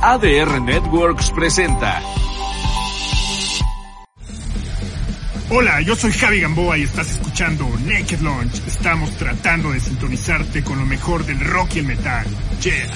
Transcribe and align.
ADR 0.00 0.62
Networks 0.62 1.32
presenta. 1.32 2.00
Hola, 5.50 5.80
yo 5.80 5.96
soy 5.96 6.12
Javi 6.12 6.40
Gamboa 6.40 6.78
y 6.78 6.82
estás 6.82 7.10
escuchando 7.10 7.64
Naked 7.84 8.20
Launch. 8.20 8.64
Estamos 8.68 9.10
tratando 9.16 9.72
de 9.72 9.80
sintonizarte 9.80 10.62
con 10.62 10.78
lo 10.78 10.86
mejor 10.86 11.24
del 11.24 11.40
rock 11.40 11.74
y 11.74 11.78
el 11.80 11.86
metal. 11.86 12.26
Yeah. 12.62 12.86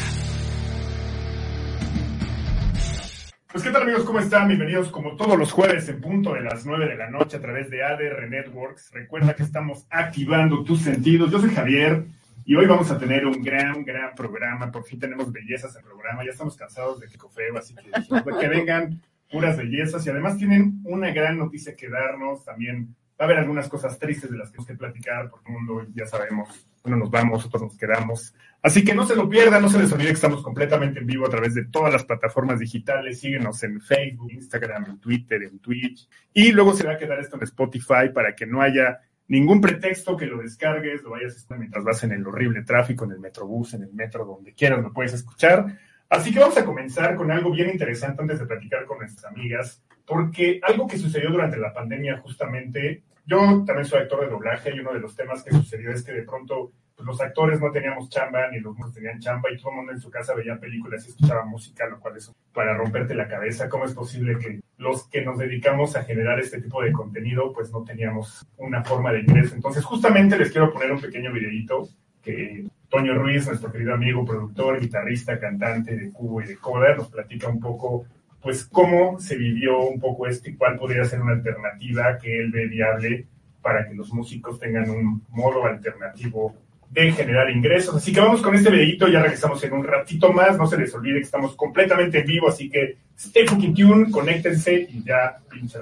Pues 3.50 3.64
qué 3.64 3.70
tal 3.70 3.82
amigos, 3.82 4.04
¿cómo 4.04 4.20
están? 4.20 4.46
Bienvenidos 4.46 4.88
como 4.88 5.16
todos 5.16 5.36
los 5.36 5.50
jueves 5.50 5.88
en 5.88 6.00
punto 6.00 6.34
de 6.34 6.42
las 6.42 6.64
9 6.64 6.86
de 6.86 6.96
la 6.96 7.10
noche 7.10 7.36
a 7.36 7.40
través 7.40 7.68
de 7.68 7.82
ADR 7.82 8.30
Networks. 8.30 8.92
Recuerda 8.92 9.34
que 9.34 9.42
estamos 9.42 9.86
activando 9.90 10.62
tus 10.62 10.82
sentidos. 10.82 11.32
Yo 11.32 11.40
soy 11.40 11.50
Javier 11.50 12.04
y 12.44 12.54
hoy 12.54 12.66
vamos 12.66 12.90
a 12.90 12.98
tener 12.98 13.26
un 13.26 13.42
gran, 13.42 13.84
gran 13.84 14.14
programa. 14.14 14.70
Por 14.70 14.84
fin 14.84 14.98
tenemos 14.98 15.30
bellezas 15.30 15.76
en 15.76 15.82
programa. 15.82 16.24
Ya 16.24 16.30
estamos 16.30 16.56
cansados 16.56 17.00
de 17.00 17.06
Kikofeo, 17.06 17.56
así 17.56 17.74
que 17.74 17.90
que 18.40 18.48
vengan 18.48 19.00
puras 19.30 19.56
bellezas 19.56 20.04
y 20.06 20.10
además 20.10 20.36
tienen 20.36 20.80
una 20.84 21.10
gran 21.12 21.38
noticia 21.38 21.76
que 21.76 21.88
darnos. 21.88 22.44
También 22.44 22.94
va 23.20 23.24
a 23.24 23.24
haber 23.24 23.38
algunas 23.38 23.68
cosas 23.68 23.98
tristes 23.98 24.30
de 24.30 24.36
las 24.36 24.50
que 24.50 24.58
tenemos 24.58 24.68
que 24.68 24.74
platicar 24.74 25.30
porque 25.30 25.52
el 25.52 25.58
mundo 25.58 25.86
ya 25.94 26.06
sabemos, 26.06 26.68
uno 26.84 26.96
nos 26.96 27.10
vamos, 27.10 27.46
otros 27.46 27.62
nos 27.62 27.76
quedamos. 27.76 28.34
Así 28.60 28.84
que 28.84 28.94
no 28.94 29.06
se 29.06 29.16
lo 29.16 29.28
pierdan, 29.28 29.62
no 29.62 29.68
se 29.68 29.78
les 29.78 29.92
olvide 29.92 30.08
que 30.08 30.14
estamos 30.14 30.42
completamente 30.42 31.00
en 31.00 31.06
vivo 31.06 31.26
a 31.26 31.30
través 31.30 31.54
de 31.54 31.64
todas 31.64 31.92
las 31.92 32.04
plataformas 32.04 32.58
digitales. 32.58 33.20
Síguenos 33.20 33.62
en 33.62 33.80
Facebook, 33.80 34.32
Instagram, 34.32 34.84
en 34.84 34.98
Twitter, 34.98 35.42
en 35.44 35.58
Twitch. 35.60 36.08
Y 36.32 36.52
luego 36.52 36.74
se 36.74 36.86
va 36.86 36.94
a 36.94 36.98
quedar 36.98 37.20
esto 37.20 37.36
en 37.36 37.44
Spotify 37.44 38.10
para 38.12 38.34
que 38.34 38.46
no 38.46 38.60
haya 38.60 39.00
ningún 39.28 39.60
pretexto 39.60 40.16
que 40.16 40.26
lo 40.26 40.38
descargues, 40.38 41.02
lo 41.02 41.10
vayas 41.10 41.34
a 41.34 41.36
escuchar 41.36 41.58
mientras 41.58 41.84
vas 41.84 42.04
en 42.04 42.12
el 42.12 42.26
horrible 42.26 42.62
tráfico, 42.62 43.04
en 43.04 43.12
el 43.12 43.20
metrobús, 43.20 43.74
en 43.74 43.82
el 43.82 43.92
metro, 43.92 44.24
donde 44.24 44.52
quieras 44.52 44.82
lo 44.82 44.92
puedes 44.92 45.14
escuchar. 45.14 45.78
Así 46.08 46.32
que 46.32 46.40
vamos 46.40 46.58
a 46.58 46.64
comenzar 46.64 47.16
con 47.16 47.30
algo 47.30 47.50
bien 47.50 47.70
interesante 47.70 48.20
antes 48.20 48.38
de 48.38 48.46
platicar 48.46 48.84
con 48.84 48.98
nuestras 48.98 49.24
amigas, 49.32 49.82
porque 50.04 50.60
algo 50.62 50.86
que 50.86 50.98
sucedió 50.98 51.30
durante 51.30 51.56
la 51.56 51.72
pandemia 51.72 52.18
justamente, 52.18 53.04
yo 53.24 53.64
también 53.64 53.86
soy 53.86 54.00
actor 54.00 54.20
de 54.20 54.30
doblaje 54.30 54.74
y 54.74 54.80
uno 54.80 54.92
de 54.92 55.00
los 55.00 55.16
temas 55.16 55.42
que 55.42 55.52
sucedió 55.52 55.90
es 55.90 56.02
que 56.02 56.12
de 56.12 56.24
pronto 56.24 56.72
los 57.04 57.20
actores 57.20 57.60
no 57.60 57.70
teníamos 57.70 58.08
chamba, 58.08 58.50
ni 58.50 58.60
los 58.60 58.72
músicos 58.76 58.94
tenían 58.94 59.20
chamba, 59.20 59.50
y 59.50 59.56
todo 59.58 59.70
el 59.70 59.76
mundo 59.76 59.92
en 59.92 60.00
su 60.00 60.10
casa 60.10 60.34
veía 60.34 60.58
películas 60.58 61.06
y 61.06 61.10
escuchaba 61.10 61.44
música, 61.44 61.86
lo 61.86 62.00
cual 62.00 62.16
es 62.16 62.32
para 62.52 62.74
romperte 62.74 63.14
la 63.14 63.28
cabeza. 63.28 63.68
¿Cómo 63.68 63.84
es 63.84 63.94
posible 63.94 64.38
que 64.38 64.60
los 64.78 65.08
que 65.08 65.22
nos 65.22 65.38
dedicamos 65.38 65.96
a 65.96 66.04
generar 66.04 66.40
este 66.40 66.60
tipo 66.60 66.82
de 66.82 66.92
contenido, 66.92 67.52
pues 67.52 67.72
no 67.72 67.84
teníamos 67.84 68.46
una 68.56 68.82
forma 68.84 69.12
de 69.12 69.20
ingreso? 69.20 69.54
Entonces, 69.54 69.84
justamente 69.84 70.38
les 70.38 70.50
quiero 70.50 70.72
poner 70.72 70.92
un 70.92 71.00
pequeño 71.00 71.32
videito 71.32 71.88
que 72.22 72.66
Toño 72.88 73.14
Ruiz, 73.14 73.46
nuestro 73.46 73.72
querido 73.72 73.94
amigo, 73.94 74.24
productor, 74.24 74.78
guitarrista, 74.78 75.40
cantante 75.40 75.96
de 75.96 76.12
Cubo 76.12 76.42
y 76.42 76.46
de 76.46 76.56
Coda, 76.56 76.94
nos 76.94 77.08
platica 77.08 77.48
un 77.48 77.58
poco 77.58 78.04
pues 78.42 78.64
cómo 78.64 79.20
se 79.20 79.36
vivió 79.36 79.78
un 79.78 80.00
poco 80.00 80.26
esto 80.26 80.50
y 80.50 80.56
cuál 80.56 80.76
podría 80.76 81.04
ser 81.04 81.22
una 81.22 81.32
alternativa 81.32 82.18
que 82.18 82.40
él 82.40 82.50
ve 82.50 82.66
viable 82.66 83.26
para 83.62 83.88
que 83.88 83.94
los 83.94 84.12
músicos 84.12 84.58
tengan 84.58 84.90
un 84.90 85.24
modo 85.30 85.64
alternativo 85.64 86.54
de 86.92 87.10
generar 87.12 87.50
ingresos. 87.50 87.96
Así 87.96 88.12
que 88.12 88.20
vamos 88.20 88.42
con 88.42 88.54
este 88.54 88.70
videito, 88.70 89.08
ya 89.08 89.22
regresamos 89.22 89.64
en 89.64 89.72
un 89.72 89.84
ratito 89.84 90.30
más, 90.32 90.58
no 90.58 90.66
se 90.66 90.76
les 90.76 90.94
olvide 90.94 91.18
que 91.20 91.24
estamos 91.24 91.56
completamente 91.56 92.20
en 92.20 92.26
vivo, 92.26 92.50
así 92.50 92.68
que 92.68 92.98
stay 93.18 93.46
fucking 93.46 93.74
tune, 93.74 94.10
conéctense 94.10 94.88
y 94.90 95.02
ya 95.02 95.38
pinche 95.50 95.78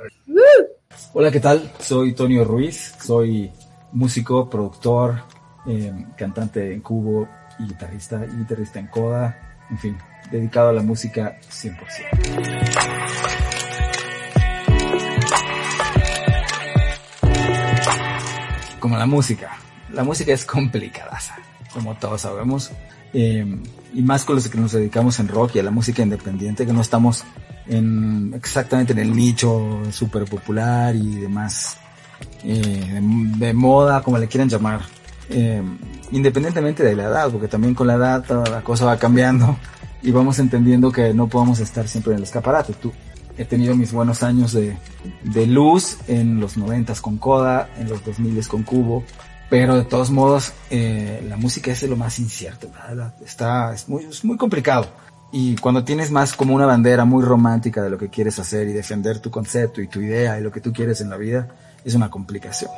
Hola, 1.13 1.33
¿qué 1.33 1.41
tal? 1.41 1.69
Soy 1.81 2.15
Tonio 2.15 2.45
Ruiz, 2.45 2.95
soy 3.01 3.51
músico, 3.93 4.49
productor, 4.49 5.17
eh, 5.67 5.93
cantante 6.17 6.73
en 6.73 6.81
cubo 6.81 7.29
y 7.59 7.65
guitarrista, 7.65 8.25
y 8.25 8.37
guitarrista 8.39 8.79
en 8.79 8.87
coda, 8.87 9.57
en 9.69 9.79
fin, 9.79 9.99
dedicado 10.31 10.69
a 10.69 10.73
la 10.73 10.83
música 10.83 11.39
100%. 11.41 11.79
Como 18.79 18.97
la 18.97 19.07
música, 19.07 19.59
la 20.01 20.05
música 20.05 20.33
es 20.33 20.47
complicada, 20.47 21.19
como 21.75 21.95
todos 21.95 22.23
sabemos, 22.23 22.71
eh, 23.13 23.45
y 23.93 24.01
más 24.01 24.25
con 24.25 24.37
los 24.37 24.49
que 24.49 24.57
nos 24.57 24.73
dedicamos 24.73 25.21
en 25.21 25.29
rock 25.29 25.57
y 25.57 25.59
a 25.59 25.63
la 25.63 25.71
música 25.71 26.03
independiente, 26.03 26.65
que 26.65 26.73
no 26.73 26.81
estamos 26.81 27.23
en, 27.69 28.33
exactamente 28.35 28.95
en 28.95 29.01
el 29.01 29.15
nicho 29.15 29.83
súper 29.93 30.25
popular 30.25 30.97
y 30.97 31.17
demás, 31.17 31.77
eh, 32.45 32.99
de, 33.37 33.53
moda, 33.53 34.01
como 34.03 34.17
le 34.17 34.27
quieran 34.27 34.49
llamar, 34.49 34.81
eh, 35.29 35.63
independientemente 36.13 36.83
de 36.83 36.97
la 36.97 37.05
edad, 37.05 37.31
porque 37.31 37.49
también 37.49 37.75
con 37.75 37.87
la 37.87 37.97
edad 37.97 38.25
toda 38.25 38.49
la 38.49 38.63
cosa 38.63 38.87
va 38.87 38.97
cambiando 38.97 39.59
y 40.03 40.13
vamos 40.13 40.39
entendiendo 40.39 40.91
que 40.91 41.13
no 41.13 41.29
podemos 41.29 41.61
estar 41.61 41.87
siempre 41.87 42.13
en 42.13 42.21
el 42.21 42.23
escaparate. 42.23 42.73
Tú, 42.73 42.91
he 43.37 43.45
tenido 43.45 43.77
mis 43.77 43.93
buenos 43.93 44.23
años 44.23 44.53
de, 44.53 44.79
de 45.25 45.47
luz 45.47 45.99
en 46.09 46.41
los 46.41 46.57
noventas 46.57 47.03
con 47.03 47.19
Coda, 47.19 47.69
en 47.77 47.91
los 47.91 48.03
2000 48.03 48.49
con 48.49 48.63
Cubo, 48.63 49.05
pero 49.51 49.77
de 49.77 49.85
todos 49.85 50.11
modos 50.11 50.53
eh, 50.71 51.23
la 51.29 51.37
música 51.37 51.73
es 51.73 51.83
lo 51.83 51.97
más 51.97 52.19
incierto, 52.19 52.69
¿verdad? 52.89 53.13
está 53.25 53.75
es 53.75 53.89
muy 53.89 54.05
es 54.05 54.25
muy 54.25 54.39
complicado 54.39 54.87
y 55.33 55.57
cuando 55.57 55.85
tienes 55.85 56.11
más 56.11 56.35
como 56.35 56.55
una 56.55 56.67
bandera 56.67 57.05
muy 57.05 57.25
romántica 57.25 57.83
de 57.83 57.91
lo 57.91 57.99
que 57.99 58.09
quieres 58.09 58.39
hacer 58.39 58.69
y 58.69 58.73
defender 58.73 59.21
tu 59.21 59.31
concepto 59.31 59.81
y 59.81 59.89
tu 59.89 60.01
idea 60.01 60.39
y 60.39 60.43
lo 60.43 60.51
que 60.51 60.61
tú 60.61 60.73
quieres 60.73 61.01
en 61.01 61.11
la 61.11 61.17
vida 61.17 61.49
es 61.85 61.95
una 61.95 62.11
complicación. 62.11 62.71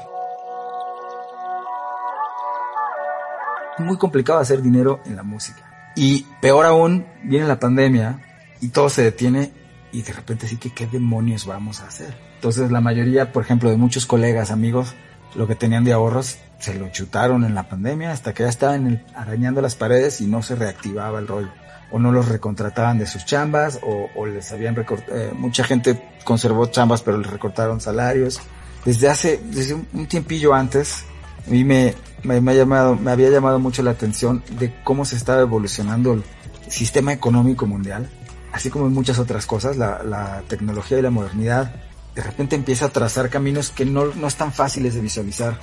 Muy 3.78 3.96
complicado 3.96 4.38
hacer 4.38 4.60
dinero 4.60 5.00
en 5.06 5.16
la 5.16 5.22
música. 5.22 5.92
Y 5.96 6.26
peor 6.42 6.66
aún, 6.66 7.06
viene 7.24 7.46
la 7.46 7.58
pandemia 7.58 8.20
y 8.60 8.68
todo 8.68 8.90
se 8.90 9.02
detiene 9.02 9.50
y 9.90 10.02
de 10.02 10.12
repente 10.12 10.46
sí 10.46 10.58
que 10.58 10.74
qué 10.74 10.86
demonios 10.86 11.46
vamos 11.46 11.80
a 11.80 11.86
hacer. 11.86 12.14
Entonces 12.34 12.70
la 12.70 12.82
mayoría, 12.82 13.32
por 13.32 13.42
ejemplo, 13.42 13.70
de 13.70 13.78
muchos 13.78 14.04
colegas, 14.04 14.50
amigos, 14.50 14.94
lo 15.34 15.46
que 15.46 15.54
tenían 15.54 15.84
de 15.84 15.94
ahorros 15.94 16.36
se 16.62 16.74
lo 16.74 16.90
chutaron 16.90 17.42
en 17.42 17.56
la 17.56 17.68
pandemia 17.68 18.12
hasta 18.12 18.32
que 18.32 18.44
ya 18.44 18.48
estaban 18.48 19.04
arañando 19.16 19.60
las 19.60 19.74
paredes 19.74 20.20
y 20.20 20.26
no 20.26 20.42
se 20.42 20.54
reactivaba 20.54 21.18
el 21.18 21.26
rollo. 21.26 21.50
O 21.90 21.98
no 21.98 22.12
los 22.12 22.28
recontrataban 22.28 22.98
de 22.98 23.06
sus 23.06 23.26
chambas 23.26 23.80
o, 23.82 24.08
o 24.14 24.26
les 24.26 24.52
habían 24.52 24.76
recortado, 24.76 25.18
eh, 25.18 25.32
mucha 25.34 25.64
gente 25.64 26.00
conservó 26.24 26.66
chambas 26.66 27.02
pero 27.02 27.18
les 27.18 27.28
recortaron 27.28 27.80
salarios. 27.80 28.40
Desde 28.84 29.08
hace, 29.08 29.40
desde 29.50 29.74
un 29.74 30.06
tiempillo 30.06 30.54
antes, 30.54 31.04
a 31.46 31.50
mí 31.50 31.64
me, 31.64 31.94
me, 32.22 32.40
me, 32.40 32.52
ha 32.52 32.54
llamado, 32.54 32.94
me 32.94 33.10
había 33.10 33.28
llamado 33.28 33.58
mucho 33.58 33.82
la 33.82 33.90
atención 33.90 34.44
de 34.58 34.72
cómo 34.84 35.04
se 35.04 35.16
estaba 35.16 35.40
evolucionando 35.40 36.14
el 36.14 36.22
sistema 36.68 37.12
económico 37.12 37.66
mundial, 37.66 38.08
así 38.52 38.70
como 38.70 38.86
en 38.86 38.92
muchas 38.92 39.18
otras 39.18 39.46
cosas, 39.46 39.76
la, 39.76 40.02
la 40.04 40.42
tecnología 40.46 40.98
y 40.98 41.02
la 41.02 41.10
modernidad 41.10 41.72
de 42.14 42.22
repente 42.22 42.56
empieza 42.56 42.86
a 42.86 42.88
trazar 42.90 43.30
caminos 43.30 43.70
que 43.70 43.84
no, 43.84 44.06
no 44.06 44.26
están 44.26 44.52
fáciles 44.52 44.94
de 44.94 45.00
visualizar 45.00 45.58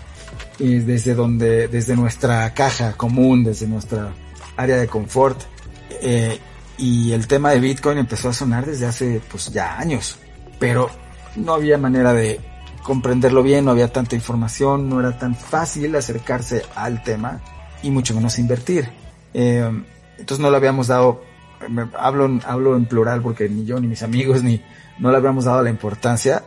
y 0.58 0.80
desde 0.80 1.16
donde, 1.16 1.68
desde 1.68 1.96
nuestra 1.96 2.54
caja 2.54 2.94
común, 2.94 3.44
desde 3.44 3.68
nuestra 3.68 4.14
área 4.58 4.78
de 4.78 4.88
confort. 4.88 5.42
Eh, 6.02 6.40
y 6.78 7.12
el 7.12 7.28
tema 7.28 7.52
de 7.52 7.60
Bitcoin 7.60 7.98
empezó 7.98 8.30
a 8.30 8.34
sonar 8.34 8.66
desde 8.66 8.86
hace 8.86 9.22
pues 9.30 9.52
ya 9.52 9.78
años, 9.78 10.18
pero 10.60 10.90
no 11.36 11.54
había 11.54 11.78
manera 11.78 12.14
de 12.14 12.40
comprenderlo 12.84 13.44
bien, 13.44 13.66
no 13.66 13.72
había 13.72 13.92
tanta 13.92 14.16
información, 14.16 14.90
no 14.90 15.00
era 15.00 15.18
tan 15.18 15.36
fácil 15.36 15.96
acercarse 15.96 16.64
al 16.76 17.04
tema 17.04 17.42
y 17.84 17.92
mucho 17.92 18.16
menos 18.16 18.40
invertir. 18.40 18.90
Eh, 19.34 19.70
entonces 20.18 20.40
no 20.40 20.50
le 20.50 20.58
habíamos 20.58 20.88
dado, 20.88 21.22
hablo, 21.98 22.40
hablo 22.46 22.76
en 22.76 22.86
plural 22.86 23.22
porque 23.22 23.50
ni 23.50 23.66
yo 23.66 23.80
ni 23.80 23.88
mis 23.88 24.04
amigos 24.04 24.44
ni 24.44 24.62
no 25.00 25.12
le 25.12 25.18
habíamos 25.18 25.46
dado 25.46 25.62
la 25.62 25.70
importancia 25.70 26.44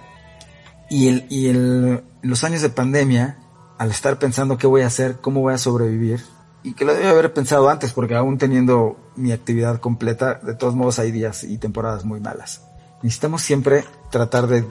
y, 0.89 1.09
el, 1.09 1.27
y 1.31 1.49
el, 1.49 2.03
los 2.23 2.45
años 2.45 2.61
de 2.63 2.69
pandemia, 2.69 3.39
al 3.83 3.91
estar 3.91 4.17
pensando 4.17 4.59
qué 4.59 4.69
voy 4.69 4.83
a 4.83 4.87
hacer, 4.87 5.17
cómo 5.21 5.41
voy 5.41 5.55
a 5.55 5.59
sobrevivir, 5.59 6.23
y 6.63 6.75
que 6.75 6.85
lo 6.85 6.95
debía 6.95 7.11
haber 7.11 7.35
pensado 7.35 7.69
antes 7.69 7.93
porque 7.93 8.15
aún 8.15 8.39
teniendo 8.39 9.11
mi 9.17 9.33
actividad 9.33 9.81
completa, 9.81 10.35
de 10.35 10.55
todos 10.55 10.77
modos 10.77 11.01
hay 11.01 11.11
días 11.11 11.43
y 11.43 11.59
temporadas 11.59 12.05
muy 12.05 12.21
malas. 12.21 12.63
Necesitamos 13.03 13.43
siempre 13.43 13.85
tratar 14.13 14.47
de 14.47 14.65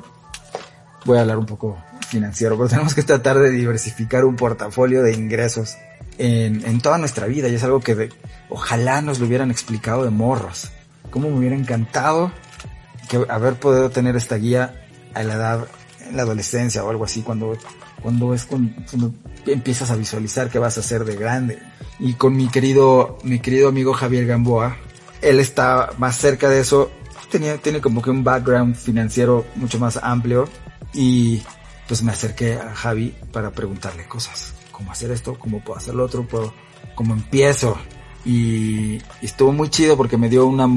voy 1.03 1.17
a 1.17 1.21
hablar 1.21 1.39
un 1.39 1.45
poco 1.45 1.77
financiero, 2.07 2.55
pero 2.55 2.69
tenemos 2.69 2.95
que 2.95 3.03
tratar 3.03 3.37
de 3.37 3.49
diversificar 3.49 4.23
un 4.23 4.37
portafolio 4.37 5.03
de 5.03 5.11
ingresos 5.11 5.75
en, 6.17 6.79
toda 6.79 6.97
nuestra 6.97 7.27
vida 7.27 7.49
y 7.49 7.55
es 7.55 7.63
algo 7.65 7.81
que 7.81 8.11
ojalá 8.49 9.01
nos 9.01 9.19
lo 9.19 9.25
hubieran 9.25 9.51
explicado 9.51 10.05
de 10.05 10.09
morros. 10.09 10.71
Cómo 11.09 11.29
me 11.29 11.37
hubiera 11.37 11.57
encantado 11.57 12.31
que 13.09 13.25
haber 13.27 13.55
podido 13.55 13.89
tener 13.89 14.15
esta 14.15 14.37
guía 14.37 14.85
a 15.13 15.23
la 15.23 15.33
edad, 15.33 15.67
en 16.07 16.15
la 16.15 16.23
adolescencia 16.23 16.81
o 16.85 16.89
algo 16.89 17.03
así, 17.03 17.23
cuando, 17.23 17.57
cuando 18.01 18.33
es 18.33 18.45
cuando, 18.45 18.71
cuando 18.89 19.13
empiezas 19.45 19.91
a 19.91 19.95
visualizar 19.95 20.49
qué 20.49 20.59
vas 20.59 20.77
a 20.77 20.81
hacer 20.81 21.05
de 21.05 21.15
grande. 21.15 21.59
Y 21.99 22.13
con 22.13 22.35
mi 22.35 22.47
querido, 22.47 23.17
mi 23.23 23.39
querido 23.39 23.69
amigo 23.69 23.93
Javier 23.93 24.25
Gamboa, 24.25 24.77
él 25.21 25.39
está 25.39 25.91
más 25.97 26.17
cerca 26.17 26.49
de 26.49 26.59
eso, 26.59 26.91
tenía, 27.29 27.57
tiene 27.57 27.81
como 27.81 28.01
que 28.01 28.09
un 28.09 28.23
background 28.23 28.75
financiero 28.75 29.45
mucho 29.55 29.79
más 29.79 29.97
amplio 29.97 30.47
y 30.93 31.41
pues 31.87 32.03
me 32.03 32.11
acerqué 32.11 32.55
a 32.55 32.73
Javi 32.73 33.15
para 33.31 33.51
preguntarle 33.51 34.05
cosas. 34.05 34.53
¿Cómo 34.71 34.91
hacer 34.91 35.11
esto? 35.11 35.37
¿Cómo 35.37 35.63
puedo 35.63 35.77
hacer 35.77 35.93
lo 35.93 36.05
otro? 36.05 36.27
¿Puedo, 36.27 36.53
¿Cómo 36.95 37.13
empiezo? 37.13 37.77
Y, 38.25 38.95
y 38.95 39.25
estuvo 39.25 39.51
muy 39.51 39.69
chido 39.69 39.97
porque 39.97 40.17
me 40.17 40.29
dio 40.29 40.45
una, 40.45 40.67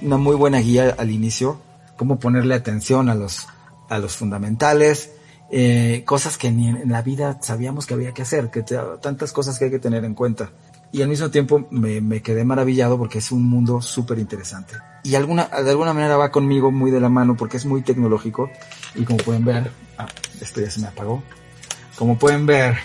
una 0.00 0.16
muy 0.16 0.36
buena 0.36 0.58
guía 0.58 0.94
al 0.98 1.10
inicio, 1.10 1.60
cómo 1.96 2.18
ponerle 2.18 2.54
atención 2.54 3.08
a 3.08 3.14
los, 3.14 3.46
a 3.88 3.98
los 3.98 4.16
fundamentales, 4.16 5.12
eh, 5.50 6.02
cosas 6.04 6.38
que 6.38 6.50
ni 6.50 6.68
en 6.68 6.90
la 6.90 7.02
vida 7.02 7.38
sabíamos 7.40 7.86
que 7.86 7.94
había 7.94 8.12
que 8.12 8.22
hacer, 8.22 8.50
que 8.50 8.62
tantas 9.00 9.32
cosas 9.32 9.58
que 9.58 9.66
hay 9.66 9.70
que 9.70 9.78
tener 9.78 10.04
en 10.04 10.14
cuenta. 10.14 10.50
Y 10.92 11.02
al 11.02 11.08
mismo 11.08 11.30
tiempo 11.30 11.66
me, 11.70 12.00
me 12.00 12.22
quedé 12.22 12.44
maravillado 12.44 12.96
porque 12.96 13.18
es 13.18 13.32
un 13.32 13.42
mundo 13.42 13.82
súper 13.82 14.18
interesante. 14.18 14.76
Y 15.02 15.16
alguna, 15.16 15.46
de 15.46 15.70
alguna 15.70 15.92
manera 15.92 16.16
va 16.16 16.30
conmigo 16.30 16.70
muy 16.70 16.90
de 16.90 17.00
la 17.00 17.08
mano 17.08 17.36
porque 17.36 17.56
es 17.56 17.66
muy 17.66 17.82
tecnológico. 17.82 18.50
Y 18.94 19.04
como 19.04 19.18
pueden 19.18 19.44
ver, 19.44 19.70
ah, 19.98 20.06
esto 20.40 20.60
ya 20.60 20.70
se 20.70 20.80
me 20.80 20.86
apagó. 20.86 21.22
Como 21.96 22.16
pueden 22.16 22.46
ver, 22.46 22.76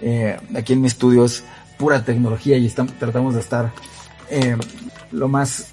eh, 0.00 0.36
aquí 0.56 0.74
en 0.74 0.80
mi 0.80 0.86
estudio 0.86 1.24
es 1.24 1.44
pura 1.76 2.04
tecnología 2.04 2.56
y 2.56 2.66
estamos, 2.66 2.94
tratamos 2.94 3.34
de 3.34 3.40
estar 3.40 3.72
eh, 4.30 4.56
lo 5.10 5.28
más 5.28 5.72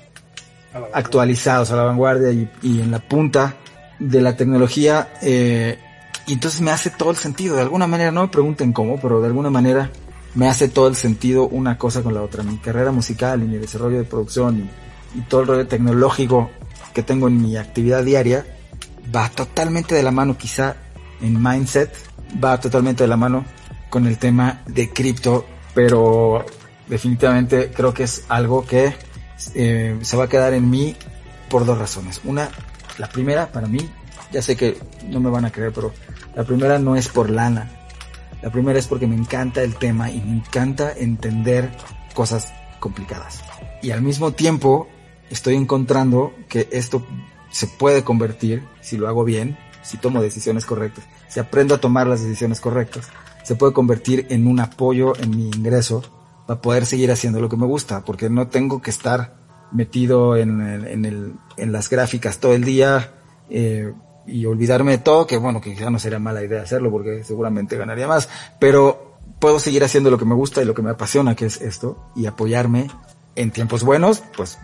actualizados 0.93 1.71
a 1.71 1.75
la 1.75 1.83
vanguardia 1.83 2.31
y, 2.31 2.49
y, 2.61 2.81
en 2.81 2.91
la 2.91 2.99
punta 2.99 3.55
de 3.99 4.21
la 4.21 4.35
tecnología. 4.35 5.13
Eh, 5.21 5.77
y 6.27 6.33
entonces 6.33 6.61
me 6.61 6.71
hace 6.71 6.89
todo 6.89 7.11
el 7.11 7.17
sentido. 7.17 7.55
De 7.55 7.61
alguna 7.61 7.87
manera, 7.87 8.11
no 8.11 8.21
me 8.21 8.27
pregunten 8.27 8.73
cómo, 8.73 8.99
pero 8.99 9.21
de 9.21 9.27
alguna 9.27 9.49
manera 9.49 9.91
me 10.33 10.47
hace 10.47 10.69
todo 10.69 10.87
el 10.87 10.95
sentido 10.95 11.47
una 11.47 11.77
cosa 11.77 12.01
con 12.01 12.13
la 12.13 12.21
otra. 12.21 12.43
Mi 12.43 12.57
carrera 12.57 12.91
musical 12.91 13.41
y 13.43 13.47
mi 13.47 13.57
desarrollo 13.57 13.97
de 13.97 14.03
producción 14.03 14.59
y, 14.59 14.69
todo 15.27 15.41
el 15.41 15.47
rollo 15.47 15.67
tecnológico 15.67 16.49
que 16.93 17.03
tengo 17.03 17.27
en 17.27 17.41
mi 17.41 17.57
actividad 17.57 18.01
diaria 18.01 18.45
va 19.13 19.27
totalmente 19.27 19.93
de 19.93 20.03
la 20.03 20.11
mano, 20.11 20.37
quizá 20.37 20.77
en 21.21 21.41
mindset, 21.43 21.93
va 22.41 22.57
totalmente 22.61 23.03
de 23.03 23.09
la 23.09 23.17
mano 23.17 23.43
con 23.89 24.07
el 24.07 24.17
tema 24.17 24.61
de 24.67 24.89
cripto, 24.89 25.45
pero 25.73 26.45
definitivamente 26.87 27.71
creo 27.75 27.93
que 27.93 28.03
es 28.03 28.23
algo 28.29 28.65
que 28.65 28.95
eh, 29.53 29.99
se 30.01 30.15
va 30.15 30.23
a 30.23 30.29
quedar 30.29 30.53
en 30.53 30.69
mí 30.69 30.95
por 31.49 31.65
dos 31.65 31.77
razones. 31.77 32.21
Una, 32.23 32.49
la 32.97 33.09
primera 33.09 33.51
para 33.51 33.67
mí, 33.67 33.89
ya 34.31 34.41
sé 34.41 34.55
que 34.55 34.77
no 35.09 35.19
me 35.19 35.29
van 35.29 35.45
a 35.45 35.51
creer, 35.51 35.71
pero 35.73 35.93
la 36.35 36.43
primera 36.43 36.79
no 36.79 36.95
es 36.95 37.07
por 37.07 37.29
lana. 37.29 37.69
La 38.41 38.51
primera 38.51 38.79
es 38.79 38.87
porque 38.87 39.07
me 39.07 39.15
encanta 39.15 39.61
el 39.61 39.75
tema 39.75 40.09
y 40.09 40.19
me 40.19 40.37
encanta 40.37 40.93
entender 40.93 41.71
cosas 42.13 42.51
complicadas. 42.79 43.43
Y 43.81 43.91
al 43.91 44.01
mismo 44.01 44.31
tiempo 44.31 44.87
estoy 45.29 45.55
encontrando 45.55 46.33
que 46.49 46.67
esto 46.71 47.05
se 47.51 47.67
puede 47.67 48.03
convertir, 48.03 48.63
si 48.81 48.97
lo 48.97 49.07
hago 49.07 49.23
bien, 49.23 49.57
si 49.83 49.97
tomo 49.97 50.21
decisiones 50.21 50.65
correctas, 50.65 51.05
si 51.27 51.39
aprendo 51.39 51.75
a 51.75 51.79
tomar 51.79 52.07
las 52.07 52.21
decisiones 52.21 52.59
correctas, 52.59 53.09
se 53.43 53.55
puede 53.55 53.73
convertir 53.73 54.27
en 54.29 54.47
un 54.47 54.59
apoyo 54.59 55.13
en 55.17 55.31
mi 55.31 55.47
ingreso 55.47 56.03
para 56.47 56.61
poder 56.61 56.85
seguir 56.85 57.11
haciendo 57.11 57.39
lo 57.39 57.49
que 57.49 57.57
me 57.57 57.65
gusta, 57.65 58.03
porque 58.03 58.29
no 58.29 58.47
tengo 58.47 58.81
que 58.81 58.91
estar 58.91 59.35
metido 59.71 60.35
en, 60.35 60.61
en, 60.61 61.05
el, 61.05 61.35
en 61.57 61.71
las 61.71 61.89
gráficas 61.89 62.39
todo 62.39 62.53
el 62.53 62.63
día 62.63 63.13
eh, 63.49 63.93
y 64.25 64.45
olvidarme 64.45 64.91
de 64.93 64.97
todo, 64.99 65.27
que 65.27 65.37
bueno, 65.37 65.61
que 65.61 65.75
ya 65.75 65.89
no 65.89 65.99
sería 65.99 66.19
mala 66.19 66.43
idea 66.43 66.61
hacerlo 66.61 66.91
porque 66.91 67.23
seguramente 67.23 67.77
ganaría 67.77 68.07
más, 68.07 68.29
pero 68.59 69.17
puedo 69.39 69.59
seguir 69.59 69.83
haciendo 69.83 70.11
lo 70.11 70.17
que 70.17 70.25
me 70.25 70.35
gusta 70.35 70.61
y 70.61 70.65
lo 70.65 70.73
que 70.73 70.81
me 70.81 70.91
apasiona, 70.91 71.35
que 71.35 71.45
es 71.45 71.61
esto, 71.61 71.97
y 72.15 72.25
apoyarme 72.25 72.87
en 73.35 73.51
tiempos 73.51 73.83
buenos, 73.83 74.21
pues 74.35 74.59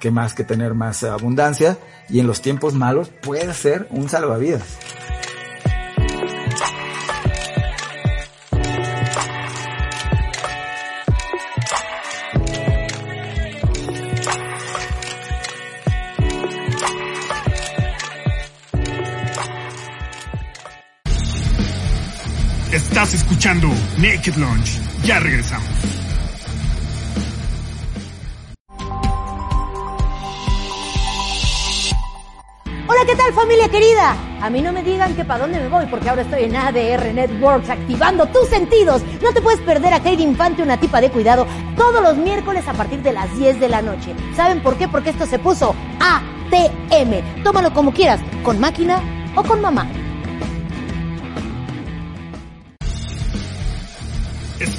qué 0.00 0.10
más 0.10 0.34
que 0.34 0.44
tener 0.44 0.74
más 0.74 1.02
abundancia, 1.04 1.78
y 2.08 2.20
en 2.20 2.26
los 2.26 2.40
tiempos 2.40 2.74
malos 2.74 3.10
puede 3.22 3.52
ser 3.52 3.88
un 3.90 4.08
salvavidas. 4.08 4.78
Estás 22.92 23.14
escuchando 23.14 23.68
Naked 23.96 24.34
Launch. 24.36 24.78
Ya 25.02 25.18
regresamos. 25.18 25.66
Hola, 32.86 33.00
¿qué 33.06 33.16
tal 33.16 33.32
familia 33.32 33.70
querida? 33.70 34.14
A 34.42 34.50
mí 34.50 34.60
no 34.60 34.74
me 34.74 34.82
digan 34.82 35.16
que 35.16 35.24
para 35.24 35.40
dónde 35.40 35.58
me 35.58 35.68
voy 35.68 35.86
porque 35.86 36.10
ahora 36.10 36.20
estoy 36.20 36.44
en 36.44 36.54
ADR 36.54 37.14
Networks 37.14 37.70
activando 37.70 38.26
tus 38.26 38.48
sentidos. 38.48 39.00
No 39.22 39.32
te 39.32 39.40
puedes 39.40 39.60
perder 39.60 39.94
a 39.94 40.00
Katie 40.02 40.20
Infante, 40.24 40.62
una 40.62 40.78
tipa 40.78 41.00
de 41.00 41.10
cuidado, 41.10 41.46
todos 41.78 42.02
los 42.02 42.18
miércoles 42.18 42.68
a 42.68 42.74
partir 42.74 43.00
de 43.00 43.14
las 43.14 43.34
10 43.38 43.58
de 43.58 43.70
la 43.70 43.80
noche. 43.80 44.14
¿Saben 44.36 44.62
por 44.62 44.76
qué? 44.76 44.86
Porque 44.86 45.08
esto 45.08 45.24
se 45.24 45.38
puso 45.38 45.74
ATM. 45.98 47.42
Tómalo 47.42 47.72
como 47.72 47.94
quieras, 47.94 48.20
con 48.42 48.60
máquina 48.60 49.00
o 49.34 49.42
con 49.42 49.62
mamá. 49.62 49.88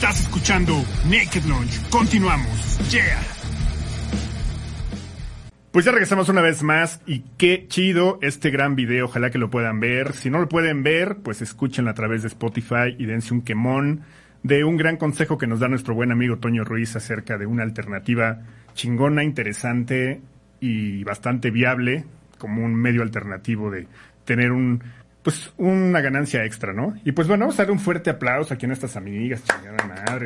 Estás 0.04 0.20
escuchando 0.20 0.74
Naked 1.06 1.46
Launch. 1.46 1.90
Continuamos. 1.90 2.78
Yeah. 2.92 3.22
Pues 5.72 5.86
ya 5.86 5.94
regresamos 5.94 6.28
una 6.28 6.42
vez 6.42 6.62
más 6.62 7.00
y 7.06 7.22
qué 7.38 7.68
chido 7.70 8.20
este 8.22 8.50
gran 8.50 8.76
video, 8.76 9.06
ojalá 9.06 9.30
que 9.30 9.38
lo 9.38 9.50
puedan 9.50 9.80
ver. 9.80 10.12
Si 10.12 10.30
no 10.30 10.40
lo 10.40 10.50
pueden 10.50 10.84
ver, 10.84 11.20
pues 11.24 11.42
escúchenlo 11.42 11.90
a 11.90 11.94
través 11.94 12.22
de 12.22 12.28
Spotify 12.28 12.94
y 12.98 13.06
dense 13.06 13.34
un 13.34 13.44
quemón 13.44 14.02
de 14.44 14.66
un 14.66 14.76
gran 14.76 14.98
consejo 14.98 15.38
que 15.38 15.48
nos 15.48 15.62
da 15.62 15.70
nuestro 15.70 15.96
buen 15.96 16.12
amigo 16.12 16.38
Toño 16.38 16.66
Ruiz 16.66 16.98
acerca 16.98 17.38
de 17.38 17.46
una 17.46 17.64
alternativa 17.64 18.42
chingona, 18.74 19.24
interesante 19.24 20.20
y 20.60 21.06
bastante 21.06 21.50
viable 21.50 22.04
como 22.40 22.66
un 22.66 22.76
medio 22.76 23.04
alternativo 23.04 23.72
de 23.72 23.88
tener 24.26 24.52
un 24.52 24.84
pues 25.24 25.54
una 25.58 26.02
ganancia 26.02 26.46
extra, 26.46 26.74
¿no? 26.74 26.96
Y 27.04 27.14
pues 27.14 27.28
bueno, 27.28 27.46
vamos 27.46 27.60
a 27.60 27.64
dar 27.64 27.72
un 27.72 27.80
fuerte 27.80 28.10
aplauso 28.10 28.54
aquí 28.54 28.66
a 28.66 28.68
nuestras 28.68 28.96
amigas, 28.98 29.44
chingada 29.44 29.86
madre. 29.86 30.26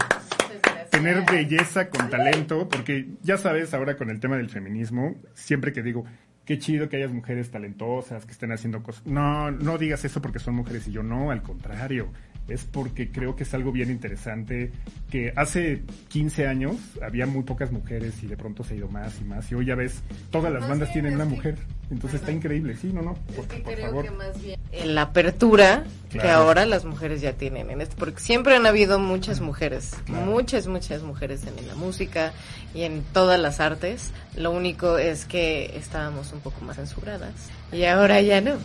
Tener 0.89 1.23
belleza 1.23 1.89
con 1.89 2.09
talento, 2.09 2.67
porque 2.67 3.07
ya 3.21 3.37
sabes, 3.37 3.73
ahora 3.73 3.95
con 3.95 4.09
el 4.09 4.19
tema 4.19 4.37
del 4.37 4.49
feminismo, 4.49 5.15
siempre 5.35 5.71
que 5.71 5.83
digo, 5.83 6.05
qué 6.45 6.57
chido 6.57 6.89
que 6.89 6.97
hayas 6.97 7.11
mujeres 7.11 7.51
talentosas, 7.51 8.25
que 8.25 8.31
estén 8.31 8.51
haciendo 8.51 8.81
cosas. 8.81 9.05
No, 9.05 9.51
no 9.51 9.77
digas 9.77 10.03
eso 10.05 10.21
porque 10.21 10.39
son 10.39 10.55
mujeres 10.55 10.87
y 10.87 10.91
yo 10.91 11.03
no, 11.03 11.29
al 11.29 11.43
contrario 11.43 12.11
es 12.47 12.63
porque 12.63 13.11
creo 13.11 13.35
que 13.35 13.43
es 13.43 13.53
algo 13.53 13.71
bien 13.71 13.89
interesante, 13.91 14.71
que 15.11 15.33
hace 15.35 15.83
15 16.09 16.47
años 16.47 16.75
había 17.01 17.25
muy 17.25 17.43
pocas 17.43 17.71
mujeres 17.71 18.23
y 18.23 18.27
de 18.27 18.37
pronto 18.37 18.63
se 18.63 18.73
ha 18.73 18.77
ido 18.77 18.87
más 18.87 19.19
y 19.21 19.23
más, 19.25 19.51
y 19.51 19.55
hoy 19.55 19.65
ya 19.65 19.75
ves, 19.75 20.01
todas 20.31 20.51
las 20.53 20.67
bandas 20.67 20.91
tienen 20.93 21.15
una 21.15 21.25
mujer, 21.25 21.57
entonces 21.91 22.19
está 22.21 22.31
increíble, 22.31 22.75
sí, 22.75 22.87
no, 22.93 23.01
no, 23.01 23.13
por, 23.13 23.45
es 23.45 23.47
que 23.47 23.57
por 23.59 23.73
creo 23.73 23.85
favor. 23.87 24.05
que 24.05 24.11
más 24.11 24.41
bien 24.41 24.59
en 24.71 24.95
la 24.95 25.03
apertura 25.03 25.83
que 26.11 26.21
ahora 26.29 26.65
las 26.65 26.85
mujeres 26.85 27.21
ya 27.21 27.33
tienen 27.33 27.69
en 27.69 27.81
esto, 27.81 27.95
porque 27.97 28.19
siempre 28.21 28.55
han 28.55 28.65
habido 28.65 28.97
muchas 28.99 29.41
mujeres, 29.41 29.91
Claro. 30.05 30.25
muchas, 30.25 30.67
muchas 30.67 31.03
mujeres 31.03 31.41
en 31.45 31.67
la 31.67 31.75
música 31.75 32.31
y 32.73 32.83
en 32.83 33.03
todas 33.13 33.39
las 33.39 33.59
artes, 33.59 34.11
lo 34.35 34.51
único 34.51 34.97
es 34.97 35.25
que 35.25 35.75
estábamos 35.77 36.31
un 36.33 36.39
poco 36.39 36.61
más 36.61 36.77
censuradas 36.77 37.33
y 37.71 37.83
ahora 37.83 38.21
ya 38.21 38.39
no, 38.41 38.55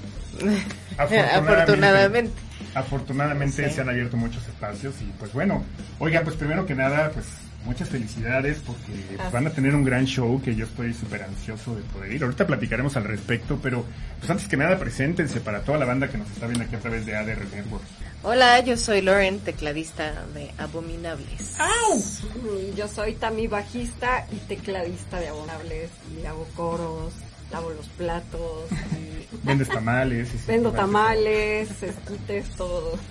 Afortunadamente. 0.99 1.53
afortunadamente. 1.53 2.33
Afortunadamente 2.75 3.69
Sí. 3.69 3.75
se 3.75 3.81
han 3.81 3.89
abierto 3.89 4.17
muchos 4.17 4.47
espacios 4.47 4.95
y 5.01 5.05
pues 5.19 5.33
bueno, 5.33 5.63
oigan, 5.99 6.25
pues 6.25 6.37
primero 6.37 6.65
que 6.67 6.75
nada, 6.75 7.11
pues 7.11 7.27
muchas 7.65 7.89
felicidades 7.89 8.59
porque 8.67 8.93
pues, 9.17 9.31
van 9.33 9.47
a 9.47 9.51
tener 9.51 9.75
un 9.75 9.85
gran 9.85 10.05
show 10.07 10.41
que 10.43 10.55
yo 10.55 10.65
estoy 10.65 10.93
súper 10.95 11.23
ansioso 11.23 11.75
de 11.77 11.83
poder 11.83 12.13
ir. 12.13 12.23
Ahorita 12.25 12.47
platicaremos 12.47 12.97
al 12.97 13.05
respecto, 13.05 13.59
pero 13.63 13.85
pues 14.19 14.31
antes 14.31 14.49
que 14.49 14.57
nada 14.57 14.79
preséntense 14.79 15.41
para 15.41 15.61
toda 15.61 15.79
la 15.79 15.85
banda 15.85 16.09
que 16.09 16.19
nos 16.19 16.29
está 16.31 16.47
viendo 16.47 16.65
aquí 16.65 16.75
a 16.77 16.81
través 16.81 17.05
de 17.07 17.15
ADR 17.17 17.45
Network. 17.55 17.85
Hola, 18.25 18.61
yo 18.61 18.77
soy 18.77 19.01
Lauren, 19.03 19.41
tecladista 19.41 20.13
de 20.35 20.51
Abominables. 20.59 21.57
Mm, 21.59 22.77
Yo 22.77 22.87
soy 22.89 23.15
Tami 23.15 23.49
bajista 23.49 24.27
y 24.33 24.37
tecladista 24.37 25.19
de 25.21 25.29
Abonables 25.29 25.91
y 26.21 26.25
hago 26.27 26.47
coros, 26.57 27.13
lavo 27.51 27.71
los 27.71 27.87
platos, 27.89 28.71
y 28.93 29.12
Vendes 29.43 29.69
tamales. 29.69 30.29
sí, 30.29 30.39
vendo 30.47 30.73
tamales, 30.73 31.71
esquites, 31.83 32.49
todo. 32.57 32.99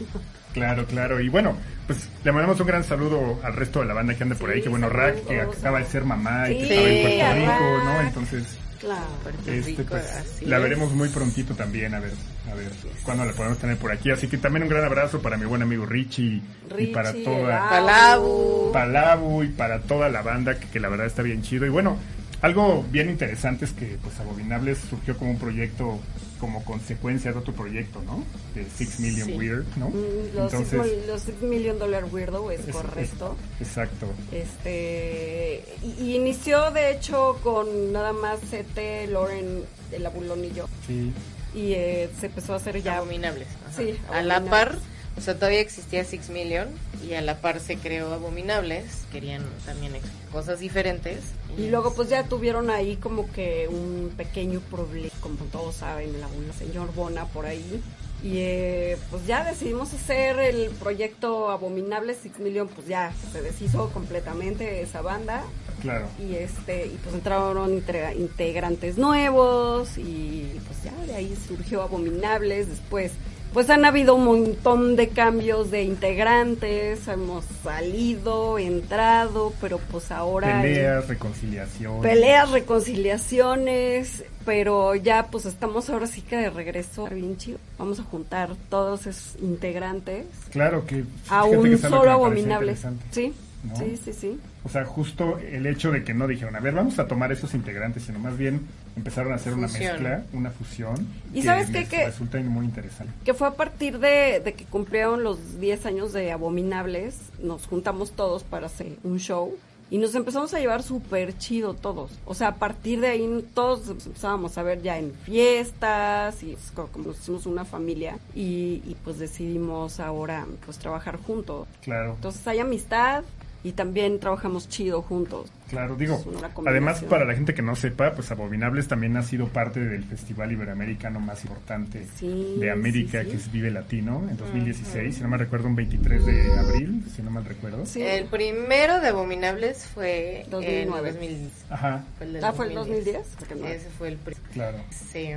Claro, 0.53 0.85
claro. 0.85 1.21
Y 1.21 1.29
bueno, 1.29 1.55
pues 1.87 2.09
le 2.25 2.31
mandamos 2.33 2.59
un 2.59 2.67
gran 2.67 2.83
saludo 2.83 3.39
al 3.41 3.53
resto 3.53 3.79
de 3.79 3.85
la 3.85 3.93
banda 3.93 4.15
que 4.15 4.23
anda 4.23 4.35
por 4.35 4.49
ahí. 4.49 4.61
Que 4.61 4.67
bueno, 4.67 4.89
Rack, 4.89 5.25
que 5.25 5.39
acaba 5.39 5.79
de 5.79 5.85
ser 5.85 6.03
mamá 6.03 6.49
y 6.49 6.57
que 6.57 6.65
Sí, 6.67 6.73
estaba 6.73 6.89
en 6.89 7.45
Puerto 7.45 7.53
Rico, 7.53 7.83
¿no? 7.85 8.01
Entonces, 8.01 8.57
Claro. 8.81 9.05
Este, 9.47 9.61
Rico, 9.61 9.83
pues, 9.87 10.11
así 10.11 10.45
la 10.47 10.57
es. 10.57 10.63
veremos 10.63 10.91
muy 10.91 11.07
prontito 11.07 11.53
también, 11.53 11.93
a 11.93 11.99
ver, 12.01 12.11
a 12.51 12.55
ver 12.55 12.71
cuándo 13.03 13.23
la 13.23 13.31
podemos 13.31 13.59
tener 13.59 13.77
por 13.77 13.91
aquí. 13.93 14.11
Así 14.11 14.27
que 14.27 14.37
también 14.39 14.63
un 14.63 14.69
gran 14.69 14.83
abrazo 14.83 15.21
para 15.21 15.37
mi 15.37 15.45
buen 15.45 15.61
amigo 15.61 15.85
Richie, 15.85 16.41
y 16.77 16.87
para 16.87 17.11
Richie, 17.13 17.23
toda. 17.23 17.69
Palabu. 17.69 18.71
Palabu 18.73 19.43
y 19.43 19.47
para 19.49 19.79
toda 19.81 20.09
la 20.09 20.21
banda 20.21 20.59
que, 20.59 20.67
que 20.67 20.79
la 20.81 20.89
verdad 20.89 21.05
está 21.05 21.21
bien 21.21 21.43
chido. 21.43 21.65
Y 21.65 21.69
bueno, 21.69 21.97
Algo 22.41 22.83
bien 22.89 23.09
interesante 23.09 23.65
es 23.65 23.71
que 23.73 23.97
pues 24.01 24.19
Abominables 24.19 24.79
surgió 24.89 25.15
como 25.17 25.31
un 25.31 25.37
proyecto 25.37 25.99
como 26.39 26.63
consecuencia 26.65 27.31
de 27.31 27.37
otro 27.37 27.53
proyecto, 27.53 28.01
¿no? 28.01 28.23
De 28.55 28.65
Six 28.67 28.99
Million 28.99 29.27
Sí. 29.27 29.33
Weird, 29.35 29.65
¿no? 29.77 29.89
Mm, 29.89 30.35
Los, 30.35 30.51
six, 30.51 30.73
mil- 30.73 31.07
los 31.07 31.21
six 31.21 31.41
Million 31.43 31.77
Dollar 31.77 32.05
Weirdo 32.11 32.49
es, 32.49 32.67
es- 32.67 32.75
correcto. 32.75 33.35
es- 33.59 33.67
exacto. 33.67 34.07
Este 34.31 35.63
y, 35.83 36.03
y 36.03 36.15
inició 36.15 36.71
de 36.71 36.91
hecho 36.91 37.39
con 37.43 37.91
nada 37.93 38.13
más 38.13 38.39
CT, 38.39 39.07
Lauren, 39.07 39.63
el 39.91 40.05
abulón 40.05 40.43
y 40.43 40.51
yo. 40.51 40.67
Sí. 40.87 41.11
Y 41.53 41.73
eh, 41.73 42.09
se 42.19 42.27
empezó 42.27 42.53
a 42.53 42.55
hacer 42.55 42.81
ya 42.81 42.97
Abominables. 42.97 43.47
ajá. 43.67 43.77
Sí, 43.77 43.95
A 44.11 44.21
la 44.21 44.41
par, 44.41 44.77
o 45.17 45.21
sea, 45.21 45.35
todavía 45.35 45.59
existía 45.59 46.03
Six 46.03 46.29
Million 46.29 46.67
y 47.07 47.13
a 47.13 47.21
la 47.21 47.41
par 47.41 47.59
se 47.59 47.77
creó 47.77 48.13
Abominables. 48.13 48.85
Querían 49.11 49.43
también 49.65 49.93
cosas 50.31 50.59
diferentes. 50.59 51.19
Y 51.57 51.67
luego 51.67 51.93
pues 51.93 52.09
ya 52.09 52.23
tuvieron 52.23 52.69
ahí 52.69 52.95
como 52.95 53.29
que 53.31 53.67
un 53.67 54.13
pequeño 54.15 54.61
problema, 54.61 55.11
como 55.19 55.35
todos 55.51 55.75
saben, 55.75 56.15
el 56.15 56.23
abuelo 56.23 56.53
señor 56.53 56.93
Bona 56.93 57.25
por 57.25 57.45
ahí. 57.45 57.81
Y 58.23 58.37
eh, 58.37 58.97
pues 59.09 59.25
ya 59.25 59.43
decidimos 59.43 59.91
hacer 59.95 60.37
el 60.39 60.69
proyecto 60.69 61.49
Abominable 61.49 62.13
Six 62.13 62.39
Million, 62.39 62.67
pues 62.67 62.87
ya 62.87 63.11
se 63.33 63.41
deshizo 63.41 63.89
completamente 63.89 64.81
esa 64.81 65.01
banda. 65.01 65.43
Claro. 65.81 66.07
Y 66.19 66.35
este, 66.35 66.85
y 66.85 66.97
pues 67.03 67.15
entraron 67.15 67.71
integra- 67.83 68.15
integrantes 68.15 68.97
nuevos 68.99 69.97
y 69.97 70.51
pues 70.67 70.83
ya 70.83 71.05
de 71.07 71.15
ahí 71.15 71.35
surgió 71.47 71.81
Abominables. 71.81 72.69
Después, 72.69 73.11
pues 73.53 73.69
han 73.69 73.83
habido 73.85 74.15
un 74.15 74.25
montón 74.25 74.95
de 74.95 75.09
cambios 75.09 75.71
de 75.71 75.83
integrantes, 75.83 77.07
hemos 77.07 77.43
salido, 77.63 78.57
entrado, 78.57 79.53
pero 79.59 79.77
pues 79.77 80.11
ahora 80.11 80.61
Peleas, 80.61 81.07
reconciliación. 81.07 82.01
peleas, 82.01 82.51
reconciliaciones, 82.51 84.23
pero 84.45 84.95
ya 84.95 85.27
pues 85.27 85.45
estamos 85.45 85.89
ahora 85.89 86.07
sí 86.07 86.21
que 86.21 86.37
de 86.37 86.49
regreso. 86.49 87.07
Bien 87.07 87.37
chido. 87.37 87.57
Vamos 87.77 87.99
a 87.99 88.03
juntar 88.03 88.51
todos 88.69 89.05
esos 89.07 89.35
integrantes 89.41 90.25
Claro 90.51 90.85
que. 90.85 91.03
a 91.29 91.43
un 91.43 91.63
que 91.69 91.77
solo 91.77 92.09
abominable. 92.11 92.75
Sí, 93.11 93.33
¿no? 93.63 93.75
sí, 93.75 93.97
sí, 94.03 94.13
sí. 94.13 94.39
O 94.63 94.69
sea, 94.69 94.85
justo 94.85 95.37
el 95.39 95.65
hecho 95.67 95.91
de 95.91 96.03
que 96.03 96.13
no 96.13 96.27
dijeron, 96.27 96.55
a 96.55 96.59
ver, 96.59 96.73
vamos 96.73 96.97
a 96.99 97.07
tomar 97.07 97.31
esos 97.31 97.53
integrantes, 97.53 98.03
sino 98.03 98.19
más 98.19 98.37
bien 98.37 98.61
empezaron 98.95 99.31
a 99.31 99.35
hacer 99.35 99.53
una 99.53 99.67
mezcla, 99.67 100.23
una 100.33 100.49
fusión. 100.51 100.95
¿Y 101.33 101.41
sabes 101.43 101.69
qué? 101.69 101.85
Que- 101.85 102.05
Resulta 102.05 102.39
muy 102.39 102.65
interesante. 102.65 103.13
Que 103.23 103.33
fue 103.33 103.47
a 103.47 103.51
partir 103.53 103.99
de, 103.99 104.41
de 104.43 104.53
que 104.53 104.65
cumplieron 104.65 105.23
los 105.23 105.59
10 105.59 105.85
años 105.85 106.13
de 106.13 106.31
Abominables, 106.31 107.15
nos 107.41 107.65
juntamos 107.67 108.11
todos 108.11 108.43
para 108.43 108.65
hacer 108.67 108.97
un 109.03 109.19
show 109.19 109.55
y 109.89 109.97
nos 109.97 110.15
empezamos 110.15 110.53
a 110.53 110.59
llevar 110.59 110.83
súper 110.83 111.37
chido 111.37 111.73
todos. 111.73 112.11
O 112.25 112.33
sea, 112.33 112.47
a 112.49 112.55
partir 112.55 113.01
de 113.01 113.07
ahí 113.09 113.45
todos 113.53 113.89
empezábamos 113.89 114.57
a 114.57 114.63
ver 114.63 114.81
ya 114.81 114.97
en 114.97 115.11
fiestas 115.13 116.43
y 116.43 116.57
como 116.73 117.07
nos 117.07 117.19
hicimos 117.19 117.45
una 117.45 117.65
familia 117.65 118.17
y, 118.33 118.81
y 118.85 118.95
pues 119.03 119.19
decidimos 119.19 119.99
ahora 119.99 120.45
pues 120.65 120.77
trabajar 120.77 121.17
juntos. 121.17 121.67
Claro. 121.81 122.13
Entonces 122.15 122.47
hay 122.47 122.59
amistad 122.59 123.23
y 123.63 123.73
también 123.73 124.19
trabajamos 124.19 124.67
chido 124.69 125.01
juntos. 125.01 125.51
Claro, 125.69 125.95
digo, 125.95 126.21
además 126.65 127.01
para 127.03 127.23
la 127.23 127.33
gente 127.33 127.53
que 127.53 127.61
no 127.61 127.75
sepa, 127.77 128.11
pues 128.13 128.29
Abominables 128.31 128.89
también 128.89 129.15
ha 129.15 129.23
sido 129.23 129.47
parte 129.47 129.79
del 129.79 130.03
festival 130.03 130.51
iberoamericano 130.51 131.21
más 131.21 131.43
importante 131.45 132.05
Sí, 132.17 132.55
de 132.59 132.71
América, 132.71 133.19
sí, 133.21 133.25
sí. 133.25 133.31
que 133.31 133.37
es 133.37 133.51
Vive 133.53 133.71
Latino, 133.71 134.27
en 134.29 134.35
2016, 134.35 135.15
si 135.15 135.21
no 135.21 135.29
me 135.29 135.37
recuerdo, 135.37 135.67
un 135.69 135.75
23 135.75 136.25
de 136.25 136.51
abril, 136.59 137.05
si 137.15 137.21
no 137.21 137.31
mal 137.31 137.45
recuerdo. 137.45 137.85
Sí. 137.85 138.01
El 138.01 138.25
primero 138.25 138.99
de 138.99 139.07
Abominables 139.09 139.85
fue 139.85 140.45
2009. 140.49 141.09
en 141.09 141.15
2000. 141.15 141.49
Ajá, 141.69 142.03
Fue 142.17 142.27
el 142.27 142.43
Ah, 142.43 142.51
¿fue 142.51 142.67
el 142.67 142.73
2010? 142.75 143.27
Porque 143.39 143.55
no- 143.55 143.67
Ese 143.67 143.89
fue 143.97 144.07
el 144.09 144.17
primero. 144.17 144.43
claro. 144.53 144.77
Sí. 144.89 145.29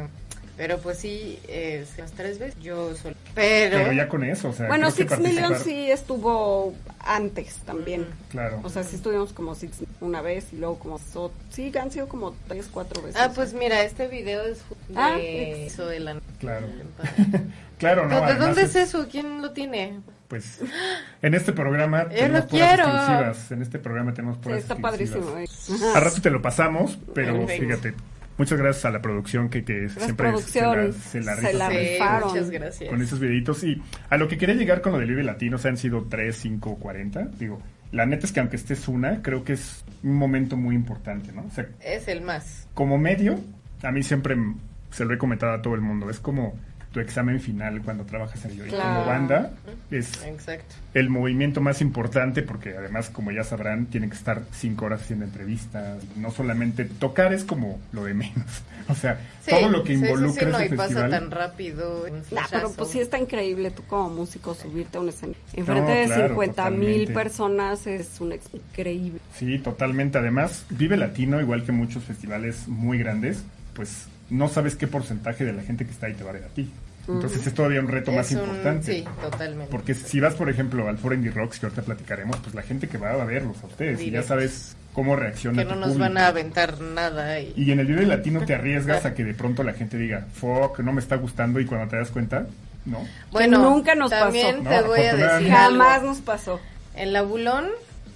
Pero 0.56 0.78
pues 0.78 0.99
sí, 0.99 1.38
eh, 1.49 1.84
las 1.99 2.12
tres 2.12 2.38
veces 2.38 2.56
yo 2.62 2.94
solo. 2.94 3.16
Pero, 3.34 3.76
Pero 3.78 3.92
ya 3.92 4.08
con 4.08 4.23
eso, 4.23 4.50
o 4.50 4.52
sea, 4.52 4.68
Bueno, 4.68 4.88
Six 4.92 5.18
Million 5.18 5.52
participar- 5.52 5.64
sí 5.64 5.90
estuvo 5.90 6.75
antes 7.00 7.56
también. 7.66 8.06
Claro. 8.30 8.61
O 8.62 8.68
sea, 8.68 8.84
sí 8.84 8.94
estuvimos 8.96 9.32
como 9.32 9.56
Six 9.56 9.78
una 10.00 10.23
vez 10.23 10.52
y 10.52 10.56
luego 10.56 10.78
como... 10.78 10.99
so- 10.99 11.32
sí, 11.50 11.73
han 11.76 11.90
sido 11.90 12.06
como 12.08 12.37
tres, 12.46 12.68
cuatro 12.70 13.02
veces. 13.02 13.20
Ah, 13.20 13.32
pues 13.34 13.52
mira, 13.52 13.82
este 13.82 14.06
video 14.06 14.42
es 14.42 14.58
de 14.88 14.94
Ah, 14.96 15.16
eso 15.18 15.87
de 15.87 15.99
la... 16.00 16.20
Claro. 16.38 16.68
Claro, 17.78 18.06
no. 18.08 18.25
¿De 18.25 18.37
dónde 18.37 18.62
es 18.62 18.76
eso? 18.76 19.08
¿Quién 19.11 19.42
lo 19.42 19.50
tiene? 19.50 19.99
Pues 20.28 20.61
en 21.23 21.34
este 21.34 21.52
programa 21.52 22.04
Yo 22.04 22.08
tenemos 22.11 22.40
lo 22.42 22.46
puras 22.49 22.68
quiero. 22.68 22.84
exclusivas. 22.88 23.50
En 23.50 23.62
este 23.62 23.78
programa 23.80 24.14
tenemos 24.14 24.37
Sí, 24.37 24.52
está 24.52 24.75
exclusivas. 24.75 24.92
padrísimo. 24.92 25.38
eh. 25.38 25.96
A 25.96 26.00
rato 26.00 26.20
te 26.23 26.30
lo 26.30 26.40
pasamos, 26.40 26.96
pero 27.12 27.34
Perfecto. 27.46 27.62
fíjate, 27.66 27.94
muchas 28.38 28.58
gracias 28.58 28.84
a 28.84 28.90
la 28.90 29.00
producción 29.02 29.48
que, 29.48 29.64
que 29.64 29.88
siempre 29.88 30.36
se 30.38 30.60
la, 30.60 30.92
se 30.92 31.20
la 31.22 31.36
Se 31.36 31.52
la 31.52 31.68
Sí, 31.70 31.98
muchas 32.26 32.50
gracias. 32.50 32.90
con 32.90 33.02
esos 33.02 33.20
videitos. 33.20 33.62
Y 33.64 33.80
a 34.10 34.16
lo 34.16 34.28
que 34.28 34.36
quería 34.38 34.54
llegar 34.54 34.80
con 34.80 34.92
lo 34.92 34.98
del 34.98 35.08
Vive 35.08 35.22
Latino, 35.24 35.56
o 35.56 35.58
sea, 35.58 35.70
han 35.70 35.76
sido 35.76 36.06
3, 36.08 36.34
5, 36.36 36.76
40. 36.76 37.24
Digo, 37.38 37.60
la 37.92 38.06
neta 38.06 38.26
es 38.26 38.32
que 38.32 38.40
aunque 38.40 38.56
estés 38.56 38.88
una, 38.88 39.22
creo 39.22 39.44
que 39.44 39.52
es 39.54 39.84
un 40.02 40.14
momento 40.16 40.56
muy 40.56 40.74
importante, 40.74 41.32
¿no? 41.32 41.44
O 41.46 41.50
sea, 41.50 41.66
Es 41.80 42.08
el 42.08 42.22
más. 42.22 42.66
como 42.74 42.98
medio, 42.98 43.38
a 43.82 43.90
mí 43.92 44.02
siempre 44.02 44.36
se 44.90 45.04
lo 45.04 45.14
he 45.14 45.18
comentado 45.18 45.52
a 45.52 45.62
todo 45.62 45.74
el 45.74 45.80
mundo, 45.80 46.08
es 46.10 46.18
como 46.20 46.54
tu 46.94 47.00
examen 47.00 47.40
final 47.40 47.82
cuando 47.82 48.04
trabajas 48.04 48.42
en 48.44 48.56
Claro. 48.56 48.82
como 48.82 49.04
banda, 49.06 49.50
es 49.90 50.22
Exacto. 50.24 50.76
el 50.94 51.10
movimiento 51.10 51.60
más 51.60 51.80
importante 51.80 52.42
porque 52.42 52.76
además, 52.78 53.10
como 53.10 53.32
ya 53.32 53.42
sabrán, 53.42 53.86
tienen 53.86 54.10
que 54.10 54.16
estar 54.16 54.42
cinco 54.52 54.84
horas 54.86 55.02
haciendo 55.02 55.24
entrevistas. 55.24 55.98
No 56.16 56.30
solamente 56.30 56.84
tocar 56.84 57.34
es 57.34 57.42
como 57.44 57.80
lo 57.92 58.04
de 58.04 58.14
menos. 58.14 58.34
O 58.86 58.94
sea, 58.94 59.18
Sí, 59.42 59.50
todo 59.50 59.70
lo 59.70 59.82
que 59.82 59.94
sí, 59.94 59.98
sí, 60.00 60.04
involucra 60.04 60.44
sí, 60.44 60.50
no, 60.52 60.58
ese 60.58 60.74
y 60.74 60.76
pasa 60.76 60.88
festival. 60.88 61.10
tan 61.10 61.30
rápido. 61.30 62.06
pero 62.50 62.70
pues 62.72 62.90
sí 62.90 63.00
está 63.00 63.18
increíble 63.18 63.70
tú 63.70 63.82
como 63.84 64.10
músico 64.10 64.54
subirte 64.54 64.98
a 64.98 65.00
un 65.00 65.08
escenario. 65.08 65.40
Enfrente 65.54 65.90
No, 65.94 65.98
de 66.00 66.04
claro, 66.04 66.28
50 66.28 66.70
mil 66.70 67.12
personas 67.14 67.86
es 67.86 68.20
un 68.20 68.34
increíble. 68.52 69.20
Sí, 69.38 69.58
totalmente. 69.58 70.18
Además, 70.18 70.66
Vive 70.68 70.98
Latino, 70.98 71.40
igual 71.40 71.64
que 71.64 71.72
muchos 71.72 72.04
festivales 72.04 72.68
muy 72.68 72.98
grandes, 72.98 73.42
pues 73.74 74.06
no 74.31 74.49
sabes 74.49 74.76
qué 74.76 74.87
porcentaje 74.87 75.45
de 75.45 75.52
la 75.52 75.62
gente 75.62 75.85
que 75.85 75.90
está 75.90 76.07
ahí 76.07 76.14
te 76.14 76.25
va 76.25 76.31
a 76.31 76.35
ver 76.35 76.45
a 76.45 76.49
ti. 76.49 76.71
Entonces 77.07 77.47
es 77.47 77.52
todavía 77.52 77.81
un 77.81 77.88
reto 77.88 78.12
más 78.12 78.31
un- 78.33 78.38
importante. 78.38 78.95
Sí, 78.95 79.04
totalmente. 79.21 79.71
Porque 79.71 79.93
si 79.95 80.21
vas, 80.21 80.35
por 80.35 80.49
ejemplo, 80.49 80.88
al 80.88 80.97
Foro 80.97 81.14
Indie 81.14 81.31
Rocks, 81.33 81.59
que 81.61 81.66
ahorita 81.66 81.83
platicaremos, 81.83 82.37
pues 82.38 82.54
la 82.54 82.62
gente 82.62 82.88
que 82.88 82.97
va 82.97 83.11
a 83.12 83.25
verlos 83.26 83.62
a 83.62 83.66
ustedes 83.66 84.00
y 84.00 84.11
ya 84.11 84.23
sabes 84.23 84.75
cómo 84.95 85.14
reacciona 85.14 85.62
que 85.62 85.69
tu 85.69 85.75
no 85.75 85.81
nos 85.81 85.88
público. 85.90 86.02
van 86.14 86.16
a 86.19 86.28
aventar 86.28 86.81
nada. 86.81 87.38
Y... 87.40 87.52
Y 87.57 87.73
en 87.73 87.81
el 87.81 87.87
Vive 87.88 88.07
Latino 88.07 88.47
te 88.47 88.54
arriesgas 88.54 89.04
a 89.04 89.12
que 89.12 89.23
de 89.23 89.35
pronto 89.35 89.62
la 89.62 89.75
gente 89.75 89.99
diga, 89.99 90.26
fuck, 90.33 90.78
no 90.78 90.93
me 90.95 91.00
está 91.02 91.16
gustando 91.16 91.61
y 91.61 91.66
cuando 91.66 91.88
te 91.88 91.97
das 91.99 92.11
cuenta, 92.11 92.47
no. 92.87 93.07
Bueno, 93.33 93.59
nunca 93.59 93.95
nos 93.95 94.09
también 94.11 94.64
pasó. 94.64 94.71
te 94.71 94.81
No, 94.81 94.87
voy 94.87 95.00
a 95.00 95.12
decir 95.14 95.25
algo. 95.25 95.50
Jamás 95.50 96.02
nos 96.04 96.19
pasó. 96.21 96.59
El 96.97 97.12
Labulón 97.12 97.66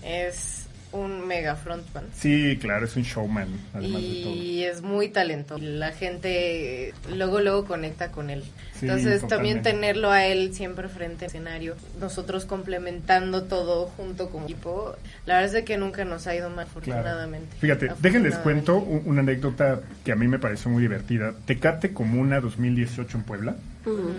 es 0.03 0.58
un 0.92 1.26
mega 1.26 1.54
frontman. 1.57 2.04
Sí, 2.14 2.59
claro, 2.61 2.87
es 2.87 2.97
un 2.97 3.02
showman, 3.02 3.49
además 3.75 4.00
de 4.02 4.23
todo. 4.23 4.35
Y 4.35 4.64
es 4.64 4.80
muy 4.83 5.09
talentoso. 5.09 5.62
La 5.62 5.92
gente 5.92 6.95
luego, 7.14 7.40
luego 7.40 7.64
conecta 7.66 8.11
con 8.11 8.30
él. 8.30 8.42
Sí, 8.75 8.87
Entonces 8.87 9.26
también 9.26 9.62
tenerlo 9.62 10.11
a 10.11 10.25
él 10.25 10.54
siempre 10.54 10.88
frente 10.88 11.25
al 11.25 11.30
escenario, 11.30 11.75
nosotros 12.00 12.45
complementando 12.45 13.42
todo 13.45 13.87
junto 13.97 14.30
como 14.30 14.45
equipo, 14.45 14.95
la 15.26 15.35
verdad 15.35 15.47
es 15.47 15.52
de 15.52 15.64
que 15.64 15.76
nunca 15.78 16.04
nos 16.04 16.26
ha 16.26 16.35
ido 16.35 16.49
mal, 16.49 16.66
Claro. 16.66 16.71
afortunadamente. 17.00 17.57
Fíjate, 17.61 17.90
déjenles 18.00 18.37
cuento 18.37 18.76
un- 18.76 19.02
una 19.04 19.21
anécdota 19.21 19.80
que 20.04 20.12
a 20.12 20.16
mí 20.16 20.28
me 20.28 20.38
pareció 20.38 20.71
muy 20.71 20.80
divertida. 20.83 21.35
Tecate 21.45 21.92
Comuna 21.92 22.40
2018 22.40 23.18
en 23.18 23.25
Puebla 23.25 23.57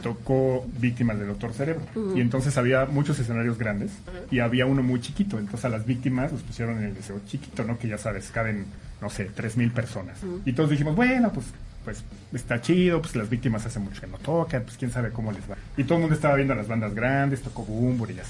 tocó 0.03 0.65
Víctimas 0.79 1.17
del 1.19 1.27
Doctor 1.27 1.53
Cerebro. 1.53 1.83
Y 2.15 2.21
entonces 2.21 2.57
había 2.57 2.85
muchos 2.85 3.19
escenarios 3.19 3.57
grandes 3.57 3.91
y 4.31 4.39
había 4.39 4.65
uno 4.65 4.83
muy 4.83 4.99
chiquito. 5.01 5.37
Entonces 5.39 5.65
a 5.65 5.69
las 5.69 5.85
víctimas 5.85 6.31
los 6.31 6.41
pusieron 6.41 6.77
en 6.79 6.85
el 6.85 6.93
deseo 6.95 7.19
chiquito, 7.27 7.63
¿no? 7.63 7.77
Que 7.77 7.87
ya 7.87 7.97
sabes, 7.97 8.29
caben, 8.31 8.65
no 9.01 9.09
sé, 9.09 9.29
3.000 9.29 9.71
personas. 9.71 10.19
Y 10.45 10.53
todos 10.53 10.69
dijimos, 10.69 10.95
bueno, 10.95 11.31
pues 11.31 11.47
pues 11.83 12.03
está 12.33 12.59
chido, 12.61 13.01
pues 13.01 13.15
las 13.15 13.29
víctimas 13.29 13.65
hace 13.65 13.79
mucho 13.79 14.01
que 14.01 14.07
no 14.07 14.17
tocan, 14.17 14.63
pues 14.63 14.75
quién 14.77 14.91
sabe 14.91 15.11
cómo 15.11 15.31
les 15.31 15.49
va. 15.49 15.55
Y 15.77 15.85
todo 15.85 15.95
el 15.95 16.01
mundo 16.01 16.15
estaba 16.15 16.35
viendo 16.35 16.53
a 16.53 16.57
las 16.57 16.67
bandas 16.67 16.93
grandes, 16.93 17.41
tocó 17.41 17.63
Bumbur 17.63 18.11
y 18.11 18.15
ya. 18.15 18.23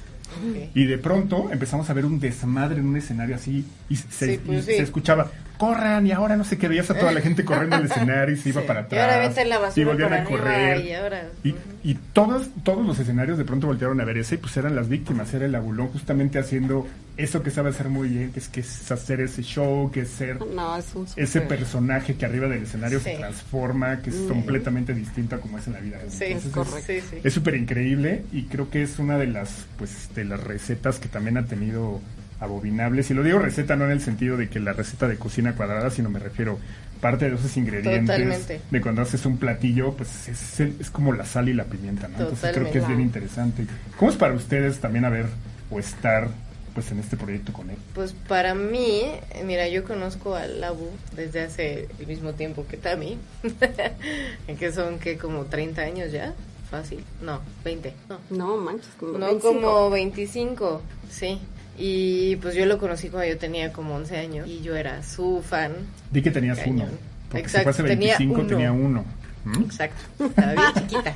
Y 0.75 0.86
de 0.86 0.98
pronto 1.00 1.50
empezamos 1.51 1.89
a 1.89 1.93
ver 1.93 2.05
un 2.05 2.19
desmadre 2.19 2.79
en 2.79 2.86
un 2.86 2.95
escenario 2.98 3.36
así 3.36 3.65
y 3.89 3.95
se, 3.95 4.36
Sí, 4.36 4.41
pues 4.45 4.59
y 4.59 4.71
sí. 4.71 4.77
se 4.77 4.83
escuchaba, 4.83 5.31
corran 5.60 6.08
y 6.08 6.12
ahora 6.12 6.36
no 6.38 6.44
sé 6.44 6.58
qué, 6.58 6.68
veías 6.68 6.89
a 6.89 6.98
toda 6.98 7.12
la 7.12 7.22
gente 7.22 7.46
corriendo 7.46 7.75
al 7.75 7.86
escenario 7.92 8.34
y 8.34 8.38
se 8.39 8.50
iba 8.50 8.62
Sí. 8.62 8.68
para 8.68 8.80
Y 8.80 8.84
atrás. 8.86 9.13
avientan 9.16 9.50
la 9.50 9.60
y 9.75 9.84
volvían 9.84 10.13
a 10.13 10.24
correr. 10.24 10.86
y 10.86 10.94
ahora- 10.94 11.28
Y, 11.44 11.54
y 11.84 11.94
todos, 12.13 12.48
todos 12.63 12.84
los 12.88 12.98
escenarios 12.98 13.38
de 13.38 13.44
pronto 13.46 13.68
voltearon 13.68 14.00
a 14.01 14.06
ver 14.06 14.18
ese 14.18 14.36
y 14.36 14.38
pues 14.39 14.58
eran 14.58 14.75
las 14.75 14.89
víctimas, 14.89 15.32
era 15.34 15.46
el 15.46 15.54
abulón 15.54 15.89
justamente 15.89 16.39
haciendo 16.39 16.88
eso 17.18 17.44
que 17.44 17.51
sabe 17.51 17.70
hacer 17.72 17.89
muy 17.89 18.08
bien, 18.08 18.32
que 18.32 18.39
es, 18.39 18.48
que 18.48 18.62
es 18.62 18.89
hacer 18.92 19.20
ese 19.20 19.44
show, 19.44 19.92
que 19.92 20.01
es 20.01 20.10
ser 20.10 20.39
No, 20.56 20.78
es 20.78 20.86
ese 21.18 21.42
personaje 21.42 22.16
que 22.16 22.25
arriba 22.25 22.48
del 22.48 22.63
escenario 22.63 23.01
se 23.01 23.16
transforma, 23.18 24.01
que 24.01 24.10
es 24.10 24.16
completamente 24.28 24.94
distinto 24.94 25.36
a 25.36 25.39
como 25.39 25.58
es 25.58 25.68
en 25.68 25.74
la 25.74 25.80
vida. 25.82 25.98
real. 25.98 26.10
Sí, 26.12 26.24
Entonces, 26.28 26.51
correcto. 26.54 26.80
sí, 26.88 27.01
sí. 27.01 27.18
es 27.22 27.34
súper 27.34 27.56
increíble 27.56 28.24
y 28.32 28.44
creo 28.44 28.70
que 28.70 28.82
es 28.84 28.98
una 29.00 29.18
de 29.18 29.28
las 29.28 29.66
pues 29.78 30.10
de 30.16 30.24
las 30.24 30.42
recetas 30.42 31.00
que 31.00 31.10
también 31.10 31.38
ha 31.38 31.46
tenido 31.46 32.00
abominables. 32.39 33.10
Y 33.12 33.13
lo 33.13 33.24
digo 33.24 33.39
receta 33.39 33.75
no 33.75 33.86
en 33.86 33.91
el 33.91 34.01
sentido 34.01 34.38
de 34.38 34.50
que 34.50 34.60
la 34.60 34.74
receta 34.74 35.08
de 35.08 35.17
cocina 35.17 35.55
cuadrada, 35.55 35.89
sino 35.89 36.10
me 36.10 36.19
refiero 36.19 36.58
parte 37.01 37.29
de 37.29 37.36
esos 37.36 37.55
ingredientes 37.58 38.05
Totalmente. 38.05 38.62
de 38.69 38.81
cuando 38.81 39.01
haces 39.01 39.25
un 39.25 39.38
platillo, 39.38 39.93
pues 39.93 40.27
es, 40.27 40.60
el- 40.60 40.75
es 40.79 40.89
como 40.89 41.13
la 41.13 41.25
sal 41.25 41.48
y 41.50 41.53
la 41.53 41.63
pimienta, 41.65 42.08
¿no? 42.08 42.17
Entonces 42.19 42.39
creo 42.39 42.51
Totalmente. 42.65 42.72
que 42.74 42.79
es 42.79 42.88
bien 42.88 43.01
interesante. 43.01 43.65
¿Cómo 43.98 44.12
es 44.12 44.17
para 44.17 44.34
ustedes 44.34 44.79
también 44.79 45.05
haber 45.05 45.25
o 45.72 45.79
estar 45.79 46.27
pues 46.74 46.91
en 46.91 47.00
este 47.00 47.17
proyecto 47.17 47.51
con 47.53 47.69
él? 47.69 47.77
Pues 47.96 48.13
para 48.27 48.53
mí, 48.53 49.01
mira, 49.46 49.67
yo 49.69 49.84
conozco 49.84 50.36
a 50.36 50.46
Labu 50.46 50.89
desde 51.15 51.41
hace 51.41 51.88
el 52.00 52.08
mismo 52.08 52.34
tiempo 52.34 52.65
que 52.69 52.77
Tami, 52.77 53.17
que 54.60 54.72
son 54.72 55.00
que 55.00 55.17
como 55.17 55.46
30 55.46 55.81
años 55.81 56.12
ya, 56.12 56.34
fácil, 56.69 57.03
no, 57.22 57.41
20, 57.63 57.93
no, 58.10 58.19
No, 58.29 58.58
manches, 58.58 58.89
como 59.00 59.13
no 59.17 59.25
25. 59.27 59.41
como 59.62 59.89
25, 59.89 60.81
sí. 61.10 61.39
Y 61.79 62.36
pues 62.38 62.55
yo 62.55 62.65
lo 62.65 62.77
conocí 62.77 63.07
cuando 63.07 63.29
yo 63.31 63.38
tenía 63.38 63.71
como 63.71 63.95
11 63.95 64.17
años 64.17 64.48
y 64.50 64.62
yo 64.62 64.75
era 64.75 65.01
su 65.01 65.41
fan. 65.48 65.71
Di 66.12 66.21
que 66.21 66.29
tenías 66.31 66.59
Cañón. 66.59 66.89
uno. 66.89 66.98
Porque 67.29 67.41
Exacto, 67.45 67.71
si 67.71 67.81
fue 67.81 67.86
hace 67.86 67.95
tenía 67.95 68.17
25 68.17 68.33
uno. 68.39 68.48
tenía 68.50 68.71
uno. 68.71 69.05
¿Mm? 69.45 69.63
Exacto, 69.63 70.25
estaba 70.25 70.51
bien 70.53 70.74
chiquita. 70.75 71.15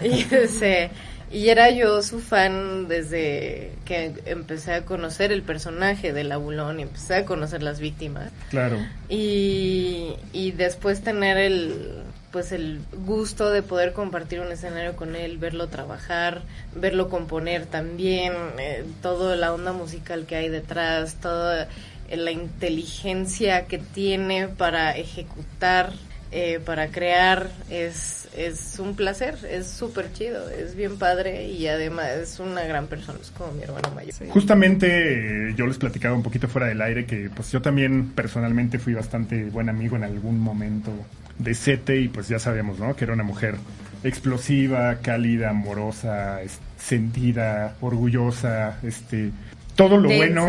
Y, 0.04 0.34
ese, 0.34 0.90
y 1.32 1.48
era 1.48 1.70
yo 1.70 2.02
su 2.02 2.20
fan 2.20 2.86
desde 2.88 3.72
que 3.86 4.12
empecé 4.26 4.74
a 4.74 4.84
conocer 4.84 5.32
el 5.32 5.42
personaje 5.42 6.12
del 6.12 6.30
abulón 6.32 6.80
y 6.80 6.82
empecé 6.82 7.14
a 7.14 7.24
conocer 7.24 7.62
las 7.62 7.80
víctimas. 7.80 8.30
Claro. 8.50 8.76
Y, 9.08 10.14
y 10.34 10.50
después 10.52 11.00
tener 11.00 11.38
el 11.38 12.02
pues 12.30 12.52
el 12.52 12.80
gusto 13.06 13.50
de 13.50 13.62
poder 13.62 13.92
compartir 13.92 14.40
un 14.40 14.52
escenario 14.52 14.96
con 14.96 15.16
él, 15.16 15.38
verlo 15.38 15.68
trabajar, 15.68 16.42
verlo 16.74 17.08
componer 17.08 17.66
también, 17.66 18.34
eh, 18.58 18.84
toda 19.02 19.36
la 19.36 19.52
onda 19.52 19.72
musical 19.72 20.26
que 20.26 20.36
hay 20.36 20.48
detrás, 20.48 21.16
toda 21.16 21.68
eh, 22.08 22.16
la 22.16 22.30
inteligencia 22.30 23.66
que 23.66 23.78
tiene 23.78 24.48
para 24.48 24.96
ejecutar, 24.96 25.92
eh, 26.30 26.60
para 26.62 26.88
crear, 26.88 27.48
es, 27.70 28.28
es 28.36 28.78
un 28.78 28.94
placer, 28.94 29.36
es 29.50 29.66
súper 29.66 30.12
chido, 30.12 30.50
es 30.50 30.74
bien 30.74 30.98
padre 30.98 31.46
y 31.46 31.66
además 31.68 32.08
es 32.08 32.38
una 32.38 32.64
gran 32.64 32.86
persona, 32.86 33.18
es 33.22 33.30
como 33.30 33.52
mi 33.52 33.62
hermano 33.62 33.90
mayor. 33.94 34.12
Justamente 34.28 35.48
eh, 35.48 35.54
yo 35.56 35.66
les 35.66 35.78
platicaba 35.78 36.14
un 36.14 36.22
poquito 36.22 36.46
fuera 36.46 36.66
del 36.66 36.82
aire 36.82 37.06
que 37.06 37.30
pues 37.34 37.50
yo 37.50 37.62
también 37.62 38.10
personalmente 38.10 38.78
fui 38.78 38.92
bastante 38.92 39.44
buen 39.44 39.70
amigo 39.70 39.96
en 39.96 40.04
algún 40.04 40.38
momento 40.38 40.92
de 41.38 41.54
Sete 41.54 42.00
y 42.00 42.08
pues 42.08 42.28
ya 42.28 42.38
sabíamos, 42.38 42.78
¿no? 42.78 42.94
Que 42.96 43.04
era 43.04 43.14
una 43.14 43.22
mujer 43.24 43.56
explosiva, 44.04 44.96
cálida, 45.02 45.50
amorosa, 45.50 46.40
sentida, 46.76 47.76
orgullosa, 47.80 48.78
este 48.82 49.30
todo 49.76 49.96
lo 49.96 50.08
Densa. 50.08 50.40
bueno 50.40 50.48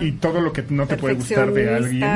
y 0.00 0.12
todo 0.12 0.40
lo 0.40 0.52
que 0.54 0.64
no 0.70 0.86
te 0.86 0.96
puede 0.96 1.14
gustar 1.14 1.52
de 1.52 1.74
alguien 1.74 2.08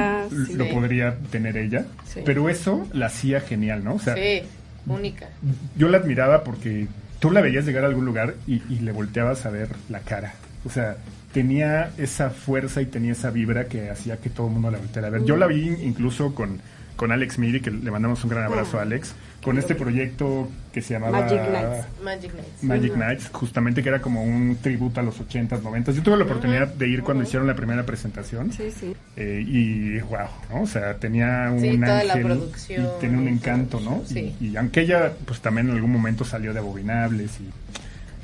lo 0.56 0.68
podría 0.70 1.14
tener 1.30 1.56
ella, 1.58 1.84
Sí. 2.06 2.20
pero 2.24 2.48
eso 2.48 2.86
la 2.94 3.06
hacía 3.06 3.40
genial, 3.40 3.84
¿no? 3.84 3.94
O 3.94 3.98
sea, 3.98 4.14
Sí, 4.14 4.40
única. 4.86 5.28
yo 5.76 5.88
la 5.88 5.98
admiraba 5.98 6.42
porque 6.42 6.86
tú 7.18 7.30
la 7.30 7.42
veías 7.42 7.66
llegar 7.66 7.84
a 7.84 7.88
algún 7.88 8.06
lugar 8.06 8.34
y, 8.46 8.62
y 8.70 8.78
le 8.80 8.92
volteabas 8.92 9.44
a 9.44 9.50
ver 9.50 9.68
la 9.90 10.00
cara. 10.00 10.32
O 10.64 10.70
sea, 10.70 10.96
tenía 11.34 11.90
esa 11.98 12.30
fuerza 12.30 12.80
y 12.80 12.86
tenía 12.86 13.12
esa 13.12 13.30
vibra 13.30 13.66
que 13.66 13.90
hacía 13.90 14.16
que 14.16 14.30
todo 14.30 14.46
el 14.46 14.54
mundo 14.54 14.70
la 14.70 14.78
volteara 14.78 15.08
a 15.08 15.10
ver. 15.10 15.24
Yo 15.24 15.36
la 15.36 15.46
vi 15.46 15.68
incluso 15.82 16.34
con, 16.34 16.60
con 16.96 17.12
Alex 17.12 17.38
Miri, 17.38 17.60
que 17.60 17.70
le 17.70 17.90
mandamos 17.90 18.22
un 18.24 18.30
gran 18.30 18.44
abrazo 18.44 18.78
a 18.78 18.82
Alex, 18.82 19.14
con 19.42 19.58
este 19.58 19.74
proyecto 19.74 20.48
que 20.72 20.80
se 20.80 20.94
llamaba 20.94 21.20
Magic 21.20 21.40
Nights. 21.50 21.86
Magic 22.02 22.34
Nights. 22.34 22.62
Magic 22.62 22.96
Nights, 22.96 23.30
justamente 23.32 23.82
que 23.82 23.88
era 23.90 24.00
como 24.00 24.22
un 24.22 24.56
tributo 24.62 25.00
a 25.00 25.02
los 25.02 25.20
80s, 25.20 25.60
90s. 25.60 25.92
Yo 25.92 26.02
tuve 26.02 26.16
la 26.16 26.24
oportunidad 26.24 26.68
de 26.68 26.88
ir 26.88 27.02
cuando 27.02 27.24
hicieron 27.24 27.46
la 27.46 27.54
primera 27.54 27.84
presentación. 27.84 28.52
Sí, 28.52 28.70
sí. 28.70 28.96
Eh, 29.16 29.44
y 29.46 29.98
wow, 30.00 30.28
¿no? 30.50 30.62
O 30.62 30.66
sea, 30.66 30.94
tenía 30.94 31.50
un 31.52 31.60
Sí, 31.60 31.78
toda 31.78 32.04
la 32.04 32.14
producción 32.14 32.84
y 32.84 33.00
tenía 33.00 33.18
un 33.18 33.28
encanto, 33.28 33.80
¿no? 33.80 34.02
sí. 34.06 34.34
Y, 34.40 34.48
y 34.48 34.56
aunque 34.56 34.80
ella, 34.80 35.12
pues 35.26 35.40
también 35.40 35.68
en 35.68 35.74
algún 35.74 35.92
momento 35.92 36.24
salió 36.24 36.52
de 36.52 36.60
abominables 36.60 37.38
y 37.40 37.50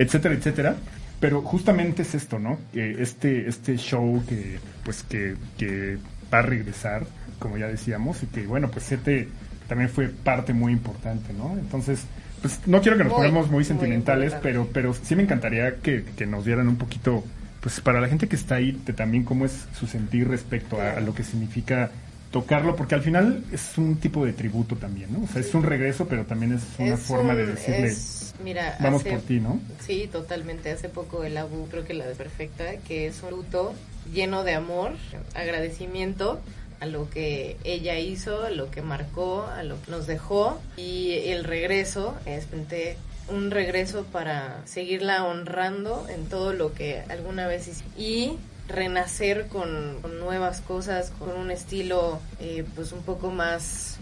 etcétera, 0.02 0.34
etcétera. 0.34 0.76
Pero 1.20 1.42
justamente 1.42 2.00
es 2.00 2.14
esto, 2.14 2.38
¿no? 2.38 2.58
Que 2.72 3.02
este, 3.02 3.46
este 3.46 3.76
show 3.76 4.24
que, 4.26 4.58
pues 4.84 5.02
que, 5.02 5.36
que 5.58 5.98
va 6.32 6.38
a 6.38 6.42
regresar, 6.42 7.04
como 7.40 7.58
ya 7.58 7.66
decíamos, 7.66 8.22
y 8.22 8.26
que 8.26 8.46
bueno, 8.46 8.70
pues 8.70 8.84
Sete 8.84 9.28
también 9.68 9.90
fue 9.90 10.06
parte 10.08 10.52
muy 10.52 10.72
importante, 10.72 11.32
¿no? 11.32 11.54
Entonces, 11.58 12.02
pues 12.42 12.60
no 12.66 12.80
quiero 12.80 12.96
que 12.96 13.02
nos 13.04 13.12
Muy, 13.12 13.22
pongamos 13.26 13.50
muy 13.50 13.64
sentimentales, 13.64 14.34
pero, 14.42 14.68
pero 14.72 14.94
sí 14.94 15.16
me 15.16 15.24
encantaría 15.24 15.76
que, 15.76 16.04
que 16.16 16.26
nos 16.26 16.44
dieran 16.44 16.68
un 16.68 16.76
poquito, 16.76 17.24
pues 17.60 17.80
para 17.80 18.00
la 18.00 18.08
gente 18.08 18.28
que 18.28 18.36
está 18.36 18.54
ahí, 18.56 18.80
de 18.86 18.92
también 18.92 19.24
cómo 19.24 19.44
es 19.44 19.66
su 19.78 19.86
sentir 19.88 20.28
respecto 20.28 20.80
a, 20.80 20.92
a 20.92 21.00
lo 21.00 21.14
que 21.14 21.22
significa 21.24 21.90
tocarlo, 22.30 22.76
porque 22.76 22.94
al 22.94 23.02
final 23.02 23.42
es 23.52 23.76
un 23.76 23.96
tipo 23.96 24.24
de 24.24 24.32
tributo 24.32 24.76
también, 24.76 25.12
¿no? 25.12 25.24
O 25.24 25.26
sea, 25.26 25.40
es 25.40 25.52
un 25.52 25.64
regreso, 25.64 26.06
pero 26.06 26.24
también 26.24 26.52
es 26.52 26.62
una 26.78 26.94
Es 26.94 27.00
forma 27.00 27.34
de 27.34 27.46
decirle, 27.46 27.88
es- 27.88 28.34
mira, 28.44 28.76
vamos 28.80 29.00
hace- 29.02 29.10
por 29.10 29.20
ti, 29.22 29.40
¿no? 29.40 29.60
Sí, 29.84 30.08
totalmente. 30.10 30.70
Hace 30.70 30.88
poco 30.88 31.24
el 31.24 31.36
Abu, 31.36 31.66
creo 31.68 31.84
que 31.84 31.92
la 31.94 32.06
de 32.06 32.14
perfecta, 32.14 32.64
que 32.86 33.08
es 33.08 33.20
un 33.24 33.30
luto 33.30 33.74
lleno 34.14 34.44
de 34.44 34.54
amor, 34.54 34.92
agradecimiento 35.34 36.40
a 36.80 36.86
lo 36.86 37.08
que 37.10 37.56
ella 37.64 37.98
hizo, 37.98 38.42
a 38.44 38.50
lo 38.50 38.70
que 38.70 38.82
marcó, 38.82 39.44
a 39.46 39.62
lo 39.62 39.80
que 39.82 39.90
nos 39.90 40.06
dejó. 40.06 40.58
Y 40.76 41.12
el 41.26 41.44
regreso 41.44 42.14
es 42.26 42.46
un 43.28 43.50
regreso 43.50 44.04
para 44.04 44.62
seguirla 44.66 45.24
honrando 45.24 46.06
en 46.08 46.26
todo 46.28 46.52
lo 46.52 46.72
que 46.74 47.02
alguna 47.08 47.46
vez 47.46 47.68
hizo. 47.68 47.84
Y 47.96 48.32
renacer 48.66 49.48
con, 49.48 50.00
nuevas 50.20 50.60
cosas, 50.60 51.12
con 51.18 51.30
un 51.30 51.50
estilo 51.50 52.18
eh, 52.38 52.64
pues 52.74 52.92
un 52.92 53.02
poco 53.02 53.30
más 53.30 53.98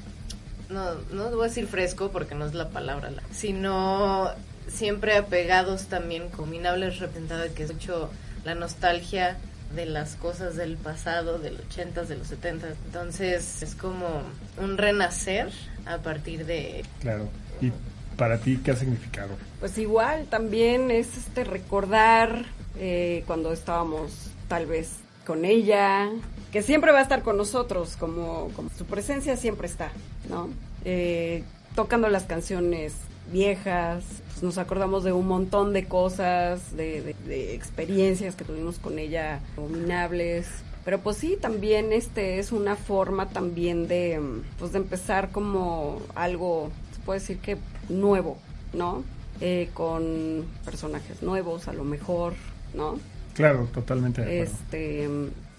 no, 0.69 0.95
no 1.11 1.31
voy 1.31 1.47
a 1.47 1.49
decir 1.49 1.67
fresco 1.67 2.11
porque 2.11 2.35
no 2.35 2.45
es 2.45 2.53
la 2.55 2.69
palabra, 2.69 3.11
la- 3.11 3.23
sino 3.33 4.31
siempre 4.67 5.17
apegados 5.17 5.87
también, 5.87 6.29
combinables, 6.29 6.99
representado 6.99 7.45
que 7.55 7.63
es 7.63 7.73
mucho 7.73 8.11
la 8.45 8.55
nostalgia 8.55 9.39
de 9.75 9.87
las 9.87 10.17
cosas 10.17 10.57
del 10.57 10.77
pasado, 10.77 11.39
de 11.39 11.51
los 11.51 11.61
80s, 11.69 12.07
de 12.07 12.17
los 12.17 12.31
70s. 12.31 12.75
Entonces 12.87 13.63
es 13.63 13.75
como 13.75 14.23
un 14.61 14.79
renacer 14.79 15.51
a 15.87 15.99
partir 15.99 16.47
de... 16.47 16.85
Claro. 17.01 17.29
¿Y 17.61 17.73
para 18.17 18.39
ti 18.39 18.59
qué 18.65 18.73
ha 18.73 18.77
significado? 18.77 19.31
Pues 19.61 19.79
igual 19.79 20.27
también 20.27 20.91
es 20.91 21.17
este 21.17 21.45
recordar 21.45 22.47
eh, 22.79 23.25
cuando 23.27 23.53
estábamos 23.53 24.31
tal 24.49 24.67
vez 24.67 24.97
con 25.27 25.45
ella, 25.45 26.11
que 26.53 26.63
siempre 26.63 26.91
va 26.91 27.01
a 27.01 27.03
estar 27.03 27.23
con 27.23 27.37
nosotros, 27.37 27.97
como, 27.97 28.51
como 28.57 28.71
su 28.71 28.87
presencia 28.87 29.37
siempre 29.37 29.67
está, 29.67 29.91
¿no? 30.31 30.49
Eh, 30.85 31.45
tocando 31.75 32.09
las 32.09 32.25
canciones 32.25 32.95
viejas, 33.33 34.05
pues 34.29 34.43
nos 34.43 34.59
acordamos 34.59 35.05
de 35.05 35.13
un 35.13 35.27
montón 35.27 35.73
de 35.73 35.87
cosas, 35.87 36.77
de, 36.77 37.03
de- 37.03 37.17
de 37.27 37.55
experiencias 37.55 38.35
que 38.35 38.45
tuvimos 38.45 38.79
con 38.79 38.99
ella, 38.99 39.41
abominables. 39.57 40.47
Pero 40.85 41.01
pues 41.01 41.17
sí, 41.19 41.37
también 41.41 41.93
este 41.93 42.39
es 42.39 42.51
una 42.53 42.75
forma 42.77 43.29
también 43.29 43.89
de, 43.89 44.21
pues 44.59 44.73
de 44.73 44.79
empezar 44.79 45.31
como 45.31 46.01
algo, 46.15 46.71
se 46.95 47.01
puede 47.03 47.21
decir 47.21 47.39
que 47.39 47.59
nuevo, 47.89 48.39
¿no? 48.73 49.03
Eh, 49.41 49.69
con 49.75 50.45
personajes 50.65 51.23
nuevos 51.23 51.69
a 51.69 51.73
lo 51.73 51.85
mejor, 51.85 52.33
¿no? 52.75 52.99
Claro, 53.35 53.69
totalmente 53.73 54.23
de 54.25 54.41
acuerdo. 54.43 54.53
Este, 54.63 55.09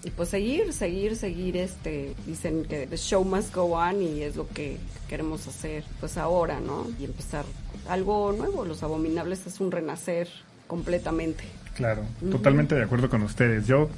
y 0.02 0.10
pues 0.10 0.30
seguir, 0.30 0.72
seguir, 0.72 1.16
seguir, 1.16 1.56
este, 1.56 2.14
dicen 2.26 2.64
que 2.64 2.86
the 2.86 2.96
show 2.96 3.24
must 3.24 3.54
go 3.54 3.74
on 3.74 4.02
y 4.02 4.22
es 4.22 4.36
lo 4.36 4.48
que 4.48 4.78
queremos 5.08 5.46
hacer 5.46 5.84
pues 6.00 6.16
ahora, 6.16 6.60
¿no? 6.60 6.86
Y 6.98 7.04
empezar 7.04 7.44
algo 7.88 8.32
nuevo, 8.32 8.64
Los 8.64 8.82
Abominables 8.82 9.46
es 9.46 9.60
un 9.60 9.70
renacer 9.70 10.28
completamente. 10.66 11.44
Claro, 11.74 12.02
totalmente 12.30 12.74
de 12.74 12.82
acuerdo 12.82 13.08
con 13.08 13.22
ustedes. 13.22 13.66
Yo 13.66 13.88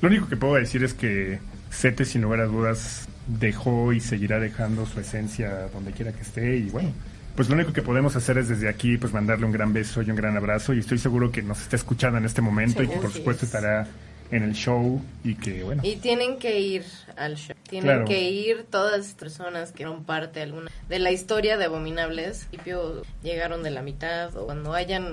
lo 0.00 0.08
único 0.08 0.28
que 0.28 0.36
puedo 0.36 0.54
decir 0.54 0.84
es 0.84 0.94
que 0.94 1.38
Sete, 1.70 2.04
sin 2.04 2.22
lugar 2.22 2.40
a 2.40 2.46
dudas, 2.46 3.06
dejó 3.26 3.92
y 3.92 4.00
seguirá 4.00 4.40
dejando 4.40 4.86
su 4.86 4.98
esencia 5.00 5.68
donde 5.72 5.92
quiera 5.92 6.12
que 6.12 6.22
esté. 6.22 6.56
Y 6.56 6.70
bueno, 6.70 6.92
pues 7.36 7.48
lo 7.48 7.54
único 7.54 7.72
que 7.72 7.80
podemos 7.80 8.16
hacer 8.16 8.38
es 8.38 8.48
desde 8.48 8.68
aquí, 8.68 8.98
pues 8.98 9.12
mandarle 9.12 9.46
un 9.46 9.52
gran 9.52 9.72
beso 9.72 10.02
y 10.02 10.10
un 10.10 10.16
gran 10.16 10.36
abrazo. 10.36 10.74
Y 10.74 10.80
estoy 10.80 10.98
seguro 10.98 11.30
que 11.30 11.42
nos 11.42 11.60
está 11.60 11.76
escuchando 11.76 12.18
en 12.18 12.24
este 12.24 12.42
momento 12.42 12.82
y 12.82 12.88
que 12.88 12.96
por 12.96 13.12
supuesto 13.12 13.44
es. 13.46 13.54
estará 13.54 13.86
en 14.30 14.42
el 14.42 14.54
show 14.54 15.02
y 15.24 15.34
que 15.34 15.62
bueno. 15.64 15.82
Y 15.84 15.96
tienen 15.96 16.38
que 16.38 16.60
ir 16.60 16.84
al 17.16 17.36
show. 17.36 17.54
Tienen 17.68 17.84
Claro. 17.90 18.04
que 18.04 18.30
ir 18.30 18.66
todas 18.70 18.98
las 18.98 19.14
personas 19.14 19.72
que 19.72 19.82
eran 19.84 20.04
parte 20.04 20.40
alguna 20.42 20.70
de 20.88 20.98
la 20.98 21.10
historia 21.10 21.56
de 21.56 21.64
Abominables. 21.66 22.42
Al 22.44 22.48
principio 22.48 23.02
llegaron 23.22 23.62
de 23.62 23.70
la 23.70 23.82
mitad 23.82 24.36
o 24.36 24.46
cuando 24.46 24.72
hayan 24.74 25.10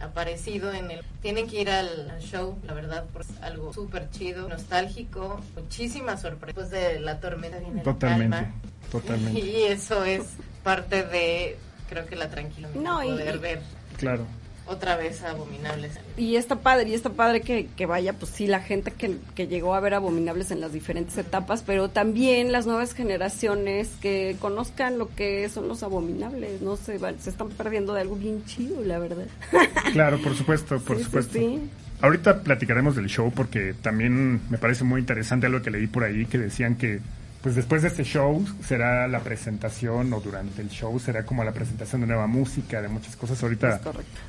aparecido 0.00 0.72
en 0.72 0.90
el... 0.90 1.00
Tienen 1.20 1.46
que 1.48 1.60
ir 1.60 1.70
al 1.70 2.10
al 2.10 2.20
show, 2.20 2.56
la 2.66 2.72
verdad, 2.74 3.04
porque 3.12 3.32
es 3.32 3.42
algo 3.42 3.72
súper 3.72 4.08
chido, 4.10 4.48
nostálgico, 4.48 5.40
muchísima 5.56 6.16
sorpresa. 6.16 6.46
Después 6.60 6.70
de 6.70 7.00
la 7.00 7.20
tormenta 7.20 7.58
viene 7.58 7.82
Totalmente, 7.82 8.36
calma. 8.36 8.54
totalmente. 8.90 9.40
Y 9.44 9.62
eso 9.64 10.04
es 10.04 10.22
parte 10.62 11.02
de, 11.04 11.56
creo 11.88 12.06
que 12.06 12.16
la 12.16 12.28
tranquilidad 12.30 12.70
No, 12.74 13.02
y- 13.02 13.08
poder 13.08 13.38
ver 13.38 13.60
Claro. 13.98 14.24
Otra 14.66 14.96
vez 14.96 15.22
Abominables. 15.22 15.92
Y 16.16 16.36
está 16.36 16.56
padre, 16.56 16.88
y 16.90 16.94
está 16.94 17.10
padre 17.10 17.40
que, 17.40 17.66
que 17.76 17.86
vaya, 17.86 18.12
pues 18.12 18.30
sí, 18.30 18.46
la 18.46 18.60
gente 18.60 18.92
que, 18.92 19.16
que 19.34 19.46
llegó 19.48 19.74
a 19.74 19.80
ver 19.80 19.94
Abominables 19.94 20.50
en 20.52 20.60
las 20.60 20.72
diferentes 20.72 21.18
etapas, 21.18 21.62
pero 21.66 21.88
también 21.90 22.52
las 22.52 22.66
nuevas 22.66 22.94
generaciones 22.94 23.88
que 24.00 24.36
conozcan 24.40 24.98
lo 24.98 25.08
que 25.14 25.48
son 25.48 25.66
los 25.68 25.82
Abominables, 25.82 26.62
no 26.62 26.76
se, 26.76 26.98
van- 26.98 27.18
se 27.20 27.30
están 27.30 27.48
perdiendo 27.50 27.94
de 27.94 28.02
algo 28.02 28.16
bien 28.16 28.44
chido, 28.44 28.82
la 28.84 28.98
verdad. 28.98 29.26
Claro, 29.92 30.18
por 30.22 30.36
supuesto, 30.36 30.78
por 30.80 30.96
Sí, 30.96 31.02
sí, 31.02 31.04
supuesto. 31.06 31.32
sí. 31.38 31.58
Ahorita 32.02 32.42
platicaremos 32.42 32.96
del 32.96 33.08
show 33.08 33.30
porque 33.34 33.74
también 33.82 34.40
me 34.50 34.56
parece 34.56 34.84
muy 34.84 35.00
interesante 35.00 35.46
algo 35.46 35.60
que 35.62 35.70
leí 35.70 35.86
por 35.86 36.04
ahí 36.04 36.24
que 36.26 36.38
decían 36.38 36.76
que 36.76 37.00
pues 37.42 37.54
después 37.56 37.82
de 37.82 37.88
este 37.88 38.04
show 38.04 38.44
será 38.66 39.08
la 39.08 39.20
presentación 39.20 40.12
o 40.12 40.20
durante 40.20 40.60
el 40.62 40.68
show 40.68 40.98
será 41.00 41.24
como 41.24 41.42
la 41.44 41.52
presentación 41.52 42.02
de 42.02 42.06
nueva 42.06 42.26
música, 42.26 42.82
de 42.82 42.88
muchas 42.88 43.16
cosas. 43.16 43.42
Ahorita 43.42 43.80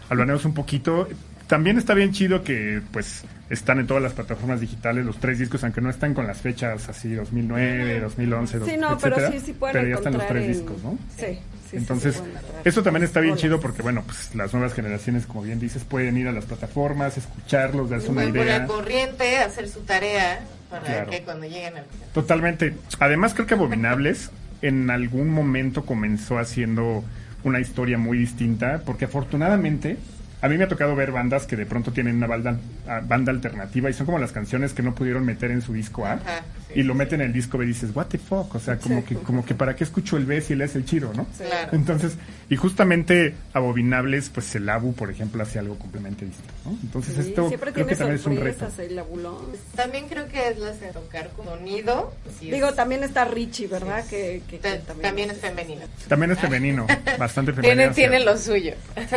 hablaremos 0.10 0.46
un 0.46 0.54
poquito. 0.54 1.08
También 1.48 1.78
está 1.78 1.94
bien 1.94 2.14
chido 2.14 2.44
que 2.44 2.82
pues 2.94 3.24
están 3.50 3.80
en 3.80 3.86
todas 3.88 4.02
las 4.02 4.14
plataformas 4.14 4.62
digitales 4.62 5.06
los 5.06 5.18
tres 5.20 5.38
discos, 5.40 5.62
aunque 5.66 5.82
no 5.82 5.90
están 5.90 6.14
con 6.14 6.26
las 6.26 6.40
fechas 6.40 6.88
así 6.88 7.14
2009, 7.14 8.00
2011, 8.00 8.60
Sí, 8.66 8.78
no, 8.78 8.98
pero 8.98 9.18
etcétera, 9.18 9.32
sí, 9.40 9.46
sí 9.48 9.54
pueden 9.54 9.74
pero 9.74 9.88
ya 9.90 9.96
están 9.96 10.14
los 10.14 10.26
tres 10.28 10.46
en- 10.46 10.54
discos, 10.54 10.82
¿no? 10.82 10.92
Sí, 11.18 11.26
sí, 11.26 11.40
sí, 11.72 11.76
Entonces, 11.78 12.16
sí 12.16 12.22
encontrar 12.22 12.62
eso 12.64 12.84
también 12.84 13.04
está 13.04 13.20
bien 13.20 13.36
chido 13.36 13.60
porque, 13.60 13.82
bueno, 13.82 14.04
pues 14.06 14.34
las 14.36 14.54
nuevas 14.54 14.74
generaciones, 14.74 15.26
como 15.26 15.42
bien 15.42 15.60
dices, 15.60 15.84
pueden 15.84 16.16
ir 16.16 16.30
a 16.30 16.32
las 16.32 16.46
plataformas, 16.46 17.18
escucharlos, 17.18 17.90
darse 17.90 18.08
una 18.12 18.24
idea. 18.24 18.56
al 18.56 18.68
corriente, 18.68 19.40
hacer 19.40 19.68
su 19.68 19.82
tarea 19.82 20.40
para 20.72 20.84
Claro. 20.86 21.12
que 21.12 21.22
cuando 21.22 21.46
lleguen 21.46 21.78
al 21.78 21.84
Totalmente. 22.14 22.74
Además, 23.00 23.34
creo 23.36 23.46
que 23.46 23.54
Abominables 23.54 24.32
en 24.64 24.90
algún 24.90 25.30
momento 25.30 25.86
comenzó 25.86 26.40
haciendo 26.40 27.04
una 27.44 27.60
historia 27.60 27.98
muy 27.98 28.18
distinta, 28.18 28.82
porque 28.86 29.06
afortunadamente 29.06 29.98
a 30.42 30.48
mí 30.50 30.58
me 30.58 30.64
ha 30.64 30.68
tocado 30.68 30.96
ver 30.96 31.12
bandas 31.12 31.46
que 31.46 31.56
de 31.56 31.68
pronto 31.68 31.92
tienen 31.92 32.16
una 32.16 32.26
banda, 32.28 32.58
ah, 32.88 33.02
banda 33.04 33.32
alternativa 33.32 33.90
y 33.90 33.94
son 33.94 34.06
como 34.08 34.18
las 34.18 34.32
canciones 34.32 34.74
que 34.74 34.82
no 34.82 34.96
pudieron 34.96 35.24
meter 35.24 35.52
en 35.52 35.62
su 35.62 35.72
disco 35.74 36.06
A 36.06 36.14
Ajá, 36.14 36.42
sí, 36.68 36.80
y 36.80 36.84
lo 36.84 36.94
sí, 36.94 36.98
meten 36.98 37.22
en 37.22 37.28
el 37.28 37.34
disco 37.34 37.60
B 37.60 37.66
y 37.66 37.68
dices, 37.70 37.92
what 37.94 38.08
the 38.08 38.18
fuck, 38.18 38.56
o 38.56 38.60
sea, 38.60 38.78
como 38.78 39.06
que 39.06 39.16
como 39.16 39.46
que 39.46 39.54
para 39.54 39.76
qué 39.76 39.84
escucho 39.84 40.18
el 40.18 40.26
B 40.26 40.42
si 40.42 40.54
él 40.54 40.62
es 40.62 40.76
el 40.76 40.86
chiro, 40.86 41.12
¿no? 41.16 41.26
Claro. 41.38 41.70
Entonces, 41.74 42.18
y 42.52 42.58
justamente 42.58 43.34
Abominables, 43.54 44.30
pues 44.30 44.54
el 44.56 44.68
Abu, 44.70 44.94
por 44.94 45.10
ejemplo, 45.10 45.42
hace 45.42 45.58
algo 45.58 45.80
completamente 45.80 46.26
distinto, 46.26 46.54
¿no? 46.66 46.72
Entonces 46.84 47.16
Sí, 47.16 47.30
esto 47.30 47.48
siempre 47.48 47.72
creo 47.72 47.86
tiene 47.86 47.90
que 47.90 47.96
también 47.96 48.20
es 48.20 48.26
un 48.26 48.36
reto. 48.38 48.70
el. 48.70 49.48
También 49.76 50.08
creo 50.10 50.28
que 50.28 50.50
es 50.50 50.58
la 50.60 50.72
de 50.74 50.88
tocar 50.92 51.30
con 51.30 51.46
sonido. 51.46 52.14
sí 52.40 52.48
es- 52.50 52.54
Digo, 52.54 52.74
también 52.74 53.04
está 53.06 53.24
Richie, 53.26 53.68
¿verdad? 53.68 54.06
Que, 54.06 54.42
que- 54.50 54.58
que 54.60 54.78
ta- 54.78 54.80
también 55.02 55.32
es 55.32 55.38
femenino. 55.40 55.82
También 56.10 56.32
es 56.32 56.40
femenino, 56.40 56.86
bastante 57.18 57.54
femenino. 57.54 57.94
Tiene, 57.94 57.94
tiene 58.18 58.20
lo 58.26 58.38
suyo. 58.38 58.74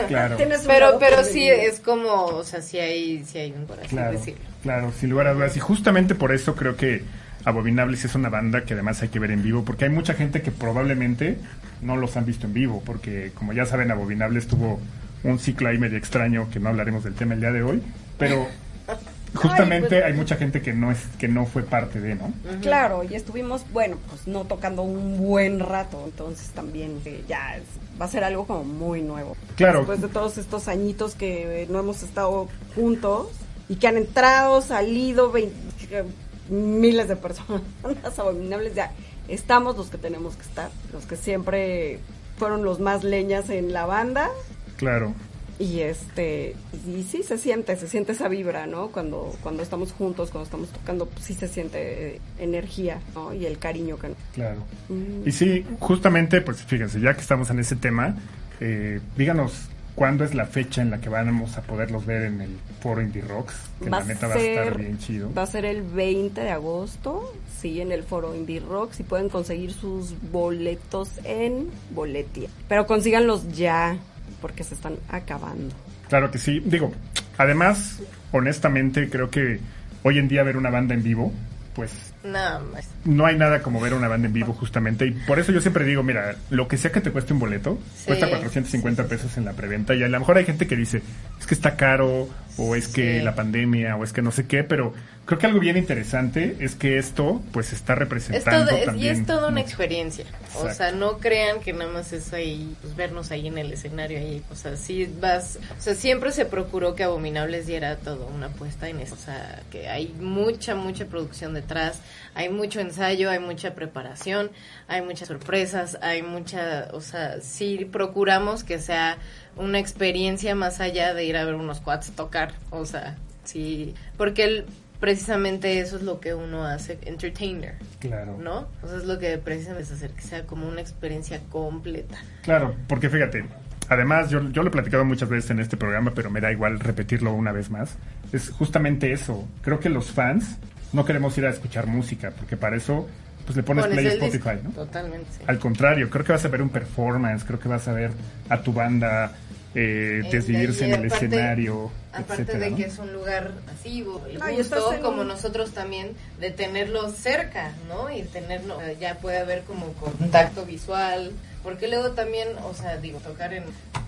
Claro. 0.08 0.36
Pero, 0.66 0.98
pero 1.00 1.24
sí 1.24 1.48
es 1.48 1.80
como, 1.80 2.12
o 2.26 2.44
sea, 2.44 2.62
sí 2.62 2.78
hay, 2.78 3.24
sí 3.24 3.38
hay 3.38 3.50
un 3.52 3.66
por 3.66 3.78
así 3.80 3.88
Claro, 3.88 4.12
decirlo. 4.12 4.40
claro, 4.62 4.92
sin 4.98 5.10
lugar 5.10 5.26
a 5.26 5.34
dudas. 5.34 5.56
Y 5.56 5.60
justamente 5.60 6.14
por 6.14 6.32
eso 6.32 6.54
creo 6.54 6.76
que 6.76 7.02
Abominables 7.44 8.04
es 8.04 8.14
una 8.14 8.28
banda 8.28 8.64
que 8.64 8.74
además 8.74 9.02
hay 9.02 9.08
que 9.08 9.18
ver 9.18 9.30
en 9.30 9.42
vivo, 9.42 9.64
porque 9.64 9.84
hay 9.84 9.90
mucha 9.90 10.14
gente 10.14 10.40
que 10.42 10.50
probablemente 10.50 11.38
no 11.82 11.96
los 11.96 12.16
han 12.16 12.24
visto 12.24 12.46
en 12.46 12.54
vivo, 12.54 12.82
porque 12.84 13.32
como 13.34 13.52
ya 13.52 13.66
saben, 13.66 13.90
Abominables 13.90 14.46
tuvo 14.46 14.80
un 15.22 15.38
ciclo 15.38 15.68
ahí 15.68 15.78
medio 15.78 15.98
extraño, 15.98 16.48
que 16.50 16.60
no 16.60 16.68
hablaremos 16.70 17.04
del 17.04 17.14
tema 17.14 17.34
el 17.34 17.40
día 17.40 17.52
de 17.52 17.62
hoy, 17.62 17.82
pero 18.18 18.46
justamente 19.34 19.88
pues- 19.88 20.04
hay 20.04 20.12
mucha 20.12 20.36
gente 20.36 20.62
que 20.62 20.72
no 20.72 20.90
es 20.90 20.98
que 21.18 21.28
no 21.28 21.44
fue 21.46 21.62
parte 21.62 22.00
de, 22.00 22.14
¿no? 22.14 22.32
Claro, 22.62 23.02
y 23.08 23.14
estuvimos, 23.14 23.64
bueno, 23.72 23.98
pues 24.08 24.26
no 24.26 24.44
tocando 24.44 24.82
un 24.82 25.18
buen 25.18 25.60
rato, 25.60 26.02
entonces 26.06 26.48
también 26.50 26.98
eh, 27.04 27.24
ya 27.28 27.56
es- 27.56 27.62
va 28.00 28.06
a 28.06 28.08
ser 28.08 28.24
algo 28.24 28.46
como 28.46 28.64
muy 28.64 29.02
nuevo. 29.02 29.36
Claro. 29.56 29.80
Después 29.80 30.00
de 30.02 30.08
todos 30.08 30.38
estos 30.38 30.68
añitos 30.68 31.14
que 31.14 31.62
eh, 31.62 31.66
no 31.70 31.80
hemos 31.80 32.02
estado 32.02 32.48
juntos 32.74 33.28
y 33.68 33.76
que 33.76 33.86
han 33.88 33.96
entrado, 33.96 34.60
salido 34.62 35.32
vein- 35.32 35.52
eh, 35.90 36.04
miles 36.48 37.08
de 37.08 37.16
personas 37.16 37.62
abominables, 38.18 38.74
ya 38.74 38.92
estamos 39.28 39.76
los 39.76 39.88
que 39.90 39.98
tenemos 39.98 40.36
que 40.36 40.42
estar, 40.42 40.70
los 40.92 41.06
que 41.06 41.16
siempre 41.16 41.98
fueron 42.36 42.64
los 42.64 42.80
más 42.80 43.04
leñas 43.04 43.48
en 43.50 43.72
la 43.72 43.86
banda 43.86 44.28
Claro. 44.76 45.14
y 45.58 45.80
este 45.80 46.56
y 46.86 47.04
sí 47.04 47.22
se 47.22 47.38
siente 47.38 47.76
se 47.76 47.86
siente 47.86 48.10
esa 48.12 48.26
vibra 48.28 48.66
no 48.66 48.88
cuando 48.88 49.32
cuando 49.40 49.62
estamos 49.62 49.92
juntos 49.92 50.30
cuando 50.32 50.44
estamos 50.46 50.68
tocando 50.70 51.06
pues, 51.06 51.24
sí 51.26 51.34
se 51.34 51.46
siente 51.46 52.16
eh, 52.16 52.20
energía 52.40 52.98
no 53.14 53.32
y 53.32 53.46
el 53.46 53.58
cariño 53.58 53.96
que 53.98 54.10
Claro. 54.34 54.64
Mm. 54.88 55.26
Y 55.28 55.30
sí, 55.32 55.64
justamente, 55.78 56.40
pues 56.40 56.62
fíjense, 56.64 57.00
ya 57.00 57.14
que 57.14 57.20
estamos 57.20 57.48
en 57.50 57.60
ese 57.60 57.76
tema, 57.76 58.16
eh, 58.60 59.00
díganos 59.16 59.68
cuándo 59.94 60.24
es 60.24 60.34
la 60.34 60.46
fecha 60.46 60.82
en 60.82 60.90
la 60.90 61.00
que 61.00 61.08
vamos 61.08 61.56
a 61.56 61.62
poderlos 61.62 62.06
ver 62.06 62.22
en 62.24 62.40
el 62.40 62.50
foro 62.80 63.00
Indie 63.00 63.22
Rocks, 63.22 63.54
que 63.82 63.90
va 63.90 64.00
la 64.00 64.04
neta 64.04 64.26
a 64.26 64.28
va 64.30 64.34
a 64.34 64.38
estar 64.38 64.64
ser 64.64 64.78
bien 64.78 64.98
chido. 64.98 65.32
va 65.32 65.42
a 65.42 65.46
ser 65.46 65.64
el 65.64 65.82
20 65.82 66.40
de 66.40 66.50
agosto 66.50 67.32
sí 67.60 67.80
en 67.80 67.92
el 67.92 68.02
foro 68.02 68.34
Indie 68.34 68.60
Rocks 68.60 69.00
y 69.00 69.02
pueden 69.04 69.28
conseguir 69.28 69.72
sus 69.72 70.14
boletos 70.30 71.10
en 71.24 71.70
Boletia 71.90 72.48
pero 72.68 72.86
consíganlos 72.86 73.52
ya 73.52 73.96
porque 74.40 74.64
se 74.64 74.74
están 74.74 74.96
acabando 75.08 75.74
Claro 76.08 76.30
que 76.30 76.38
sí. 76.38 76.60
Digo, 76.64 76.92
además, 77.38 78.00
honestamente, 78.32 79.08
creo 79.08 79.30
que 79.30 79.60
hoy 80.02 80.18
en 80.18 80.28
día 80.28 80.42
ver 80.42 80.56
una 80.56 80.70
banda 80.70 80.94
en 80.94 81.02
vivo, 81.02 81.32
pues 81.74 81.90
Nada 82.22 82.60
más. 82.60 82.88
no 83.04 83.26
hay 83.26 83.36
nada 83.36 83.60
como 83.62 83.80
ver 83.80 83.94
una 83.94 84.08
banda 84.08 84.26
en 84.26 84.32
vivo 84.32 84.52
justamente. 84.52 85.06
Y 85.06 85.10
por 85.12 85.38
eso 85.38 85.52
yo 85.52 85.60
siempre 85.60 85.84
digo, 85.84 86.02
mira, 86.02 86.36
lo 86.50 86.68
que 86.68 86.76
sea 86.76 86.92
que 86.92 87.00
te 87.00 87.10
cueste 87.10 87.32
un 87.32 87.38
boleto, 87.40 87.78
Sí, 87.96 88.06
cuesta 88.06 88.28
450 88.28 89.04
pesos 89.04 89.36
en 89.36 89.44
la 89.44 89.52
preventa. 89.52 89.94
Y 89.94 90.02
a 90.02 90.08
lo 90.08 90.18
mejor 90.18 90.38
hay 90.38 90.44
gente 90.44 90.66
que 90.66 90.76
dice, 90.76 91.02
es 91.38 91.46
que 91.46 91.54
está 91.54 91.76
caro 91.76 92.28
o 92.56 92.74
es 92.74 92.88
que 92.88 93.18
Sí. 93.18 93.24
la 93.24 93.34
pandemia 93.34 93.96
o 93.96 94.04
es 94.04 94.12
que 94.12 94.22
no 94.22 94.30
sé 94.30 94.46
qué, 94.46 94.64
pero 94.64 94.92
creo 95.26 95.38
que 95.38 95.46
algo 95.46 95.58
bien 95.60 95.76
interesante 95.76 96.56
es 96.60 96.74
que 96.74 96.98
esto 96.98 97.42
pues 97.52 97.72
está 97.72 97.94
Es 97.94 97.98
representando 98.00 98.66
todo, 98.66 98.76
es- 98.76 98.82
y 98.82 98.86
también 98.86 99.14
es 99.20 99.26
toda 99.26 99.48
una 99.48 99.60
experiencia. 99.60 100.24
O 100.56 100.70
sea, 100.70 100.92
no 100.92 101.18
crean 101.18 101.60
que 101.60 101.72
nada 101.72 101.90
más 101.90 102.12
es 102.12 102.32
ahí, 102.32 102.76
pues 102.82 102.94
vernos 102.94 103.30
ahí 103.32 103.48
en 103.48 103.58
el 103.58 103.72
escenario 103.72 104.18
ahí. 104.18 104.42
O 104.52 104.54
sea, 104.54 104.76
sí 104.76 105.10
vas, 105.20 105.58
o 105.78 105.80
sea, 105.82 105.94
siempre 105.94 106.30
se 106.30 106.44
procuró 106.44 106.94
que 106.94 107.02
Abominables 107.04 107.66
diera 107.66 107.96
todo 107.96 108.26
una 108.26 108.50
puesta 108.50 108.88
en 108.88 109.00
eso. 109.00 109.14
O 109.14 109.18
sea, 109.18 109.62
que 109.72 109.88
hay 109.88 110.14
mucha, 110.20 110.74
mucha 110.74 111.06
producción 111.06 111.54
detrás, 111.54 111.98
hay 112.34 112.50
mucho 112.50 112.80
ensayo, 112.80 113.30
hay 113.30 113.38
mucha 113.40 113.74
preparación, 113.74 114.50
hay 114.86 115.02
muchas 115.02 115.26
sorpresas, 115.28 115.98
hay 116.02 116.22
mucha, 116.22 116.88
o 116.92 117.00
sea, 117.00 117.40
sí 117.40 117.88
procuramos 117.90 118.62
que 118.62 118.78
sea 118.78 119.18
una 119.56 119.78
experiencia 119.78 120.54
más 120.54 120.80
allá 120.80 121.14
de 121.14 121.24
ir 121.24 121.36
a 121.36 121.44
ver 121.44 121.54
unos 121.54 121.80
quads 121.80 122.12
tocar. 122.12 122.52
O 122.70 122.86
sea, 122.86 123.16
sí, 123.44 123.94
porque 124.16 124.44
el, 124.44 124.66
precisamente 125.00 125.80
eso 125.80 125.96
es 125.96 126.02
lo 126.02 126.20
que 126.20 126.34
uno 126.34 126.64
hace, 126.64 126.98
entertainer. 127.02 127.74
Claro. 128.00 128.38
¿no? 128.40 128.68
O 128.82 128.88
sea, 128.88 128.98
es 128.98 129.04
lo 129.04 129.18
que 129.18 129.38
precisamente 129.38 129.84
es 129.84 129.92
hacer 129.92 130.10
que 130.12 130.22
sea 130.22 130.46
como 130.46 130.68
una 130.68 130.80
experiencia 130.80 131.40
completa. 131.50 132.18
Claro, 132.42 132.74
porque 132.88 133.10
fíjate, 133.10 133.44
además 133.88 134.30
yo, 134.30 134.48
yo 134.50 134.62
lo 134.62 134.68
he 134.68 134.72
platicado 134.72 135.04
muchas 135.04 135.28
veces 135.28 135.50
en 135.50 135.60
este 135.60 135.76
programa, 135.76 136.12
pero 136.14 136.30
me 136.30 136.40
da 136.40 136.50
igual 136.52 136.80
repetirlo 136.80 137.34
una 137.34 137.52
vez 137.52 137.70
más. 137.70 137.96
Es 138.32 138.50
justamente 138.50 139.12
eso. 139.12 139.46
Creo 139.62 139.80
que 139.80 139.88
los 139.88 140.10
fans 140.10 140.58
no 140.92 141.04
queremos 141.04 141.36
ir 141.38 141.46
a 141.46 141.50
escuchar 141.50 141.86
música, 141.86 142.30
porque 142.30 142.56
para 142.56 142.76
eso 142.76 143.06
pues 143.44 143.56
le 143.56 143.62
pones, 143.62 143.84
Pones 143.84 143.98
play 143.98 144.10
disco. 144.10 144.26
Spotify, 144.26 144.64
¿no? 144.64 144.70
Totalmente. 144.70 145.26
sí. 145.30 145.44
Al 145.46 145.58
contrario, 145.58 146.08
creo 146.08 146.24
que 146.24 146.32
vas 146.32 146.44
a 146.44 146.48
ver 146.48 146.62
un 146.62 146.70
performance, 146.70 147.44
creo 147.44 147.58
que 147.58 147.68
vas 147.68 147.86
a 147.88 147.92
ver 147.92 148.10
a 148.48 148.62
tu 148.62 148.72
banda 148.72 149.32
eh, 149.74 150.22
Eh, 150.24 150.28
desvivirse 150.30 150.84
en 150.84 150.92
el 150.92 151.06
aparte- 151.06 151.26
escenario, 151.26 151.90
Aparte 152.12 152.42
etcétera, 152.42 152.58
de 152.60 152.70
¿no? 152.70 152.76
que 152.76 152.84
es 152.84 152.98
un 152.98 153.12
lugar 153.12 153.52
masivo, 153.66 154.22
el 154.30 154.38
No, 154.38 154.52
gusto, 154.56 154.94
como 155.02 155.22
un- 155.22 155.28
nosotros 155.28 155.72
también, 155.72 156.12
de 156.38 156.50
tenerlo 156.50 157.10
cerca, 157.10 157.72
¿no? 157.88 158.10
Y 158.10 158.22
tenerlo, 158.22 158.80
eh, 158.82 158.96
ya 159.00 159.16
puede 159.18 159.38
haber 159.38 159.62
como 159.62 159.92
contacto 159.94 160.64
visual, 160.64 161.32
porque 161.62 161.88
luego 161.88 162.10
también, 162.12 162.48
o 162.64 162.74
sea, 162.74 162.96
digo, 162.98 163.18
tocar 163.20 163.52
en... 163.54 163.64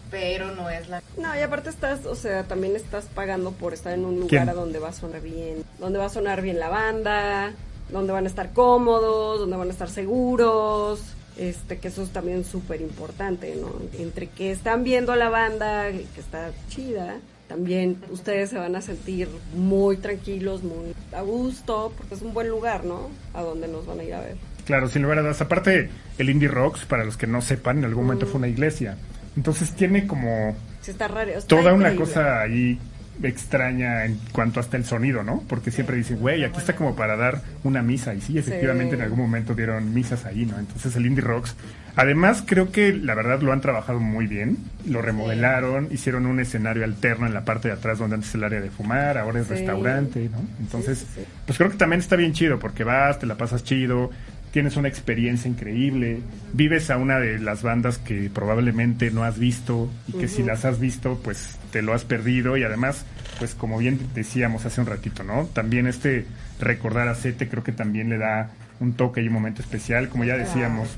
Pero 0.09 0.55
no 0.55 0.71
es 0.71 0.89
la... 0.89 1.03
No, 1.17 1.37
y 1.37 1.41
aparte 1.41 1.69
estás, 1.69 2.07
o 2.07 2.15
sea, 2.15 2.45
también 2.45 2.77
estás 2.77 3.07
pagando 3.07 3.51
por 3.51 3.75
estar 3.75 3.93
en 3.93 4.05
un 4.05 4.15
lugar 4.15 4.29
¿Quién? 4.29 4.49
a 4.49 4.55
donde 4.55 4.79
va 4.79 4.91
a 4.91 4.93
sonar 4.93 5.21
bien, 5.21 5.65
donde 5.81 5.99
va 5.99 6.05
a 6.05 6.11
sonar 6.11 6.43
bien 6.43 6.61
la 6.61 6.69
banda, 6.69 7.53
donde 7.91 8.13
van 8.13 8.25
a 8.25 8.29
estar 8.29 8.53
cómodos, 8.53 9.41
donde 9.41 9.57
van 9.57 9.67
a 9.67 9.73
estar 9.73 9.89
seguros, 9.91 11.01
este, 11.39 11.79
que 11.79 11.89
eso 11.89 12.03
es 12.03 12.11
también 12.11 12.45
súper 12.45 12.81
importante, 12.81 13.55
¿no? 13.61 13.73
Entre 13.99 14.27
que 14.29 14.51
están 14.51 14.85
viendo 14.85 15.15
la 15.17 15.29
banda, 15.29 15.91
que 15.91 16.21
está 16.21 16.51
chida, 16.69 17.17
también 17.49 17.99
ustedes 18.11 18.51
se 18.51 18.59
van 18.59 18.75
a 18.77 18.81
sentir 18.81 19.29
muy 19.55 19.97
tranquilos, 19.99 20.63
muy 20.63 20.95
a 21.13 21.21
gusto, 21.23 21.93
porque 21.97 22.15
es 22.15 22.23
un 22.23 22.35
buen 22.35 22.49
lugar, 22.49 22.85
¿no? 22.85 23.09
A 23.35 23.43
donde 23.43 23.69
nos 23.69 23.87
van 23.87 24.01
a 24.01 24.05
ir 24.05 24.15
a 24.15 24.21
ver. 24.21 24.37
Claro, 24.65 24.89
sin 24.89 25.03
lugar 25.03 25.19
a 25.19 25.23
dudas. 25.23 25.41
Aparte, 25.41 25.91
el 26.19 26.29
Indie 26.29 26.49
Rocks, 26.49 26.85
para 26.87 27.05
los 27.05 27.17
que 27.17 27.29
no 27.29 27.41
sepan, 27.41 27.79
en 27.79 27.85
algún 27.85 28.05
momento 28.05 28.27
fue 28.27 28.39
una 28.39 28.49
iglesia. 28.49 28.97
Entonces 29.37 29.71
tiene 29.73 30.07
como 30.07 30.57
Sí, 30.81 30.91
está 30.91 31.07
raro. 31.09 31.31
está 31.31 31.47
toda 31.47 31.73
una 31.73 31.95
cosa 31.95 32.41
ahí 32.41 32.79
extraña 33.23 34.05
en 34.05 34.19
cuanto 34.33 34.61
hasta 34.61 34.77
el 34.77 34.85
sonido, 34.85 35.23
¿no? 35.23 35.43
Porque 35.49 35.71
siempre 35.71 35.97
dicen, 35.97 36.19
güey, 36.19 36.45
aquí 36.45 36.59
está 36.59 36.77
como 36.77 36.95
para 36.97 37.17
dar 37.17 37.41
una 37.65 37.83
misa. 37.83 38.15
Y 38.15 38.21
sí, 38.21 38.39
efectivamente 38.39 38.95
Sí. 38.95 38.99
en 38.99 39.03
algún 39.05 39.19
momento 39.21 39.55
dieron 39.55 39.93
misas 39.95 40.25
ahí, 40.25 40.47
¿no? 40.47 40.59
Entonces 40.59 40.95
el 40.97 41.07
Indie 41.07 41.23
Rocks, 41.25 41.55
además 41.97 42.43
creo 42.47 42.71
que 42.71 42.93
la 42.93 43.15
verdad 43.15 43.41
lo 43.41 43.53
han 43.53 43.61
trabajado 43.61 44.01
muy 44.01 44.27
bien. 44.27 44.59
Lo 44.89 45.03
remodelaron, 45.03 45.89
hicieron 45.91 46.27
un 46.27 46.41
escenario 46.41 46.85
alterno 46.85 47.27
en 47.27 47.35
la 47.35 47.45
parte 47.45 47.69
de 47.69 47.75
atrás 47.75 47.99
donde 47.99 48.17
antes 48.17 48.35
el 48.35 48.45
área 48.45 48.61
de 48.61 48.71
fumar, 48.71 49.19
ahora 49.19 49.41
es 49.41 49.47
Sí. 49.47 49.55
restaurante, 49.55 50.29
¿no? 50.31 50.39
Entonces, 50.61 51.07
pues 51.47 51.59
creo 51.59 51.71
que 51.71 51.77
también 51.77 52.01
está 52.01 52.17
bien 52.17 52.33
chido 52.33 52.59
porque 52.59 52.85
vas, 52.85 53.19
te 53.19 53.27
la 53.27 53.37
pasas 53.37 53.65
chido, 53.65 54.11
tienes 54.57 54.79
una 54.79 54.89
experiencia 54.89 55.51
increíble, 55.51 56.21
vives 56.55 56.89
a 56.89 56.97
una 56.97 57.19
de 57.21 57.39
las 57.39 57.63
bandas 57.63 57.99
que 57.99 58.31
probablemente 58.33 59.11
no 59.11 59.23
has 59.23 59.39
visto 59.39 59.91
y 60.09 60.13
que 60.13 60.29
si 60.29 60.43
las 60.43 60.65
has 60.65 60.81
visto, 60.81 61.21
pues 61.23 61.59
te 61.73 61.83
lo 61.83 61.93
has 61.93 62.05
perdido 62.05 62.57
y 62.57 62.63
además, 62.63 63.05
pues 63.39 63.55
como 63.55 63.77
bien 63.77 64.01
decíamos 64.15 64.65
hace 64.65 64.81
un 64.81 64.87
ratito, 64.87 65.25
¿no? 65.25 65.45
También 65.53 65.87
este 65.87 66.25
recordar 66.59 67.07
a 67.09 67.15
Sete 67.15 67.51
creo 67.51 67.63
que 67.63 67.73
también 67.73 68.09
le 68.09 68.17
da 68.17 68.49
un 68.81 68.95
toque 68.95 69.21
y 69.21 69.27
un 69.27 69.35
momento 69.35 69.61
especial, 69.61 70.09
como 70.09 70.25
ya 70.25 70.39
decíamos. 70.39 70.89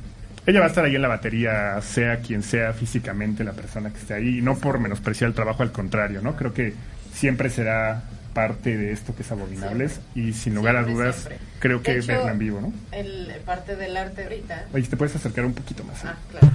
Ella 0.47 0.61
va 0.61 0.67
a 0.67 0.69
estar 0.69 0.85
ahí 0.85 0.95
en 0.95 1.03
la 1.03 1.09
batería, 1.09 1.81
sea 1.83 2.19
quien 2.19 2.45
sea 2.45 2.73
físicamente 2.75 3.43
la 3.43 3.55
persona 3.55 3.91
que 3.91 3.99
esté 3.99 4.15
ahí, 4.15 4.39
y 4.39 4.41
no 4.41 4.57
por 4.57 4.79
menospreciar 4.79 5.31
el 5.31 5.35
trabajo, 5.35 5.65
al 5.65 5.73
contrario, 5.73 6.23
¿no? 6.23 6.37
Creo 6.37 6.55
que 6.55 6.75
siempre 7.13 7.51
será 7.51 8.05
parte 8.39 8.77
de 8.77 8.93
esto 8.93 9.17
que 9.17 9.23
es 9.23 9.33
Abominables 9.33 9.99
y 10.15 10.33
sin 10.33 10.55
lugar 10.55 10.77
a 10.77 10.85
dudas 10.85 11.17
siempre. 11.17 11.39
creo 11.59 11.83
que 11.83 11.99
hecho, 11.99 12.07
verla 12.07 12.31
en 12.31 12.39
vivo, 12.39 12.61
¿no? 12.61 12.73
El, 12.93 13.33
parte 13.45 13.75
del 13.75 13.97
arte 13.97 14.23
ahorita. 14.23 14.67
Oye, 14.73 14.87
¿te 14.87 14.97
puedes 14.97 15.17
acercar 15.17 15.45
un 15.45 15.55
poquito 15.55 15.83
más? 15.83 16.05
Ah, 16.05 16.17
claro. 16.31 16.49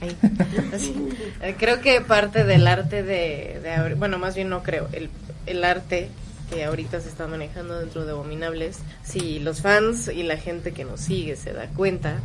Ahí. 0.00 0.16
Eh, 1.42 1.54
Creo 1.56 1.80
que 1.80 2.00
parte 2.00 2.42
del 2.44 2.66
arte 2.66 3.04
de, 3.04 3.60
de 3.62 3.94
bueno, 3.94 4.18
más 4.18 4.34
bien 4.34 4.48
no 4.48 4.64
creo, 4.64 4.88
el, 4.92 5.08
el 5.46 5.62
arte 5.62 6.08
que 6.52 6.64
ahorita 6.64 7.00
se 7.00 7.08
está 7.08 7.28
manejando 7.28 7.78
dentro 7.78 8.04
de 8.04 8.10
Abominables, 8.10 8.80
si 9.04 9.38
los 9.38 9.62
fans 9.62 10.08
y 10.12 10.24
la 10.24 10.36
gente 10.36 10.72
que 10.72 10.84
nos 10.84 11.00
sigue 11.00 11.36
se 11.36 11.52
da 11.52 11.68
cuenta, 11.68 12.16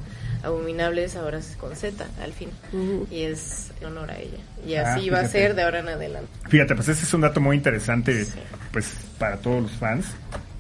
Abominables 0.43 1.15
ahora 1.15 1.39
es 1.39 1.55
con 1.59 1.75
Z 1.75 2.05
al 2.23 2.33
fin 2.33 2.49
Ujú. 2.73 3.07
y 3.11 3.21
es 3.23 3.71
en 3.81 3.87
honor 3.87 4.11
a 4.11 4.17
ella. 4.19 4.37
Y 4.65 4.75
Ah, 4.75 4.93
así 4.93 5.09
va 5.09 5.19
a 5.21 5.27
ser 5.27 5.55
de 5.55 5.63
ahora 5.63 5.79
en 5.79 5.89
adelante. 5.89 6.29
Fíjate, 6.49 6.75
pues 6.75 6.87
ese 6.89 7.03
es 7.05 7.13
un 7.13 7.21
dato 7.21 7.41
muy 7.41 7.55
interesante, 7.57 8.25
Sí. 8.25 8.33
pues 8.71 8.93
para 9.19 9.37
todos 9.37 9.63
los 9.63 9.71
fans 9.73 10.05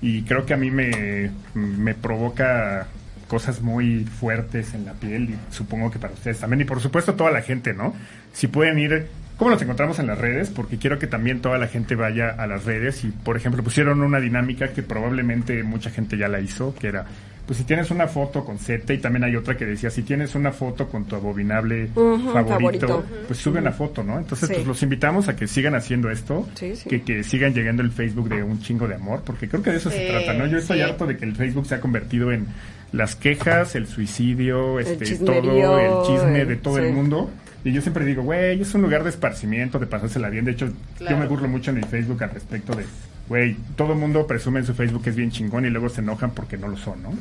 y 0.01 0.23
creo 0.23 0.45
que 0.45 0.53
a 0.53 0.57
mí 0.57 0.71
me, 0.71 1.31
me 1.53 1.93
provoca 1.95 2.87
cosas 3.27 3.61
muy 3.61 4.05
fuertes 4.05 4.73
en 4.75 4.85
la 4.85 4.93
piel 4.93 5.31
y 5.31 5.35
supongo 5.53 5.89
que 5.89 5.97
para 5.99 6.13
ustedes 6.13 6.39
también 6.39 6.61
y 6.61 6.65
por 6.65 6.79
supuesto 6.79 7.15
toda 7.15 7.31
la 7.31 7.41
gente, 7.41 7.73
¿no? 7.73 7.95
Si 8.33 8.45
pueden 8.47 8.77
ir, 8.77 9.07
¿cómo 9.37 9.49
nos 9.49 9.61
encontramos 9.61 9.97
en 9.97 10.05
las 10.07 10.17
redes? 10.19 10.49
Porque 10.51 10.77
quiero 10.77 10.99
que 10.99 11.07
también 11.07 11.41
toda 11.41 11.57
la 11.57 11.67
gente 11.67 11.95
vaya 11.95 12.29
a 12.29 12.45
las 12.45 12.65
redes 12.65 13.03
y 13.03 13.07
por 13.07 13.35
ejemplo 13.35 13.63
pusieron 13.63 14.01
una 14.03 14.19
dinámica 14.19 14.67
que 14.73 14.83
probablemente 14.83 15.63
mucha 15.63 15.89
gente 15.89 16.17
ya 16.17 16.27
la 16.27 16.39
hizo, 16.39 16.75
que 16.75 16.87
era 16.87 17.05
pues 17.45 17.57
si 17.59 17.63
tienes 17.63 17.91
una 17.91 18.07
foto 18.07 18.43
con 18.43 18.57
Z 18.57 18.91
y 18.93 18.97
también 18.97 19.23
hay 19.23 19.35
otra 19.35 19.55
que 19.55 19.65
decía 19.65 19.89
si 19.89 20.01
tienes 20.03 20.33
una 20.35 20.51
foto 20.51 20.87
con 20.87 21.05
tu 21.05 21.15
abominable 21.15 21.87
favorito, 21.93 22.47
favorito. 22.87 23.05
pues 23.27 23.39
sube 23.39 23.59
una 23.59 23.71
foto, 23.71 24.03
¿no? 24.03 24.17
Entonces 24.17 24.47
Sí. 24.49 24.55
pues 24.55 24.67
los 24.67 24.81
invitamos 24.83 25.27
a 25.27 25.35
que 25.35 25.47
sigan 25.47 25.75
haciendo 25.75 26.09
esto, 26.09 26.47
Sí, 26.55 26.75
sí. 26.75 26.89
Que, 26.89 27.01
que 27.03 27.23
sigan 27.23 27.53
llegando 27.53 27.83
el 27.83 27.91
Facebook 27.91 28.29
de 28.29 28.41
un 28.43 28.59
chingo 28.61 28.87
de 28.87 28.95
amor, 28.95 29.21
porque 29.25 29.47
creo 29.47 29.61
que 29.61 29.71
de 29.71 29.77
eso 29.77 29.89
se 29.91 30.07
trata, 30.07 30.33
¿no? 30.33 30.47
Yo 30.47 30.57
estoy 30.57 30.81
harto 30.81 31.05
de 31.05 31.17
que 31.17 31.25
el 31.25 31.35
Facebook 31.35 31.65
se 31.67 31.75
ha 31.75 31.79
convertido 31.81 32.31
en 32.31 32.47
las 32.91 33.15
quejas, 33.15 33.75
el 33.75 33.87
suicidio, 33.87 34.79
este, 34.79 35.15
todo 35.17 35.79
el 35.79 36.07
chisme 36.07 36.41
el- 36.41 36.47
de 36.47 36.55
todo 36.55 36.77
el 36.79 36.93
mundo. 36.93 37.29
Y 37.63 37.71
yo 37.71 37.81
siempre 37.81 38.05
digo, 38.05 38.21
güey, 38.21 38.61
es 38.61 38.73
un 38.75 38.83
lugar 38.83 39.03
de 39.03 39.09
esparcimiento, 39.09 39.79
de 39.79 39.87
pasársela 39.87 40.29
bien. 40.29 40.45
De 40.45 40.51
hecho, 40.51 40.69
yo 40.99 41.17
me 41.17 41.25
burlo 41.27 41.47
mucho 41.47 41.71
en 41.71 41.77
mi 41.77 41.83
Facebook 41.83 42.23
al 42.23 42.29
respecto 42.29 42.75
de, 42.75 42.85
güey, 43.29 43.55
todo 43.75 43.93
el 43.93 43.99
mundo 43.99 44.27
presume 44.27 44.59
en 44.59 44.65
su 44.65 44.73
Facebook 44.73 45.03
que 45.03 45.09
es 45.11 45.15
bien 45.15 45.31
chingón 45.31 45.65
y 45.65 45.69
luego 45.69 45.89
se 45.89 46.01
enojan 46.01 46.31
porque 46.31 46.57
no 46.57 46.67
lo 46.67 46.77
son, 46.77 47.01
¿no? 47.03 47.11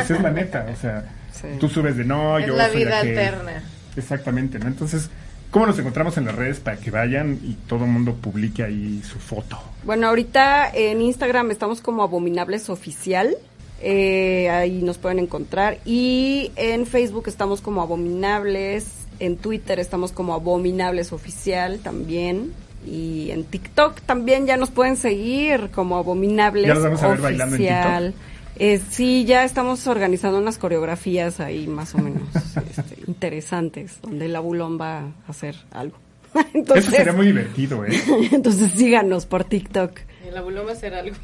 Esa 0.00 0.14
es 0.16 0.22
la 0.22 0.30
neta, 0.30 0.66
o 0.72 0.76
sea, 0.80 1.04
Sí. 1.32 1.46
tú 1.58 1.68
subes 1.68 1.96
de 1.96 2.04
no, 2.04 2.38
es 2.38 2.46
yo 2.46 2.56
la 2.56 2.68
soy 2.68 2.84
vida 2.84 2.98
aquel". 3.00 3.18
alterna. 3.18 3.62
Exactamente, 3.96 4.58
¿no? 4.58 4.66
Entonces, 4.68 5.08
¿cómo 5.50 5.66
nos 5.66 5.78
encontramos 5.78 6.16
en 6.18 6.24
las 6.26 6.34
redes 6.34 6.60
para 6.60 6.76
que 6.76 6.90
vayan 6.90 7.38
y 7.42 7.54
todo 7.66 7.84
el 7.84 7.90
mundo 7.90 8.14
publique 8.14 8.62
ahí 8.62 9.02
su 9.02 9.18
foto? 9.18 9.58
Bueno, 9.84 10.08
ahorita 10.08 10.70
en 10.74 11.00
Instagram 11.02 11.50
estamos 11.50 11.80
como 11.80 12.02
Abominables 12.02 12.68
Oficial. 12.70 13.36
eh, 13.82 14.50
ahí 14.50 14.82
nos 14.82 14.98
pueden 14.98 15.18
encontrar. 15.18 15.78
Y 15.86 16.52
en 16.56 16.84
Facebook 16.86 17.24
estamos 17.28 17.62
como 17.62 17.80
Abominables. 17.80 18.86
En 19.20 19.36
Twitter 19.38 19.78
estamos 19.80 20.12
como 20.12 20.34
Abominables 20.34 21.12
Oficial 21.14 21.78
también. 21.78 22.52
Y 22.86 23.30
en 23.30 23.44
TikTok 23.44 24.00
también 24.02 24.46
ya 24.46 24.56
nos 24.56 24.70
pueden 24.70 24.96
seguir 24.96 25.70
como 25.70 25.96
Abominables 25.96 26.66
¿Ya 26.66 26.74
los 26.74 26.82
vamos 26.82 27.02
a 27.02 27.08
ver 27.08 27.20
bailando 27.20 27.56
en 27.56 27.62
Oficial. 27.62 28.14
Eh, 28.56 28.80
sí, 28.90 29.24
ya 29.24 29.44
estamos 29.44 29.86
organizando 29.86 30.38
unas 30.38 30.58
coreografías 30.58 31.40
ahí 31.40 31.66
más 31.66 31.94
o 31.94 31.98
menos 31.98 32.22
este, 32.76 32.96
interesantes, 33.06 33.98
donde 34.02 34.28
la 34.28 34.40
bulón 34.40 34.78
va 34.78 34.98
a 34.98 35.12
hacer 35.28 35.56
algo. 35.70 35.96
Entonces, 36.54 36.88
Eso 36.88 36.96
sería 36.96 37.12
muy 37.12 37.26
divertido, 37.26 37.84
¿eh? 37.84 37.90
entonces 38.32 38.70
síganos 38.72 39.26
por 39.26 39.44
TikTok. 39.44 39.98
El 40.28 40.36
abuelo 40.36 40.64
va 40.64 40.70
a 40.70 40.74
hacer 40.74 40.94
algo. 40.94 41.16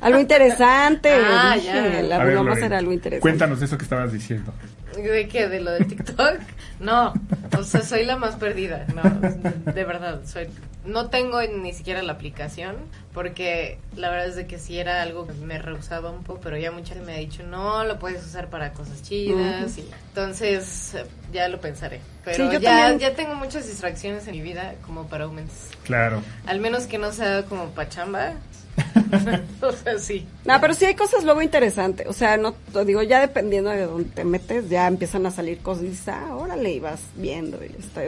Algo 0.00 0.20
interesante. 0.20 1.10
Ah, 1.12 1.54
dije, 1.56 1.66
ya. 1.66 2.02
La 2.02 2.16
A 2.16 2.24
ver, 2.24 2.34
broma 2.34 2.50
Lore, 2.50 2.60
será 2.60 2.78
algo 2.78 2.92
interesante. 2.92 3.22
Cuéntanos 3.22 3.60
eso 3.60 3.76
que 3.76 3.82
estabas 3.82 4.12
diciendo. 4.12 4.52
¿De 4.96 5.28
qué? 5.28 5.48
¿De 5.48 5.60
lo 5.60 5.70
de 5.72 5.84
TikTok? 5.84 6.38
No, 6.80 7.12
o 7.58 7.62
sea, 7.62 7.82
soy 7.82 8.04
la 8.04 8.16
más 8.16 8.36
perdida. 8.36 8.86
No, 8.94 9.72
de 9.72 9.84
verdad, 9.84 10.20
soy. 10.26 10.48
No 10.84 11.08
tengo 11.10 11.42
ni 11.42 11.72
siquiera 11.72 12.00
la 12.02 12.12
aplicación 12.12 12.76
porque 13.12 13.78
la 13.96 14.08
verdad 14.08 14.28
es 14.28 14.36
de 14.36 14.46
que 14.46 14.58
sí 14.58 14.78
era 14.78 15.02
algo 15.02 15.26
que 15.26 15.32
me 15.32 15.58
rehusaba 15.58 16.10
un 16.10 16.22
poco, 16.22 16.40
pero 16.42 16.56
ya 16.58 16.70
mucha 16.70 16.94
gente 16.94 17.06
me 17.06 17.14
ha 17.14 17.18
dicho, 17.18 17.42
no, 17.42 17.82
lo 17.84 17.98
puedes 17.98 18.24
usar 18.24 18.50
para 18.50 18.72
cosas 18.72 19.02
chidas. 19.02 19.78
y 19.78 19.88
entonces, 20.08 20.92
ya 21.32 21.48
lo 21.48 21.60
pensaré. 21.60 22.00
Pero 22.24 22.36
Sí, 22.36 22.54
yo 22.54 22.60
ya, 22.60 22.70
también. 22.70 22.98
ya 23.00 23.16
tengo 23.16 23.34
muchas 23.34 23.66
distracciones 23.66 24.26
en 24.28 24.32
mi 24.32 24.42
vida 24.42 24.74
como 24.86 25.08
para 25.08 25.24
aumentar. 25.24 25.54
Claro. 25.84 26.22
Al 26.46 26.60
menos 26.60 26.86
que 26.86 26.98
no 26.98 27.10
sea 27.10 27.42
como 27.44 27.70
pachamba. 27.70 28.34
o 29.62 29.72
sea, 29.72 29.98
sí. 29.98 30.26
No, 30.44 30.60
pero 30.60 30.74
sí 30.74 30.84
hay 30.84 30.94
cosas 30.94 31.24
luego 31.24 31.42
interesantes. 31.42 32.06
O 32.06 32.12
sea, 32.12 32.36
no 32.36 32.52
te 32.52 32.84
digo, 32.84 33.02
ya 33.02 33.20
dependiendo 33.20 33.70
de 33.70 33.86
dónde 33.86 34.10
te 34.10 34.24
metes, 34.24 34.68
ya 34.68 34.86
empiezan 34.86 35.26
a 35.26 35.30
salir 35.30 35.58
cosas 35.58 35.84
y 35.84 35.88
dices, 35.88 36.08
ah, 36.08 36.34
órale, 36.36 36.72
y 36.72 36.80
vas 36.80 37.00
viendo. 37.16 37.58
Y 37.64 37.74
está, 37.78 38.02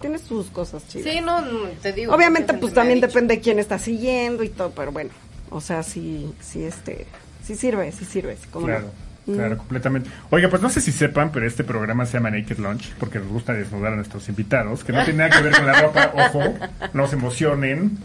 tienes 0.00 0.22
sus 0.22 0.46
cosas 0.50 0.86
chidas. 0.88 1.12
Sí, 1.12 1.20
no, 1.20 1.40
no, 1.40 1.68
te 1.82 1.92
digo. 1.92 2.14
Obviamente, 2.14 2.54
pues 2.54 2.74
también 2.74 3.00
depende 3.00 3.36
de 3.36 3.40
quién 3.40 3.58
está 3.58 3.78
siguiendo 3.78 4.42
y 4.42 4.48
todo, 4.48 4.70
pero 4.70 4.92
bueno. 4.92 5.10
O 5.50 5.60
sea, 5.60 5.82
sí, 5.82 6.32
sí, 6.40 6.64
este, 6.64 7.06
sí 7.44 7.54
sirve, 7.54 7.90
sí 7.92 8.04
sirve. 8.04 8.36
sí, 8.36 8.48
cómo 8.50 8.66
no. 8.66 8.74
Claro, 8.74 8.90
Mm. 9.28 9.34
claro, 9.34 9.58
completamente. 9.58 10.10
Oiga, 10.30 10.48
pues 10.48 10.62
no 10.62 10.70
sé 10.70 10.80
si 10.80 10.90
sepan, 10.90 11.30
pero 11.30 11.46
este 11.46 11.62
programa 11.62 12.06
se 12.06 12.14
llama 12.14 12.30
Naked 12.30 12.56
Lunch 12.58 12.94
porque 12.98 13.18
nos 13.18 13.28
gusta 13.28 13.52
desnudar 13.52 13.92
a 13.92 13.96
nuestros 13.96 14.26
invitados, 14.30 14.84
que 14.84 14.92
no 14.92 15.04
tiene 15.04 15.18
nada 15.18 15.36
que 15.36 15.42
ver 15.42 15.54
con 15.54 15.66
la 15.66 15.82
ropa, 15.82 16.12
ojo, 16.32 16.54
no 16.94 17.06
se 17.06 17.16
emocionen. 17.16 17.98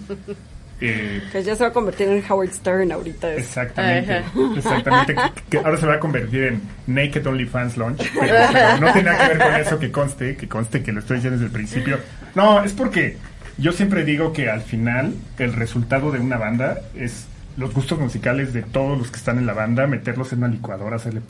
Eh, 0.86 1.22
Que 1.32 1.44
ya 1.44 1.56
se 1.56 1.64
va 1.64 1.70
a 1.70 1.74
convertir 1.74 2.08
en 2.10 2.24
Howard 2.30 2.52
Stern 2.52 2.92
ahorita. 2.92 3.32
es- 3.34 3.40
exactamente, 3.40 4.14
Ajá. 4.18 4.32
exactamente, 4.58 5.16
que, 5.50 5.58
ahora 5.60 5.78
se 5.78 5.86
va 5.86 5.94
a 5.96 6.00
convertir 6.00 6.44
en 6.44 6.62
Naked 6.88 7.26
OnlyFans 7.26 7.78
Lunch, 7.78 8.02
pero, 8.20 8.36
pero 8.52 8.78
no 8.80 8.92
tiene 8.94 9.10
nada 9.12 9.28
que 9.28 9.34
ver 9.38 9.48
con 9.48 9.56
eso, 9.62 9.80
que 9.80 9.92
conste, 9.92 10.36
que 10.36 10.48
conste 10.48 10.84
que 10.84 10.92
lo 10.92 11.00
estoy 11.00 11.18
diciendo 11.18 11.38
desde 11.40 11.48
el 11.48 11.54
principio. 11.54 12.00
No, 12.36 12.64
es 12.64 12.74
porque 12.74 13.18
yo 13.58 13.72
siempre 13.72 14.04
digo 14.04 14.34
que 14.34 14.50
al 14.50 14.62
final 14.62 15.14
el 15.40 15.54
resultado 15.54 16.12
de 16.12 16.20
una 16.20 16.38
banda 16.38 16.80
es 16.96 17.28
los 17.56 17.72
gustos 17.74 18.00
musicales 18.00 18.52
de 18.52 18.64
todos 18.64 18.98
los 18.98 19.12
que 19.12 19.18
están 19.18 19.38
en 19.38 19.46
la 19.46 19.54
banda, 19.54 19.86
meterlos 19.86 20.34
en 20.34 20.40
una 20.40 20.48
licuadora, 20.48 20.96
hacerle... 20.96 21.22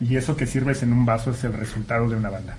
Y 0.00 0.16
eso 0.16 0.36
que 0.36 0.46
sirves 0.46 0.82
en 0.82 0.92
un 0.92 1.06
vaso 1.06 1.30
es 1.30 1.42
el 1.44 1.52
resultado 1.54 2.08
de 2.10 2.16
una 2.16 2.28
banda. 2.28 2.56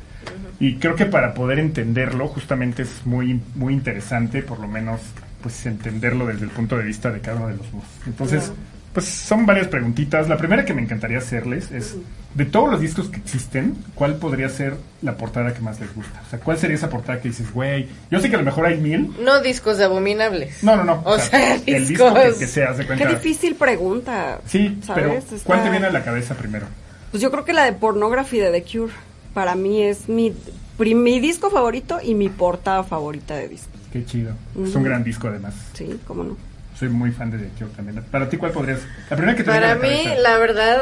Y 0.60 0.78
creo 0.78 0.96
que 0.96 1.06
para 1.06 1.34
poder 1.36 1.60
entenderlo, 1.60 2.28
justamente 2.28 2.82
es 2.84 3.06
muy, 3.06 3.40
muy 3.56 3.74
interesante, 3.74 4.42
por 4.42 4.60
lo 4.60 4.68
menos, 4.68 5.00
pues 5.44 5.64
entenderlo 5.68 6.26
desde 6.26 6.46
el 6.46 6.50
punto 6.50 6.76
de 6.78 6.84
vista 6.86 7.12
de 7.12 7.20
cada 7.22 7.38
uno 7.38 7.48
de 7.50 7.58
los 7.58 7.72
dos. 7.72 7.84
Entonces, 8.08 8.52
pues 8.94 9.06
son 9.06 9.46
varias 9.46 9.68
preguntitas. 9.68 10.28
La 10.30 10.38
primera 10.38 10.64
que 10.66 10.74
me 10.74 10.82
encantaría 10.82 11.18
hacerles 11.20 11.70
es, 11.72 11.96
de 12.34 12.46
todos 12.46 12.72
los 12.72 12.80
discos 12.82 13.10
que 13.10 13.18
existen, 13.18 13.76
¿cuál 13.94 14.16
podría 14.16 14.50
ser 14.50 14.76
la 15.02 15.18
portada 15.18 15.54
que 15.54 15.62
más 15.62 15.80
les 15.80 15.94
gusta? 15.94 16.22
O 16.26 16.30
sea, 16.30 16.40
¿cuál 16.40 16.58
sería 16.58 16.76
esa 16.78 16.90
portada 16.90 17.20
que 17.20 17.28
dices, 17.30 17.52
güey, 17.54 17.88
yo 18.10 18.20
sé 18.20 18.30
que 18.30 18.36
a 18.36 18.40
lo 18.40 18.46
mejor 18.46 18.66
hay 18.66 18.80
mil. 18.80 19.14
No 19.24 19.42
discos 19.42 19.78
de 19.78 19.84
abominables. 19.86 20.64
No, 20.64 20.76
no, 20.76 20.84
no. 20.84 21.02
O 21.06 21.20
sea, 21.20 21.56
el 21.66 21.88
disco 21.88 22.14
que, 22.14 22.28
discos. 22.30 22.52
que 22.54 22.64
haz 22.64 22.78
de 22.78 22.84
Qué 22.84 22.88
cuenta. 22.88 23.10
difícil 23.10 23.56
pregunta. 23.56 24.40
Sí, 24.48 24.80
pero 24.96 25.10
¿sabes? 25.22 25.42
¿cuál 25.44 25.60
Está- 25.60 25.64
te 25.66 25.70
viene 25.72 25.88
a 25.88 25.92
la 25.92 26.04
cabeza 26.04 26.36
primero? 26.36 26.66
Pues 27.12 27.22
yo 27.22 27.30
creo 27.32 27.44
que 27.46 27.54
la 27.54 27.66
de 27.66 27.74
Pornography 27.74 28.40
de 28.40 28.52
The 28.52 28.64
Cure. 28.64 28.94
Para 29.34 29.56
mí 29.56 29.82
es 29.82 30.08
mi, 30.08 30.32
mi 30.78 31.20
disco 31.20 31.50
favorito 31.50 32.00
y 32.04 32.14
mi 32.14 32.30
portada 32.30 32.84
favorita 32.84 33.36
de 33.36 33.48
disco. 33.50 33.70
Qué 33.94 34.04
chido. 34.06 34.34
Es 34.62 34.74
un 34.76 34.84
gran 34.84 35.04
disco 35.04 35.28
además. 35.28 35.54
Sí, 35.74 36.00
cómo 36.08 36.24
no. 36.24 36.38
Soy 36.78 36.90
muy 36.90 37.12
fan 37.12 37.30
de 37.30 37.38
The 37.38 37.50
Cure 37.60 37.72
también. 37.76 38.04
Para 38.10 38.28
ti, 38.28 38.38
¿cuál 38.38 38.52
podrías? 38.52 38.80
La 39.10 39.16
primera 39.16 39.38
que 39.38 39.44
te 39.44 39.52
Para 39.52 39.76
mí, 39.76 39.82
cabeza. 40.04 40.16
la 40.22 40.38
verdad, 40.40 40.78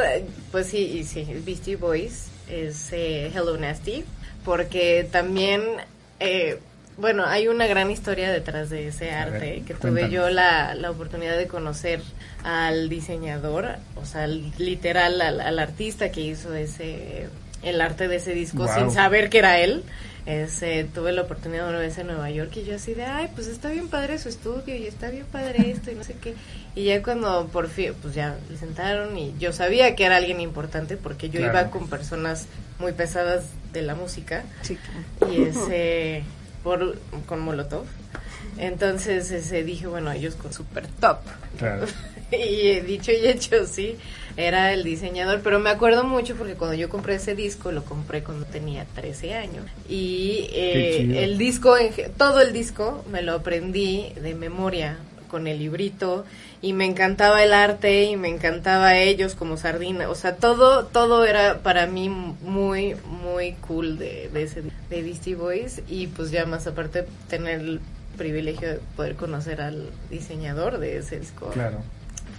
pues 0.51 0.67
sí, 0.67 0.77
y 0.77 1.03
sí, 1.03 1.27
Beastie 1.45 1.75
Boys 1.75 2.27
es 2.49 2.89
eh, 2.93 3.29
Hello 3.35 3.57
Nasty, 3.57 4.05
porque 4.45 5.07
también, 5.11 5.61
eh, 6.21 6.59
Bueno, 6.97 7.25
hay 7.25 7.47
una 7.47 7.67
gran 7.67 7.89
historia 7.91 8.31
detrás 8.31 8.69
de 8.69 8.87
ese 8.87 9.11
arte, 9.11 9.39
ver, 9.39 9.61
que 9.63 9.73
tuve 9.73 10.09
yo 10.09 10.29
la, 10.29 10.75
la 10.75 10.91
oportunidad 10.91 11.37
de 11.37 11.47
conocer 11.47 12.01
al 12.43 12.89
diseñador, 12.89 13.75
o 13.95 14.05
sea, 14.05 14.23
al- 14.23 14.51
literal 14.57 15.19
al, 15.21 15.41
al 15.41 15.59
artista 15.59 16.11
que 16.11 16.21
hizo 16.21 16.53
ese 16.53 17.27
el 17.63 17.79
arte 17.81 18.07
de 18.07 18.15
ese 18.17 18.33
disco 18.33 18.67
sin 18.73 18.91
saber 18.91 19.29
que 19.29 19.39
era 19.39 19.59
él. 19.59 19.83
Ese, 20.25 20.83
tuve 20.93 21.11
la 21.13 21.23
oportunidad 21.23 21.67
una 21.67 21.79
vez 21.79 21.97
en 21.97 22.07
Nueva 22.07 22.29
York 22.29 22.51
y 22.57 22.63
yo 22.63 22.75
así 22.75 22.93
de, 22.93 23.05
ay, 23.05 23.29
pues 23.33 23.47
está 23.47 23.69
bien 23.69 23.87
padre 23.87 24.19
su 24.19 24.29
estudio 24.29 24.75
y 24.75 24.85
está 24.85 25.09
bien 25.09 25.25
padre 25.25 25.71
esto 25.71 25.89
y 25.91 25.95
no 25.95 26.03
sé 26.03 26.13
qué. 26.21 26.35
Y 26.75 26.83
ya 26.85 27.01
cuando 27.01 27.47
por 27.47 27.67
fin, 27.69 27.93
pues 28.01 28.13
ya 28.13 28.37
le 28.49 28.57
sentaron 28.57 29.17
y 29.17 29.33
yo 29.39 29.51
sabía 29.51 29.95
que 29.95 30.05
era 30.05 30.17
alguien 30.17 30.39
importante 30.39 30.95
porque 30.95 31.29
yo 31.29 31.39
Claro. 31.39 31.59
iba 31.59 31.71
con 31.71 31.89
personas 31.89 32.45
muy 32.79 32.91
pesadas 32.91 33.45
de 33.73 33.81
la 33.81 33.95
música 33.95 34.43
Sí, 34.61 34.77
y 35.31 35.41
ese 35.43 36.23
por 36.63 36.99
con 37.25 37.39
Molotov. 37.39 37.85
Entonces 38.57 39.31
ese 39.31 39.63
dije, 39.63 39.87
bueno, 39.87 40.11
ellos 40.11 40.35
con 40.35 40.53
super 40.53 40.87
top. 40.87 41.17
Claro. 41.57 41.85
y 42.31 42.79
dicho 42.81 43.11
y 43.11 43.27
hecho, 43.27 43.65
sí, 43.65 43.97
era 44.37 44.73
el 44.73 44.83
diseñador, 44.83 45.41
pero 45.43 45.59
me 45.59 45.69
acuerdo 45.69 46.03
mucho 46.03 46.35
porque 46.35 46.55
cuando 46.55 46.75
yo 46.75 46.89
compré 46.89 47.15
ese 47.15 47.35
disco 47.35 47.71
lo 47.71 47.83
compré 47.83 48.23
cuando 48.23 48.45
tenía 48.45 48.85
13 48.95 49.33
años 49.35 49.65
y 49.89 50.47
eh, 50.53 51.23
el 51.23 51.37
disco 51.37 51.75
todo 52.17 52.41
el 52.41 52.53
disco 52.53 53.03
me 53.11 53.21
lo 53.21 53.33
aprendí 53.33 54.13
de 54.21 54.33
memoria 54.35 54.97
con 55.29 55.47
el 55.47 55.59
librito 55.59 56.25
y 56.61 56.73
me 56.73 56.85
encantaba 56.85 57.41
el 57.43 57.53
arte 57.53 58.03
y 58.03 58.17
me 58.17 58.27
encantaba 58.27 58.97
ellos 58.97 59.33
como 59.33 59.55
sardina, 59.57 60.09
o 60.09 60.15
sea, 60.15 60.35
todo 60.35 60.85
todo 60.85 61.25
era 61.25 61.59
para 61.59 61.87
mí 61.87 62.09
muy 62.09 62.95
muy 63.23 63.53
cool 63.67 63.97
de, 63.97 64.29
de 64.33 64.43
ese 64.43 64.61
de 64.61 65.01
Beastie 65.01 65.35
Boys 65.35 65.81
y 65.87 66.07
pues 66.07 66.31
ya 66.31 66.45
más 66.45 66.67
aparte 66.67 67.05
tener 67.29 67.61
el 67.61 67.79
privilegio 68.17 68.67
de 68.67 68.79
poder 68.95 69.15
conocer 69.15 69.61
al 69.61 69.89
diseñador 70.09 70.79
de 70.79 70.97
ese 70.97 71.19
disco 71.19 71.49
Claro. 71.51 71.77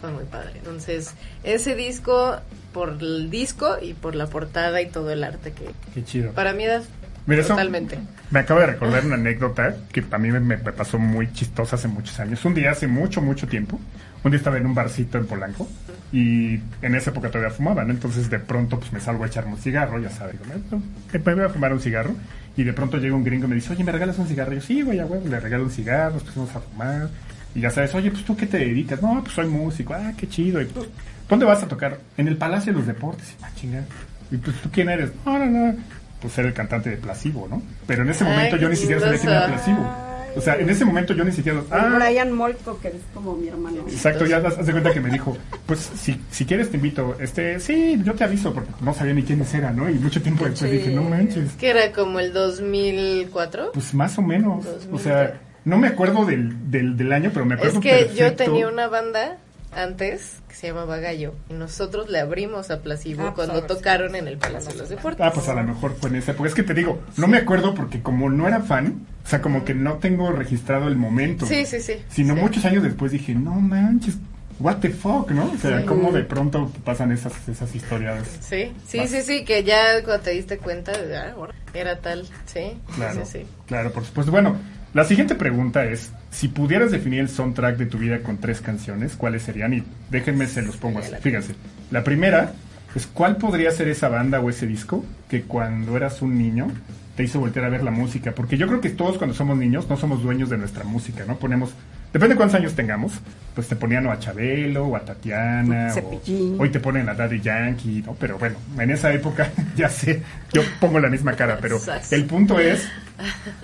Fue 0.02 0.10
muy 0.10 0.24
padre. 0.24 0.50
Entonces, 0.56 1.14
ese 1.44 1.74
disco, 1.74 2.36
por 2.74 2.98
el 3.00 3.30
disco 3.30 3.76
y 3.80 3.94
por 3.94 4.14
la 4.14 4.26
portada 4.26 4.82
y 4.82 4.88
todo 4.90 5.10
el 5.10 5.24
arte 5.24 5.52
que 5.52 5.70
Qué 5.94 6.04
chido. 6.04 6.32
para 6.32 6.52
mí 6.52 6.66
da 6.66 6.82
Mira, 7.24 7.40
eso 7.42 7.50
totalmente. 7.50 7.98
Me 8.32 8.40
acabo 8.40 8.58
de 8.60 8.66
recordar 8.66 9.06
una 9.06 9.14
anécdota 9.14 9.76
que 9.92 10.04
a 10.10 10.18
mí 10.18 10.32
me, 10.32 10.40
me 10.40 10.56
pasó 10.58 10.98
muy 10.98 11.32
chistosa 11.32 11.76
hace 11.76 11.86
muchos 11.86 12.18
años. 12.18 12.44
Un 12.44 12.52
día, 12.54 12.72
hace 12.72 12.88
mucho, 12.88 13.22
mucho 13.22 13.46
tiempo, 13.46 13.78
un 14.24 14.30
día 14.32 14.38
estaba 14.38 14.56
en 14.56 14.66
un 14.66 14.74
barcito 14.74 15.18
en 15.18 15.26
Polanco 15.26 15.68
y 16.12 16.58
en 16.82 16.94
esa 16.96 17.10
época 17.10 17.28
todavía 17.30 17.54
fumaban. 17.54 17.90
Entonces, 17.90 18.28
de 18.28 18.40
pronto, 18.40 18.80
pues 18.80 18.92
me 18.92 18.98
salgo 18.98 19.22
a 19.22 19.28
echarme 19.28 19.52
un 19.52 19.58
cigarro, 19.60 20.00
ya 20.00 20.10
sabes. 20.10 20.34
"No, 20.70 20.82
Me 21.12 21.34
voy 21.34 21.44
a 21.44 21.48
fumar 21.48 21.72
un 21.72 21.80
cigarro 21.80 22.12
y 22.56 22.64
de 22.64 22.72
pronto 22.72 22.96
llega 22.96 23.14
un 23.14 23.22
gringo 23.22 23.44
y 23.46 23.50
me 23.50 23.54
dice, 23.54 23.72
oye, 23.72 23.84
¿me 23.84 23.92
regalas 23.92 24.18
un 24.18 24.26
cigarro? 24.26 24.52
Y 24.52 24.56
yo, 24.56 24.62
sí, 24.62 24.82
güey, 24.82 24.98
a 24.98 25.06
huevo, 25.06 25.28
le 25.28 25.38
regalo 25.38 25.62
un 25.62 25.70
cigarro, 25.70 26.14
nos 26.14 26.24
pusimos 26.24 26.50
a 26.56 26.60
fumar. 26.60 27.08
Y 27.54 27.60
ya 27.60 27.70
sabes, 27.70 27.94
oye, 27.94 28.10
pues 28.10 28.24
tú 28.24 28.36
qué 28.36 28.46
te 28.46 28.58
dedicas? 28.58 29.02
No, 29.02 29.20
pues 29.22 29.34
soy 29.34 29.46
músico. 29.46 29.94
Ah, 29.94 30.12
qué 30.16 30.28
chido. 30.28 30.60
Y, 30.62 30.66
pues, 30.66 30.86
¿Dónde 31.28 31.44
vas 31.46 31.62
a 31.62 31.68
tocar? 31.68 31.98
En 32.16 32.28
el 32.28 32.36
Palacio 32.36 32.72
de 32.72 32.78
los 32.78 32.86
Deportes. 32.86 33.28
Y, 33.40 33.44
ah, 33.44 33.50
chingada. 33.54 33.84
Y 34.30 34.36
pues, 34.38 34.56
¿tú 34.62 34.70
quién 34.70 34.88
eres? 34.88 35.10
No, 35.26 35.38
no, 35.38 35.46
no. 35.46 35.74
Pues 36.20 36.38
era 36.38 36.48
el 36.48 36.54
cantante 36.54 36.90
de 36.90 36.96
Placebo, 36.96 37.48
¿no? 37.48 37.62
Pero 37.86 38.02
en 38.04 38.10
ese 38.10 38.24
Ay, 38.24 38.30
momento 38.30 38.56
yo 38.56 38.68
qué 38.68 38.74
ni 38.74 38.76
siquiera 38.76 39.00
sabía 39.00 39.18
quién 39.18 39.32
era. 39.32 39.46
Placebo. 39.48 40.12
O 40.34 40.40
sea, 40.40 40.54
en 40.56 40.70
ese 40.70 40.86
momento 40.86 41.12
yo 41.12 41.24
ni 41.24 41.32
siquiera... 41.32 41.60
Ah, 41.70 41.90
Brian 41.94 42.32
Molko, 42.32 42.78
que 42.80 42.88
es 42.88 42.94
como 43.12 43.34
mi 43.36 43.48
hermano. 43.48 43.82
Exacto, 43.86 44.24
ya 44.24 44.38
haz 44.38 44.56
haz 44.58 44.64
de 44.66 44.72
cuenta 44.72 44.90
que 44.90 45.00
me 45.00 45.10
dijo, 45.10 45.36
pues 45.66 45.90
si, 45.94 46.18
si 46.30 46.46
quieres 46.46 46.70
te 46.70 46.76
invito, 46.78 47.16
este, 47.20 47.60
sí, 47.60 48.00
yo 48.02 48.14
te 48.14 48.24
aviso, 48.24 48.54
porque 48.54 48.70
no 48.80 48.94
sabía 48.94 49.12
ni 49.12 49.24
quiénes 49.24 49.52
eran, 49.52 49.76
¿no? 49.76 49.90
Y 49.90 49.94
mucho 49.94 50.22
tiempo 50.22 50.46
después 50.46 50.70
Sí. 50.70 50.78
dije, 50.78 50.90
no 50.94 51.02
manches, 51.02 51.52
Que 51.60 51.68
era 51.68 51.92
como 51.92 52.18
el 52.18 52.32
2004. 52.32 53.72
pues 53.74 53.92
más 53.92 54.16
o 54.18 54.22
menos, 54.22 54.64
o 54.64 54.72
2000. 54.72 55.00
sea, 55.00 55.38
no 55.64 55.78
me 55.78 55.88
acuerdo 55.88 56.24
del, 56.24 56.70
del, 56.70 56.96
del 56.96 57.12
año, 57.12 57.30
pero 57.32 57.44
me 57.44 57.54
acuerdo 57.54 57.78
Es 57.80 57.84
que 57.84 58.14
yo 58.14 58.34
tenía 58.34 58.68
una 58.68 58.88
banda 58.88 59.38
antes 59.74 60.36
que 60.48 60.54
se 60.54 60.66
llamaba 60.66 60.98
Gallo 60.98 61.34
y 61.48 61.54
nosotros 61.54 62.10
le 62.10 62.18
abrimos 62.20 62.70
a 62.70 62.80
Placebo 62.82 63.22
Ah, 63.22 63.32
pues, 63.34 63.46
cuando 63.48 63.54
a 63.54 63.60
ver, 63.62 63.70
sí. 63.70 63.76
tocaron 63.76 64.14
en 64.16 64.28
el 64.28 64.36
Palacio 64.36 64.72
de 64.72 64.78
los 64.78 64.88
Deportes. 64.90 65.24
Ah, 65.26 65.30
pues 65.32 65.48
a 65.48 65.54
lo 65.54 65.62
mejor 65.64 65.96
fue 65.98 66.10
en 66.10 66.16
esa 66.16 66.32
época. 66.32 66.48
Es 66.48 66.54
que 66.54 66.62
te 66.62 66.74
digo, 66.74 67.00
no 67.16 67.26
me 67.26 67.38
acuerdo 67.38 67.74
porque 67.74 68.02
como 68.02 68.28
no 68.28 68.46
era 68.46 68.60
fan, 68.60 69.06
o 69.24 69.28
sea, 69.28 69.40
como 69.40 69.64
que 69.64 69.72
no 69.74 69.94
tengo 69.94 70.30
registrado 70.32 70.88
el 70.88 70.96
momento. 70.96 71.46
Sí, 71.46 71.64
sí, 71.64 71.80
sí. 71.80 71.94
Sino 72.10 72.34
sí. 72.34 72.40
muchos 72.40 72.64
años 72.66 72.82
después 72.82 73.12
dije, 73.12 73.34
no 73.34 73.52
manches, 73.54 74.18
what 74.60 74.76
the 74.76 74.90
fuck, 74.90 75.30
¿no? 75.30 75.50
O 75.50 75.56
sea, 75.56 75.80
Sí. 75.80 75.86
cómo 75.86 76.12
de 76.12 76.24
pronto 76.24 76.70
pasan 76.84 77.10
esas, 77.10 77.32
esas 77.48 77.74
historias. 77.74 78.22
Sí, 78.40 78.72
sí, 78.86 78.98
Vas. 78.98 79.08
sí, 79.10 79.22
sí, 79.22 79.44
que 79.46 79.64
ya 79.64 80.02
cuando 80.04 80.22
te 80.24 80.32
diste 80.32 80.58
cuenta, 80.58 80.92
ah, 81.16 81.34
era 81.72 81.98
tal, 81.98 82.28
sí, 82.44 82.78
Claro, 82.94 83.24
sí, 83.24 83.38
sí. 83.40 83.46
claro, 83.66 83.90
por 83.90 84.04
supuesto. 84.04 84.30
Bueno, 84.30 84.56
la 84.94 85.04
siguiente 85.04 85.34
pregunta 85.34 85.84
es, 85.86 86.12
si 86.30 86.48
pudieras 86.48 86.90
definir 86.90 87.20
el 87.20 87.30
soundtrack 87.30 87.78
de 87.78 87.86
tu 87.86 87.96
vida 87.96 88.22
con 88.22 88.36
tres 88.36 88.60
canciones, 88.60 89.16
¿cuáles 89.16 89.42
serían? 89.42 89.72
Y 89.72 89.84
déjenme 90.10 90.46
se 90.46 90.60
los 90.60 90.76
pongo 90.76 90.98
así. 90.98 91.12
Fíjense, 91.20 91.54
la 91.90 92.04
primera 92.04 92.52
es, 92.94 93.06
¿cuál 93.06 93.36
podría 93.36 93.70
ser 93.70 93.88
esa 93.88 94.08
banda 94.08 94.40
o 94.40 94.50
ese 94.50 94.66
disco 94.66 95.02
que 95.30 95.42
cuando 95.42 95.96
eras 95.96 96.20
un 96.20 96.36
niño 96.36 96.68
te 97.16 97.24
hizo 97.24 97.40
voltear 97.40 97.64
a 97.64 97.68
ver 97.70 97.82
la 97.82 97.90
música? 97.90 98.32
Porque 98.32 98.58
yo 98.58 98.66
creo 98.66 98.82
que 98.82 98.90
todos 98.90 99.16
cuando 99.16 99.34
somos 99.34 99.56
niños 99.56 99.88
no 99.88 99.96
somos 99.96 100.22
dueños 100.22 100.50
de 100.50 100.58
nuestra 100.58 100.84
música, 100.84 101.24
¿no? 101.26 101.36
Ponemos, 101.36 101.72
depende 102.12 102.34
de 102.34 102.36
cuántos 102.36 102.60
años 102.60 102.74
tengamos, 102.74 103.14
pues 103.54 103.68
te 103.68 103.76
ponían 103.76 104.06
o 104.06 104.12
a 104.12 104.18
Chabelo 104.18 104.88
o 104.88 104.96
a 104.96 105.00
Tatiana 105.00 105.94
o 106.02 106.20
hoy 106.62 106.68
te 106.68 106.80
ponen 106.80 107.08
a 107.08 107.14
Daddy 107.14 107.40
Yankee, 107.40 108.02
¿no? 108.04 108.14
Pero 108.20 108.38
bueno, 108.38 108.56
en 108.78 108.90
esa 108.90 109.10
época 109.10 109.50
ya 109.74 109.88
sé, 109.88 110.22
yo 110.52 110.60
pongo 110.80 111.00
la 111.00 111.08
misma 111.08 111.32
cara, 111.32 111.56
pero 111.62 111.78
el 112.10 112.26
punto 112.26 112.60
es, 112.60 112.86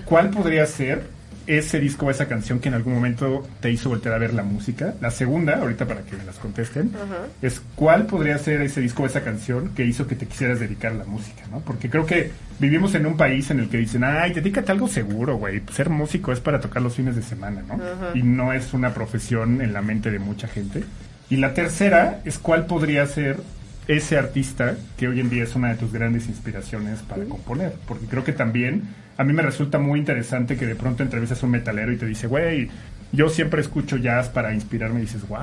¿cuál 0.06 0.30
podría 0.30 0.64
ser 0.64 1.17
ese 1.48 1.80
disco 1.80 2.06
o 2.06 2.11
esa 2.11 2.28
canción 2.28 2.61
que 2.61 2.68
en 2.68 2.74
algún 2.74 2.92
momento 2.94 3.48
te 3.61 3.70
hizo 3.70 3.88
voltear 3.88 4.14
a 4.14 4.18
ver 4.18 4.34
la 4.34 4.42
música? 4.42 4.94
La 5.00 5.11
segunda, 5.11 5.56
ahorita 5.56 5.87
para 5.87 6.02
que 6.02 6.14
me 6.14 6.24
las 6.24 6.37
contesten, 6.37 6.92
es 7.40 7.62
¿cuál 7.74 8.06
podría 8.06 8.37
ser 8.38 8.61
ese 8.61 8.82
disco 8.82 9.04
o 9.04 9.06
esa 9.06 9.22
canción 9.22 9.70
que 9.74 9.84
hizo 9.84 10.06
que 10.06 10.14
te 10.14 10.26
quisieras 10.26 10.61
dedicar 10.61 10.92
a 10.92 10.96
la 10.96 11.04
música, 11.04 11.42
¿no? 11.50 11.61
Porque 11.61 11.88
creo 11.88 12.04
que 12.04 12.30
vivimos 12.58 12.94
en 12.94 13.06
un 13.06 13.16
país 13.16 13.50
en 13.50 13.61
el 13.61 13.68
que 13.70 13.78
dicen, 13.78 14.04
ay, 14.04 14.34
dedícate 14.34 14.70
a 14.70 14.74
algo 14.74 14.88
seguro, 14.88 15.37
güey. 15.37 15.62
Ser 15.72 15.88
músico 15.88 16.32
es 16.32 16.40
para 16.40 16.61
tocar 16.61 16.82
los 16.82 16.94
fines 16.94 17.16
de 17.16 17.22
semana, 17.22 17.62
¿no? 17.66 17.80
Y 18.14 18.22
no 18.22 18.52
es 18.52 18.74
una 18.74 18.92
profesión 18.92 19.62
en 19.62 19.72
la 19.72 19.80
mente 19.80 20.11
de 20.11 20.18
mucha 20.18 20.48
gente. 20.48 20.84
Y 21.30 21.37
la 21.37 21.54
tercera 21.54 22.20
es 22.26 22.38
cuál 22.38 22.66
podría 22.66 23.06
ser 23.06 23.38
ese 23.87 24.18
artista 24.18 24.76
que 24.98 25.08
hoy 25.08 25.20
en 25.20 25.30
día 25.30 25.44
es 25.44 25.54
una 25.54 25.70
de 25.70 25.76
tus 25.76 25.92
grandes 25.92 26.28
inspiraciones 26.28 27.00
para 27.00 27.24
componer. 27.24 27.72
Porque 27.87 28.06
creo 28.06 28.22
que 28.22 28.32
también 28.32 28.82
a 29.18 29.24
mí 29.24 29.33
me 29.35 29.42
resulta 29.42 29.78
muy 29.78 29.98
interesante 29.98 30.57
que 30.57 30.64
de 30.66 30.74
pronto 30.76 31.02
entrevistas 31.02 31.42
a 31.42 31.46
un 31.46 31.52
metalero 31.52 31.92
y 31.92 31.96
te 31.98 32.07
dice, 32.07 32.26
güey, 32.26 32.70
yo 33.12 33.28
siempre 33.28 33.61
escucho 33.61 33.96
jazz 33.96 34.28
para 34.28 34.54
inspirarme 34.54 35.00
y 35.00 35.02
dices, 35.02 35.26
wow. 35.28 35.38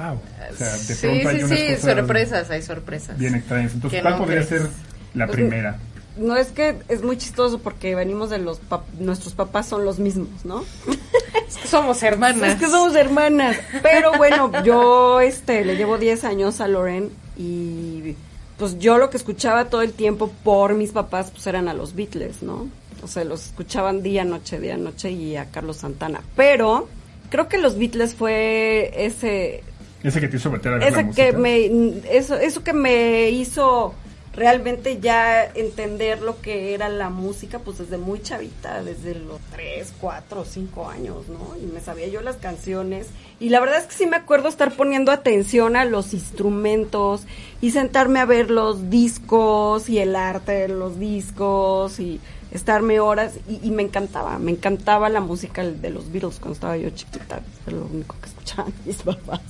O 0.52 0.56
sea, 0.58 0.72
de 0.72 0.78
sí, 0.80 1.08
pronto 1.08 1.30
hay 1.30 1.38
sí, 1.38 1.44
unas 1.44 1.60
sí, 1.60 1.66
cosas 1.76 1.96
sorpresas, 1.98 2.50
hay 2.50 2.62
sorpresas. 2.62 3.18
bien 3.18 3.36
extrañas. 3.36 3.74
Entonces, 3.74 3.98
Que 4.00 4.02
¿cuál 4.02 4.14
no 4.16 4.20
podría 4.26 4.46
crees. 4.46 4.62
ser 4.64 4.70
la 5.14 5.26
Pues, 5.28 5.36
primera? 5.38 5.78
No 6.18 6.38
es 6.38 6.48
que 6.48 6.78
es 6.88 7.04
muy 7.04 7.18
chistoso 7.18 7.60
porque 7.60 7.94
venimos 7.94 8.30
de 8.30 8.38
los 8.38 8.62
pap- 8.70 8.84
nuestros 9.00 9.34
papás 9.34 9.68
son 9.68 9.84
los 9.84 10.00
mismos, 10.00 10.46
¿no? 10.46 10.64
Es 11.48 11.58
que 11.58 11.68
somos 11.68 12.02
hermanas. 12.04 12.54
Es 12.54 12.56
que 12.60 12.68
somos 12.68 12.96
hermanas. 12.96 13.58
Pero 13.84 14.14
bueno, 14.18 14.52
yo 14.64 15.20
este 15.22 15.64
le 15.66 15.76
llevo 15.76 15.98
10 15.98 16.24
años 16.24 16.60
a 16.62 16.68
Loren 16.68 17.10
y 17.38 18.16
pues 18.58 18.80
yo 18.80 18.98
lo 18.98 19.10
que 19.10 19.18
escuchaba 19.18 19.66
todo 19.66 19.82
el 19.82 19.92
tiempo 19.94 20.32
por 20.44 20.74
mis 20.74 20.92
papás 20.92 21.30
pues 21.32 21.46
eran 21.48 21.68
a 21.68 21.74
los 21.74 21.94
Beatles, 21.96 22.42
¿no? 22.42 22.68
O 23.06 23.08
sea, 23.08 23.24
los 23.24 23.46
escuchaban 23.46 24.02
día, 24.02 24.26
noche, 24.26 24.60
día, 24.60 24.78
noche 24.78 25.12
y 25.12 25.36
a 25.36 25.46
Carlos 25.46 25.78
Santana. 25.78 26.22
Pero 26.36 26.90
creo 27.30 27.48
que 27.48 27.60
los 27.60 27.78
Beatles 27.78 28.16
fue 28.16 28.92
ese 28.96 29.64
Ese 30.04 30.20
que 30.20 30.28
te 30.28 30.38
hizo 30.38 30.50
voltear 30.50 30.74
a 30.74 30.78
la 30.80 30.88
ese 30.88 31.04
música. 31.04 31.32
que 31.32 31.38
me 31.38 32.02
eso 32.10 32.36
eso 32.36 32.64
que 32.64 32.74
me 32.74 33.30
hizo 33.30 33.94
realmente 34.34 35.00
ya 35.00 35.46
entender 35.46 36.22
lo 36.22 36.42
que 36.42 36.74
era 36.74 36.90
la 36.90 37.10
música 37.10 37.60
pues 37.60 37.78
desde 37.78 37.98
muy 37.98 38.22
chavita 38.22 38.84
desde 38.84 39.16
los 39.16 39.40
3, 39.54 39.94
4, 40.02 40.44
5 40.44 40.90
años 40.90 41.30
no 41.30 41.56
y 41.62 41.66
me 41.66 41.80
sabía 41.80 42.08
yo 42.08 42.22
las 42.22 42.36
canciones 42.36 43.08
y 43.40 43.50
la 43.50 43.62
verdad 43.62 43.80
es 43.80 43.86
que 43.86 43.96
sí 43.96 44.06
me 44.08 44.18
acuerdo 44.18 44.50
estar 44.50 44.74
poniendo 44.74 45.12
atención 45.12 45.78
a 45.78 45.86
los 45.86 46.14
instrumentos 46.14 47.24
y 47.62 47.72
sentarme 47.72 48.20
a 48.20 48.26
ver 48.26 48.52
los 48.52 48.90
discos 48.90 49.88
y 49.88 50.00
el 50.00 50.16
arte 50.16 50.52
de 50.52 50.68
los 50.68 51.00
discos 51.00 52.00
y 52.00 52.20
estarme 52.56 53.00
horas 53.00 53.34
y, 53.50 53.60
y 53.68 53.72
me 53.72 53.84
encantaba, 53.84 54.38
me 54.40 54.52
encantaba 54.52 55.10
la 55.10 55.20
música 55.22 55.64
de 55.64 55.90
los 55.90 56.12
Beatles 56.12 56.38
cuando 56.40 56.54
estaba 56.54 56.78
yo 56.78 56.90
chiquita, 56.92 57.42
era 57.68 57.78
lo 57.78 57.86
único 57.86 58.16
que 58.22 58.28
escuchaban 58.30 58.74
mis 58.86 58.98
papás. 58.98 59.42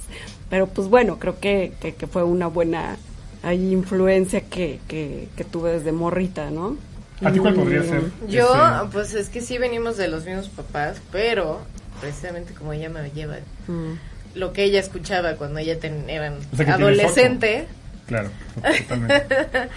Pero 0.49 0.67
pues 0.67 0.87
bueno, 0.87 1.17
creo 1.19 1.39
que, 1.39 1.73
que, 1.79 1.95
que 1.95 2.07
fue 2.07 2.23
una 2.23 2.47
buena 2.47 2.97
ahí 3.43 3.71
influencia 3.71 4.41
que, 4.41 4.79
que, 4.87 5.27
que 5.35 5.43
tuve 5.43 5.71
desde 5.73 5.91
morrita, 5.91 6.49
¿no? 6.51 6.77
¿A 7.23 7.31
ti 7.31 7.39
cuál 7.39 7.53
podría 7.55 7.81
ser? 7.83 8.03
Yo, 8.27 8.53
ese- 8.53 8.89
pues 8.91 9.13
es 9.13 9.29
que 9.29 9.41
sí 9.41 9.57
venimos 9.57 9.95
de 9.97 10.07
los 10.07 10.25
mismos 10.25 10.49
papás, 10.49 10.97
pero 11.11 11.59
precisamente 12.01 12.53
como 12.53 12.73
ella 12.73 12.89
me 12.89 13.09
lleva, 13.11 13.35
Mm. 13.67 13.93
lo 14.37 14.51
que 14.53 14.63
ella 14.65 14.79
escuchaba 14.81 15.35
cuando 15.35 15.59
ella 15.59 15.79
ten- 15.79 16.09
era 16.09 16.31
O 16.31 16.33
sea, 16.33 16.41
que 16.41 16.55
tienes 16.55 16.75
adolescente, 16.75 17.67
Claro, 18.07 18.29
totalmente. 18.53 19.25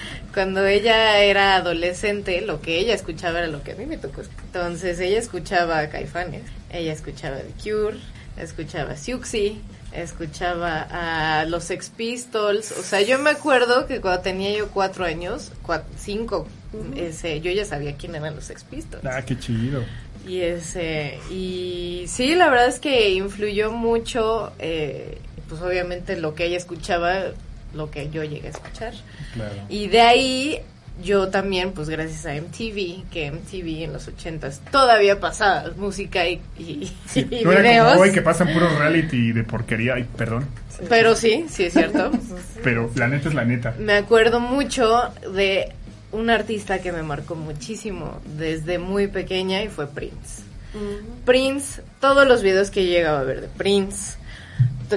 Cuando 0.35 0.67
ella 0.67 1.19
era 1.21 1.57
adolescente, 1.57 2.41
lo 2.43 2.61
que 2.61 2.79
ella 2.79 2.95
escuchaba 2.95 3.39
era 3.39 3.49
lo 3.49 3.63
que 3.63 3.73
a 3.73 3.75
mí 3.75 3.87
me 3.87 3.97
tocó. 3.97 4.23
Entonces 4.45 5.01
ella 5.01 5.19
escuchaba 5.19 5.79
a 5.79 5.89
Caifanes, 5.89 6.43
ella 6.71 6.93
escuchaba 6.93 7.39
The 7.39 7.53
Cure, 7.71 7.97
escuchaba 8.37 8.93
a 8.93 8.97
Siuxi, 8.97 9.61
escuchaba 9.93 10.83
a 11.41 11.45
los 11.47 11.65
Sex 11.65 11.91
Pistols. 11.91 12.73
O 12.73 12.83
sea, 12.83 13.01
yo 13.01 13.19
me 13.19 13.31
acuerdo 13.31 13.87
que 13.87 14.01
cuando 14.01 14.21
tenía 14.21 14.57
yo 14.57 14.69
cuatro 14.69 15.05
años, 15.05 15.53
cua- 15.67 15.83
cinco, 15.99 16.47
ese, 16.97 17.41
yo 17.41 17.51
ya 17.51 17.65
sabía 17.65 17.97
quién 17.97 18.15
eran 18.15 18.35
los 18.35 18.45
Sex 18.45 18.63
Pistols. 18.65 19.05
Ah, 19.07 19.23
qué 19.25 19.39
chido. 19.39 19.83
Y 20.27 20.41
ese, 20.41 21.19
y 21.31 22.05
sí, 22.09 22.35
la 22.35 22.51
verdad 22.51 22.69
es 22.69 22.81
que 22.81 23.11
influyó 23.13 23.71
mucho, 23.73 24.53
eh, 24.59 25.17
pues 25.49 25.63
obviamente 25.63 26.17
lo 26.21 26.35
que 26.35 26.45
ella 26.45 26.59
escuchaba, 26.59 27.33
lo 27.75 27.91
que 27.91 28.11
yo 28.11 28.25
llegué 28.25 28.49
a 28.49 28.51
escuchar. 28.51 28.95
Claro. 29.35 29.55
Y 29.69 29.89
de 29.89 30.01
ahí 30.01 30.59
yo 31.03 31.29
también, 31.29 31.73
pues 31.73 31.89
gracias 31.89 32.27
a 32.27 32.35
MTV, 32.35 33.09
que 33.11 33.31
MTV 33.31 33.85
en 33.85 33.93
los 33.93 34.09
ochentas 34.09 34.61
todavía 34.73 35.21
pasaba 35.21 35.71
música 35.77 36.27
y, 36.27 36.41
y, 36.59 36.93
Sí, 37.07 37.21
y 37.31 37.45
videos. 37.45 37.91
como 37.91 38.01
hoy 38.03 38.13
que 38.13 38.23
pasan 38.23 38.53
puros 38.53 38.77
reality 38.79 39.33
de 39.33 39.45
porquería. 39.45 39.95
Ay, 39.95 40.07
perdón. 40.17 40.47
Pero 40.89 41.15
sí, 41.15 41.47
sí 41.49 41.65
es 41.65 41.73
cierto. 41.73 42.11
Pero 42.65 42.91
la 42.97 43.09
neta 43.09 43.29
es 43.29 43.35
la 43.35 43.45
neta. 43.45 43.75
me 43.79 43.95
acuerdo 43.95 44.41
mucho 44.41 45.03
de 45.35 45.73
un 46.11 46.31
artista 46.31 46.81
que 46.81 46.91
me 46.91 47.03
marcó 47.03 47.35
muchísimo 47.35 48.21
desde 48.37 48.79
muy 48.79 49.09
pequeña 49.09 49.63
y 49.63 49.69
fue 49.69 49.87
Prince. 49.87 50.43
Prince, 51.25 51.83
todos 52.01 52.27
los 52.27 52.43
videos 52.43 52.71
que 52.71 52.85
llegaba 52.87 53.21
a 53.21 53.25
ver 53.25 53.41
de 53.41 53.49
Prince, 53.49 54.17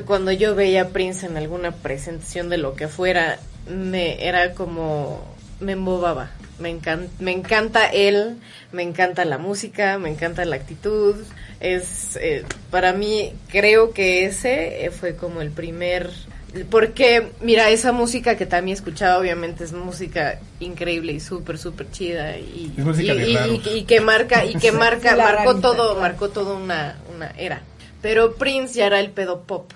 cuando 0.05 0.31
yo 0.31 0.55
veía 0.55 0.83
a 0.83 0.87
Prince 0.89 1.25
en 1.25 1.37
alguna 1.37 1.71
presentación 1.71 2.49
de 2.49 2.57
lo 2.57 2.75
que 2.75 2.87
fuera, 2.87 3.39
me 3.69 4.25
era 4.27 4.53
como 4.53 5.23
me 5.59 5.73
embobaba. 5.73 6.31
Me, 6.59 6.69
encan- 6.79 7.07
me 7.19 7.31
encanta 7.31 7.87
él, 7.87 8.37
me 8.71 8.83
encanta 8.83 9.25
la 9.25 9.37
música, 9.39 9.97
me 9.97 10.09
encanta 10.09 10.45
la 10.45 10.55
actitud. 10.55 11.15
Es 11.59 12.17
eh, 12.21 12.43
para 12.69 12.93
mí 12.93 13.33
creo 13.49 13.91
que 13.93 14.25
ese 14.25 14.85
eh, 14.85 14.91
fue 14.91 15.15
como 15.15 15.41
el 15.41 15.51
primer 15.51 16.09
porque 16.69 17.31
mira 17.39 17.69
esa 17.69 17.91
música 17.93 18.35
que 18.35 18.45
también 18.45 18.75
escuchaba 18.75 19.17
obviamente 19.17 19.63
es 19.63 19.71
música 19.71 20.37
increíble 20.59 21.13
y 21.13 21.19
súper 21.21 21.57
súper 21.57 21.89
chida 21.91 22.37
y, 22.37 22.73
Es 22.77 22.83
música 22.83 23.13
y- 23.13 23.17
de 23.17 23.29
y- 23.29 23.35
raros. 23.37 23.59
y- 23.67 23.69
y 23.69 23.83
que 23.83 24.01
marca 24.01 24.43
y 24.45 24.55
que 24.55 24.71
marca 24.73 25.15
marcó 25.15 25.55
todo 25.61 25.95
marcó 26.01 26.27
todo 26.29 26.57
una 26.57 26.97
una 27.15 27.29
era 27.37 27.61
pero 28.01 28.33
Prince 28.35 28.73
ya 28.73 28.87
era 28.87 28.99
el 28.99 29.11
pedo 29.11 29.43
pop 29.43 29.71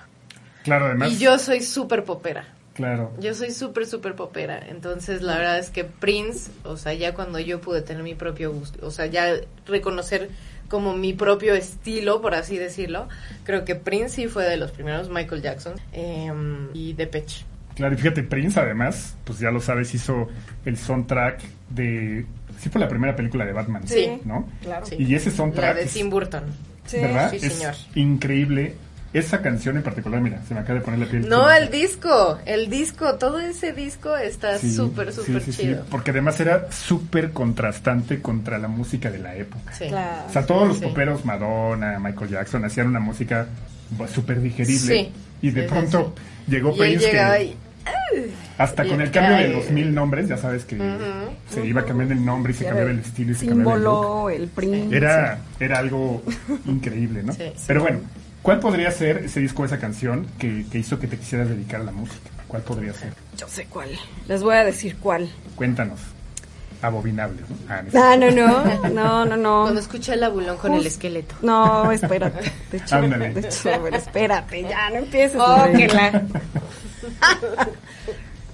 Claro, 0.65 0.87
además. 0.87 1.13
y 1.13 1.17
yo 1.19 1.39
soy 1.39 1.61
súper 1.61 2.03
popera 2.03 2.43
Claro. 2.73 3.13
yo 3.21 3.33
soy 3.33 3.51
súper, 3.51 3.85
súper 3.87 4.15
popera. 4.15 4.59
Entonces, 4.67 5.21
la 5.21 5.37
verdad 5.37 5.59
es 5.59 5.69
que 5.69 5.85
Prince, 5.85 6.51
o 6.65 6.75
sea, 6.75 6.93
ya 6.93 7.13
cuando 7.13 7.39
yo 7.39 7.61
pude 7.61 7.81
tener 7.81 8.03
mi 8.03 8.15
propio 8.15 8.51
gusto, 8.51 8.85
o 8.85 8.91
sea, 8.91 9.05
ya 9.05 9.33
reconocer 9.65 10.29
como 10.67 10.93
mi 10.93 11.13
propio 11.13 11.53
estilo, 11.53 12.21
por 12.21 12.33
así 12.35 12.57
decirlo, 12.57 13.07
creo 13.45 13.63
que 13.63 13.75
Prince 13.75 14.09
sí 14.15 14.27
fue 14.27 14.43
de 14.43 14.57
los 14.57 14.71
primeros, 14.71 15.09
Michael 15.09 15.41
Jackson 15.41 15.75
em, 15.93 16.67
y 16.73 16.91
Depeche. 16.93 17.45
Claro, 17.75 17.93
y 17.93 17.97
fíjate, 17.97 18.23
Prince 18.23 18.59
además, 18.59 19.15
pues 19.23 19.39
ya 19.39 19.51
lo 19.51 19.61
sabes, 19.61 19.93
hizo 19.93 20.27
el 20.65 20.75
soundtrack 20.77 21.41
de... 21.69 22.25
Sí 22.59 22.69
fue 22.69 22.81
la 22.81 22.87
primera 22.89 23.15
película 23.15 23.45
de 23.45 23.53
Batman, 23.53 23.87
Sí. 23.87 24.19
¿no? 24.25 24.49
Claro. 24.61 24.85
Sí. 24.85 24.95
Y 24.99 25.13
ese 25.15 25.29
soundtrack 25.31 25.75
La 25.75 25.81
de 25.81 25.85
Tim 25.87 26.09
Burton. 26.09 26.43
Sí. 26.85 26.97
¿verdad? 26.99 27.29
Sí, 27.31 27.37
es 27.45 27.53
señor. 27.53 27.73
increíble. 27.95 28.75
Esa 29.17 29.41
canción 29.41 29.77
en 29.77 29.83
particular, 29.83 30.19
mira, 30.19 30.41
se 30.47 30.53
me 30.53 30.59
acaba 30.59 30.79
de 30.79 30.83
poner 30.85 30.99
la 30.99 31.05
piel. 31.05 31.29
No, 31.29 31.49
el 31.49 31.69
disco, 31.71 32.37
el 32.45 32.69
disco, 32.69 33.15
todo 33.15 33.39
ese 33.39 33.71
disco 33.71 34.15
está 34.17 34.59
súper, 34.59 35.13
sí, 35.13 35.21
súper 35.25 35.41
sí, 35.41 35.53
sí, 35.53 35.61
chido. 35.63 35.85
porque 35.89 36.11
además 36.11 36.37
era 36.41 36.69
súper 36.71 37.31
contrastante 37.31 38.21
contra 38.21 38.57
la 38.57 38.67
música 38.67 39.09
de 39.09 39.19
la 39.19 39.35
época. 39.35 39.71
Sí. 39.73 39.87
Claro. 39.87 40.23
O 40.27 40.31
sea, 40.33 40.45
todos 40.45 40.67
los 40.67 40.77
Sí. 40.79 40.83
poperos, 40.83 41.23
Madonna, 41.23 41.97
Michael 41.99 42.29
Jackson, 42.29 42.65
hacían 42.65 42.87
una 42.87 42.99
música 42.99 43.47
súper 44.13 44.41
digerible. 44.41 44.75
Sí. 44.95 45.11
Y 45.41 45.51
de 45.51 45.61
Sí, 45.61 45.67
sí, 45.67 45.73
pronto 45.73 46.15
llegó 46.47 46.75
Prince 46.75 47.09
que 47.09 47.55
hasta 48.57 48.85
y- 48.85 48.89
con 48.89 49.01
el 49.01 49.11
cambio 49.11 49.37
de 49.37 49.47
los 49.49 49.69
mil 49.69 49.93
nombres, 49.93 50.27
ya 50.27 50.37
sabes 50.37 50.65
que 50.65 50.77
se 51.49 51.65
iba 51.65 51.85
cambiando 51.85 52.13
el 52.15 52.25
nombre 52.25 52.51
y 52.51 52.55
se 52.55 52.63
Ya 52.63 52.69
cambiaba 52.69 52.91
el 52.91 52.99
estilo 52.99 53.31
y 53.31 53.35
se 53.35 53.47
cambiaba 53.47 53.75
el 53.75 53.83
look. 53.83 54.29
El 54.31 54.47
print. 54.47 54.91
Era, 54.93 55.39
era 55.59 55.77
algo 55.79 56.23
increíble, 56.65 57.23
¿no? 57.23 57.33
Sí, 57.33 57.43
sí. 57.55 57.63
Pero 57.67 57.81
bueno, 57.81 57.99
¿cuál 58.45 58.59
podría 58.59 58.91
ser 58.91 59.17
ese 59.25 59.39
disco 59.39 59.63
o 59.63 59.65
esa 59.65 59.79
canción 59.79 60.27
que, 60.37 60.65
que 60.71 60.77
hizo 60.77 60.99
que 60.99 61.07
te 61.07 61.17
quisieras 61.17 61.49
dedicar 61.49 61.81
a 61.81 61.85
la 61.85 61.91
música? 61.91 62.29
¿Cuál 62.47 62.61
podría 62.61 62.93
ser? 62.93 63.11
Yo 63.35 63.47
sé 63.47 63.65
cuál. 63.65 63.89
Les 64.27 64.43
voy 64.43 64.55
a 64.55 64.63
decir 64.63 64.97
cuál. 64.97 65.27
Cuéntanos. 65.55 65.99
Abominable, 66.81 67.41
¿no? 67.49 67.55
Ah. 67.67 67.81
Ah, 67.95 68.15
no, 68.15 68.29
no, 68.29 68.63
no, 68.89 69.25
no, 69.25 69.35
no. 69.37 69.61
Cuando 69.63 69.79
escuché 69.81 70.13
el 70.13 70.23
abulón 70.23 70.57
con 70.57 70.75
el 70.75 70.85
esqueleto. 70.85 71.33
No, 71.41 71.91
espérate. 71.91 72.51
De 72.71 72.77
hecho, 72.77 72.95
Ándale. 72.97 73.33
de 73.33 73.39
hecho, 73.39 73.87
espérate, 73.87 74.61
ya 74.61 74.89
no 74.91 74.97
empieces. 74.97 75.41
Oh, 75.41 75.65
que 75.75 75.87
la- 75.87 76.21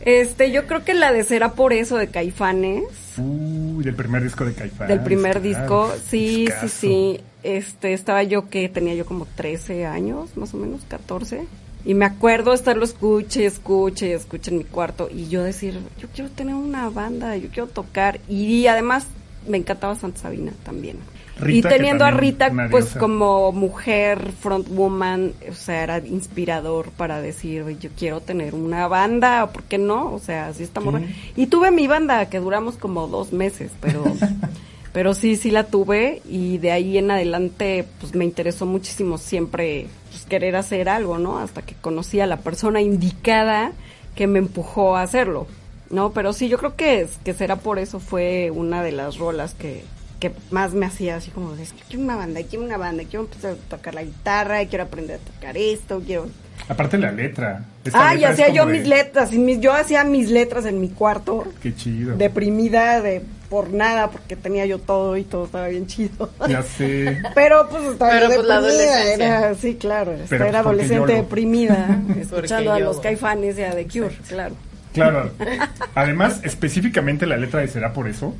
Este, 0.05 0.51
yo 0.51 0.65
creo 0.65 0.83
que 0.83 0.93
la 0.93 1.11
de 1.11 1.23
Será 1.23 1.53
por 1.53 1.73
eso 1.73 1.97
de 1.97 2.07
Caifanes, 2.07 2.83
Uy, 3.17 3.83
del 3.83 3.95
primer 3.95 4.23
disco 4.23 4.45
de 4.45 4.53
Caifán. 4.53 4.87
del 4.87 5.01
primer 5.01 5.41
claro. 5.41 5.47
disco, 5.47 5.93
sí, 6.09 6.47
sí, 6.61 6.69
sí. 6.69 7.19
Este, 7.43 7.93
estaba 7.93 8.23
yo 8.23 8.49
que 8.49 8.69
tenía 8.69 8.93
yo 8.93 9.05
como 9.05 9.25
13 9.25 9.85
años, 9.85 10.35
más 10.37 10.53
o 10.53 10.57
menos, 10.57 10.81
14. 10.87 11.45
Y 11.83 11.93
me 11.95 12.05
acuerdo 12.05 12.53
estarlo 12.53 12.85
escuche, 12.85 13.45
escuche, 13.45 14.13
escuche 14.13 14.51
en 14.51 14.59
mi 14.59 14.63
cuarto 14.63 15.09
y 15.11 15.27
yo 15.29 15.43
decir, 15.43 15.79
yo 15.99 16.07
quiero 16.13 16.29
tener 16.29 16.53
una 16.53 16.89
banda, 16.89 17.35
yo 17.37 17.49
quiero 17.49 17.67
tocar. 17.67 18.19
Y 18.29 18.67
además 18.67 19.07
me 19.47 19.57
encantaba 19.57 19.95
Santa 19.95 20.21
Sabina 20.21 20.51
también. 20.63 20.97
Rita, 21.41 21.67
y 21.67 21.71
teniendo 21.77 22.05
a 22.05 22.11
Rita 22.11 22.51
pues 22.69 22.95
como 22.95 23.51
mujer 23.51 24.31
frontwoman, 24.39 25.33
o 25.49 25.53
sea, 25.53 25.83
era 25.83 25.97
inspirador 25.99 26.91
para 26.91 27.21
decir, 27.21 27.63
"Oye, 27.63 27.77
yo 27.79 27.89
quiero 27.97 28.21
tener 28.21 28.55
una 28.55 28.87
banda, 28.87 29.51
¿por 29.51 29.63
qué 29.63 29.77
no? 29.77 30.13
O 30.13 30.19
sea, 30.19 30.47
así 30.47 30.63
estamos. 30.63 31.01
Sí. 31.01 31.33
Y 31.35 31.47
tuve 31.47 31.71
mi 31.71 31.87
banda 31.87 32.27
que 32.29 32.39
duramos 32.39 32.75
como 32.75 33.07
dos 33.07 33.33
meses, 33.33 33.71
pero 33.81 34.03
pero 34.93 35.13
sí, 35.13 35.35
sí 35.35 35.51
la 35.51 35.65
tuve 35.65 36.21
y 36.25 36.57
de 36.57 36.71
ahí 36.71 36.97
en 36.97 37.11
adelante 37.11 37.85
pues 37.99 38.13
me 38.13 38.25
interesó 38.25 38.65
muchísimo 38.65 39.17
siempre 39.17 39.87
pues, 40.09 40.25
querer 40.25 40.55
hacer 40.55 40.89
algo, 40.89 41.17
¿no? 41.17 41.39
Hasta 41.39 41.61
que 41.61 41.75
conocí 41.75 42.19
a 42.19 42.27
la 42.27 42.37
persona 42.37 42.81
indicada 42.81 43.71
que 44.15 44.27
me 44.27 44.39
empujó 44.39 44.97
a 44.97 45.03
hacerlo, 45.03 45.47
¿no? 45.89 46.11
Pero 46.11 46.33
sí, 46.33 46.49
yo 46.49 46.57
creo 46.57 46.75
que, 46.75 47.07
que 47.23 47.33
será 47.33 47.55
por 47.55 47.79
eso 47.79 47.99
fue 47.99 48.51
una 48.51 48.83
de 48.83 48.91
las 48.91 49.17
rolas 49.17 49.53
que, 49.53 49.83
que 50.21 50.31
más 50.51 50.73
me 50.73 50.85
hacía 50.85 51.15
así 51.17 51.31
como, 51.31 51.55
es 51.55 51.73
que 51.73 51.81
quiero 51.89 52.03
una 52.03 52.15
banda, 52.15 52.39
quiero 52.47 52.63
una 52.63 52.77
banda, 52.77 53.03
quiero 53.09 53.25
empezar 53.25 53.53
a 53.53 53.69
tocar 53.75 53.95
la 53.95 54.03
guitarra, 54.03 54.63
quiero 54.67 54.83
aprender 54.85 55.19
a 55.19 55.31
tocar 55.33 55.57
esto, 55.57 56.01
quiero... 56.05 56.29
Aparte 56.69 56.97
la 56.99 57.11
letra. 57.11 57.65
Ah, 57.91 58.13
y 58.13 58.19
letra 58.19 58.29
hacía 58.29 58.49
yo 58.49 58.67
de- 58.67 58.77
mis 58.77 58.87
letras, 58.87 59.33
y 59.33 59.39
mis, 59.39 59.59
yo 59.59 59.73
hacía 59.73 60.03
mis 60.03 60.29
letras 60.29 60.65
en 60.67 60.79
mi 60.79 60.89
cuarto 60.89 61.45
Qué 61.61 61.75
chido. 61.75 62.15
deprimida 62.17 63.01
de 63.01 63.23
por 63.49 63.71
nada 63.73 64.11
porque 64.11 64.35
tenía 64.35 64.65
yo 64.67 64.77
todo 64.77 65.17
y 65.17 65.23
todo 65.23 65.45
estaba 65.45 65.67
bien 65.67 65.87
chido. 65.87 66.29
Ya 66.47 66.61
sé. 66.61 67.17
Pero 67.35 67.67
pues 67.67 67.83
estaba 67.83 68.11
Pero, 68.11 68.27
pues, 68.27 68.45
la 68.45 68.61
deprimida, 68.61 69.13
era, 69.13 69.55
sí, 69.55 69.75
claro, 69.75 70.13
Pero, 70.29 70.45
era 70.45 70.61
pues, 70.63 70.65
adolescente 70.73 71.13
deprimida, 71.15 71.99
escuchando 72.21 72.71
a 72.73 72.79
los 72.79 72.99
caifanes 72.99 73.57
y 73.57 73.63
a 73.63 73.71
The 73.71 73.87
Cure, 73.87 74.15
claro. 74.29 74.55
Claro. 74.93 75.31
Además, 75.95 76.41
específicamente 76.43 77.25
la 77.25 77.37
letra 77.37 77.61
de 77.61 77.67
Será 77.69 77.91
por 77.91 78.07
eso, 78.07 78.35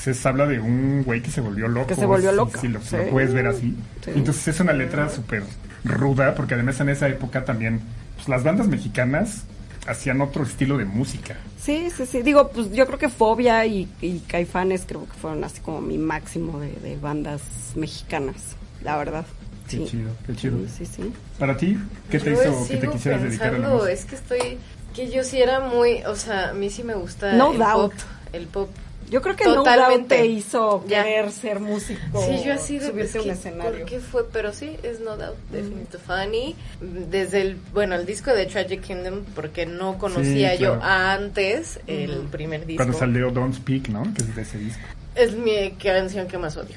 se 0.00 0.28
habla 0.28 0.46
de 0.46 0.60
un 0.60 1.02
güey 1.04 1.22
que 1.22 1.30
se 1.30 1.40
volvió 1.40 1.68
loco. 1.68 1.86
Que 1.88 1.94
se 1.94 2.06
volvió 2.06 2.32
loco, 2.32 2.58
Si, 2.60 2.68
lo, 2.68 2.80
si 2.80 2.88
sí. 2.88 2.96
lo 2.96 3.06
puedes 3.10 3.32
ver 3.34 3.46
así. 3.46 3.74
Sí. 4.04 4.10
Entonces 4.14 4.48
es 4.48 4.60
una 4.60 4.72
letra 4.72 5.08
súper 5.08 5.42
ruda, 5.84 6.34
porque 6.34 6.54
además 6.54 6.80
en 6.80 6.88
esa 6.90 7.08
época 7.08 7.44
también 7.44 7.80
pues, 8.16 8.28
las 8.28 8.44
bandas 8.44 8.66
mexicanas 8.68 9.44
hacían 9.86 10.20
otro 10.20 10.44
estilo 10.44 10.76
de 10.78 10.84
música. 10.84 11.36
Sí, 11.58 11.88
sí, 11.94 12.06
sí, 12.06 12.22
digo, 12.22 12.50
pues 12.50 12.72
yo 12.72 12.86
creo 12.86 12.98
que 12.98 13.08
Fobia 13.08 13.64
y, 13.66 13.88
y 14.00 14.20
Caifanes 14.20 14.84
creo 14.86 15.06
que 15.06 15.12
fueron 15.14 15.42
así 15.44 15.60
como 15.60 15.80
mi 15.80 15.98
máximo 15.98 16.58
de, 16.60 16.72
de 16.76 16.96
bandas 16.96 17.40
mexicanas, 17.74 18.36
la 18.82 18.96
verdad. 18.96 19.24
Qué 19.68 19.76
sí. 19.78 19.84
chido, 19.86 20.10
qué 20.26 20.34
chido. 20.34 20.58
Sí, 20.76 20.84
sí. 20.86 21.12
Para 21.38 21.56
ti, 21.56 21.78
¿qué 22.10 22.18
te 22.18 22.34
Yo 22.34 22.42
hizo 22.42 22.68
que 22.68 22.76
te 22.76 22.88
quisieras 22.88 23.22
dedicar 23.22 23.48
a 23.48 23.50
la 23.52 23.56
pensando, 23.58 23.76
música? 23.84 23.92
Es 23.92 24.04
que 24.04 24.14
estoy, 24.16 24.58
que 24.94 25.10
yo 25.10 25.22
sí 25.24 25.40
era 25.40 25.60
muy, 25.60 26.02
o 26.04 26.16
sea, 26.16 26.50
a 26.50 26.52
mí 26.54 26.70
sí 26.70 26.82
me 26.82 26.94
gusta 26.94 27.32
No 27.34 27.52
el 27.52 27.58
doubt. 27.58 27.92
pop, 27.92 28.00
el 28.32 28.46
pop. 28.46 28.70
Yo 29.10 29.20
creo 29.22 29.34
que 29.36 29.44
No 29.44 29.64
te 30.06 30.26
hizo 30.26 30.84
Ya. 30.86 31.02
querer 31.02 31.32
ser 31.32 31.58
músico, 31.60 32.22
Sí, 32.24 32.42
yo 32.44 32.54
así 32.54 32.78
de 32.78 32.88
subirte 32.88 33.18
a 33.18 33.20
un 33.22 33.26
¿qué- 33.26 33.32
escenario. 33.32 33.78
¿Por 33.80 33.84
qué 33.84 34.00
fue? 34.00 34.24
Pero 34.32 34.52
sí, 34.52 34.76
es 34.84 35.00
No 35.00 35.16
Doubt, 35.16 35.36
Definitely 35.50 35.98
Funny. 36.06 36.56
Desde 36.80 37.42
el, 37.42 37.56
bueno, 37.72 37.96
el 37.96 38.06
disco 38.06 38.30
de 38.32 38.46
Tragic 38.46 38.80
Kingdom, 38.82 39.24
porque 39.34 39.66
no 39.66 39.98
conocía 39.98 40.52
Sí, 40.56 40.62
yo 40.62 40.78
antes 40.82 41.80
el 41.88 42.28
primer 42.30 42.66
disco. 42.66 42.84
Cuando 42.84 42.96
salió 42.98 43.30
Don't 43.30 43.54
Speak, 43.54 43.88
¿no? 43.88 44.02
Que 44.14 44.22
es 44.22 44.36
de 44.36 44.42
ese 44.42 44.58
disco. 44.58 44.80
Es 45.16 45.32
mi 45.34 45.72
canción 45.72 46.28
que 46.28 46.38
más 46.38 46.56
odio. 46.56 46.76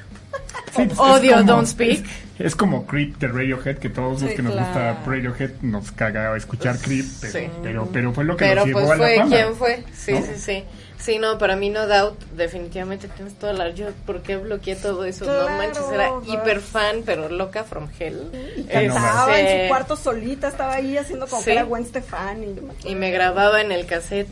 Sí, 0.76 0.84
pues, 0.86 1.00
Odio 1.00 1.32
es 1.32 1.38
como- 1.38 1.52
Don't 1.52 1.68
Speak. 1.68 2.06
Es 2.40 2.56
como 2.56 2.86
Creep 2.88 3.18
de 3.20 3.28
Radiohead, 3.28 3.78
que 3.78 3.90
todos 3.90 4.22
los 4.22 4.30
Sí, 4.32 4.36
que 4.36 4.42
nos 4.42 4.54
gusta 4.56 4.74
claro. 4.74 4.98
Radiohead 5.06 5.52
nos 5.62 5.92
caga 5.92 6.36
escuchar 6.36 6.78
Creep, 6.80 7.06
pero, 7.22 7.34
Sí. 7.34 7.50
pero, 7.62 7.90
pero 7.94 8.12
fue 8.14 8.24
lo 8.24 8.36
que 8.36 8.46
Pero 8.46 8.56
nos 8.62 8.66
llevó 8.68 8.80
pues 8.80 8.92
a 8.92 8.96
la 8.96 9.04
fue 9.04 9.16
fama. 9.18 9.30
quien 9.36 9.56
fue. 9.56 9.84
Sí, 9.94 10.12
¿no? 10.14 10.22
sí, 10.22 10.32
sí. 10.38 10.64
Sí, 10.98 11.18
no, 11.20 11.38
para 11.38 11.56
mí 11.58 11.70
No 11.70 11.86
Doubt, 11.86 12.18
definitivamente 12.36 13.10
tienes 13.10 13.34
toda 13.36 13.52
la... 13.52 13.70
Yo, 13.72 13.88
¿por 14.06 14.22
qué 14.22 14.38
bloqueé 14.38 14.76
todo 14.78 15.04
eso? 15.04 15.26
Claro, 15.26 15.50
no 15.50 15.58
manches, 15.58 15.84
era 15.94 16.10
hiper 16.26 16.62
fan, 16.62 17.02
pero 17.06 17.28
loca 17.30 17.66
from 17.66 17.90
hell. 18.00 18.32
Y 18.56 18.64
cantaba 18.64 19.38
en 19.38 19.46
Este, 19.46 19.64
su 19.64 19.68
cuarto 19.68 19.96
solita, 19.98 20.48
estaba 20.48 20.76
ahí 20.76 20.98
haciendo 20.98 21.28
como 21.28 21.42
Sí. 21.42 21.46
que 21.48 21.52
era 21.52 21.64
Gwen 21.64 21.86
Stefani. 21.86 22.56
Y 22.86 22.96
me 22.96 23.12
grababa 23.12 23.62
en 23.62 23.72
el 23.74 23.86
cassette 23.86 24.30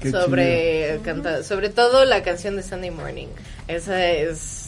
Qué 0.00 0.10
sobre 0.12 1.00
canta- 1.02 1.42
sobre 1.42 1.70
todo 1.70 2.04
la 2.04 2.22
canción 2.22 2.56
de 2.56 2.62
Sunday 2.62 2.90
Morning. 2.90 3.28
Esa 3.66 4.06
es... 4.06 4.67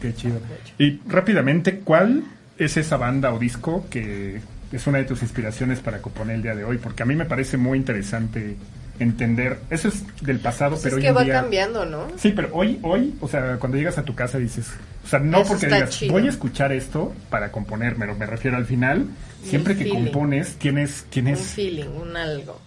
Qué 0.00 0.14
chido. 0.14 0.40
Y 0.78 1.00
rápidamente, 1.08 1.78
¿cuál 1.80 2.24
es 2.58 2.76
esa 2.76 2.96
banda 2.96 3.32
o 3.32 3.38
disco 3.38 3.86
que 3.90 4.40
es 4.72 4.86
una 4.86 4.98
de 4.98 5.04
tus 5.04 5.22
inspiraciones 5.22 5.80
para 5.80 5.98
componer 6.02 6.36
el 6.36 6.42
día 6.42 6.54
de 6.54 6.64
hoy? 6.64 6.78
Porque 6.78 7.02
a 7.02 7.06
mí 7.06 7.14
me 7.16 7.24
parece 7.24 7.56
muy 7.56 7.78
interesante 7.78 8.56
entender. 8.98 9.58
Eso 9.70 9.88
es 9.88 10.04
del 10.20 10.38
pasado, 10.38 10.72
Pues 10.72 10.82
pero 10.82 10.96
es 10.96 10.98
hoy 10.98 11.02
que 11.02 11.08
en 11.08 11.16
va 11.16 11.24
día. 11.24 11.34
cambiando, 11.34 11.84
¿no? 11.86 12.06
Sí, 12.16 12.32
pero 12.34 12.50
hoy, 12.52 12.78
hoy, 12.82 13.14
o 13.20 13.28
sea, 13.28 13.56
cuando 13.58 13.78
llegas 13.78 13.98
a 13.98 14.04
tu 14.04 14.14
casa 14.14 14.38
dices, 14.38 14.68
o 15.04 15.08
sea, 15.08 15.18
no 15.18 15.38
Eso 15.40 15.48
porque 15.48 15.66
digas, 15.66 15.90
chido. 15.90 16.12
voy 16.12 16.26
a 16.26 16.30
escuchar 16.30 16.72
esto 16.72 17.12
para 17.30 17.50
componérmelo, 17.50 18.14
me 18.14 18.26
refiero 18.26 18.56
al 18.56 18.66
final, 18.66 19.06
siempre 19.42 19.76
que 19.76 19.88
compones, 19.88 20.54
tienes, 20.56 21.02
Un 21.04 21.10
tienes, 21.10 21.40
feeling, 21.40 21.86
un 21.88 22.16
algo. 22.16 22.60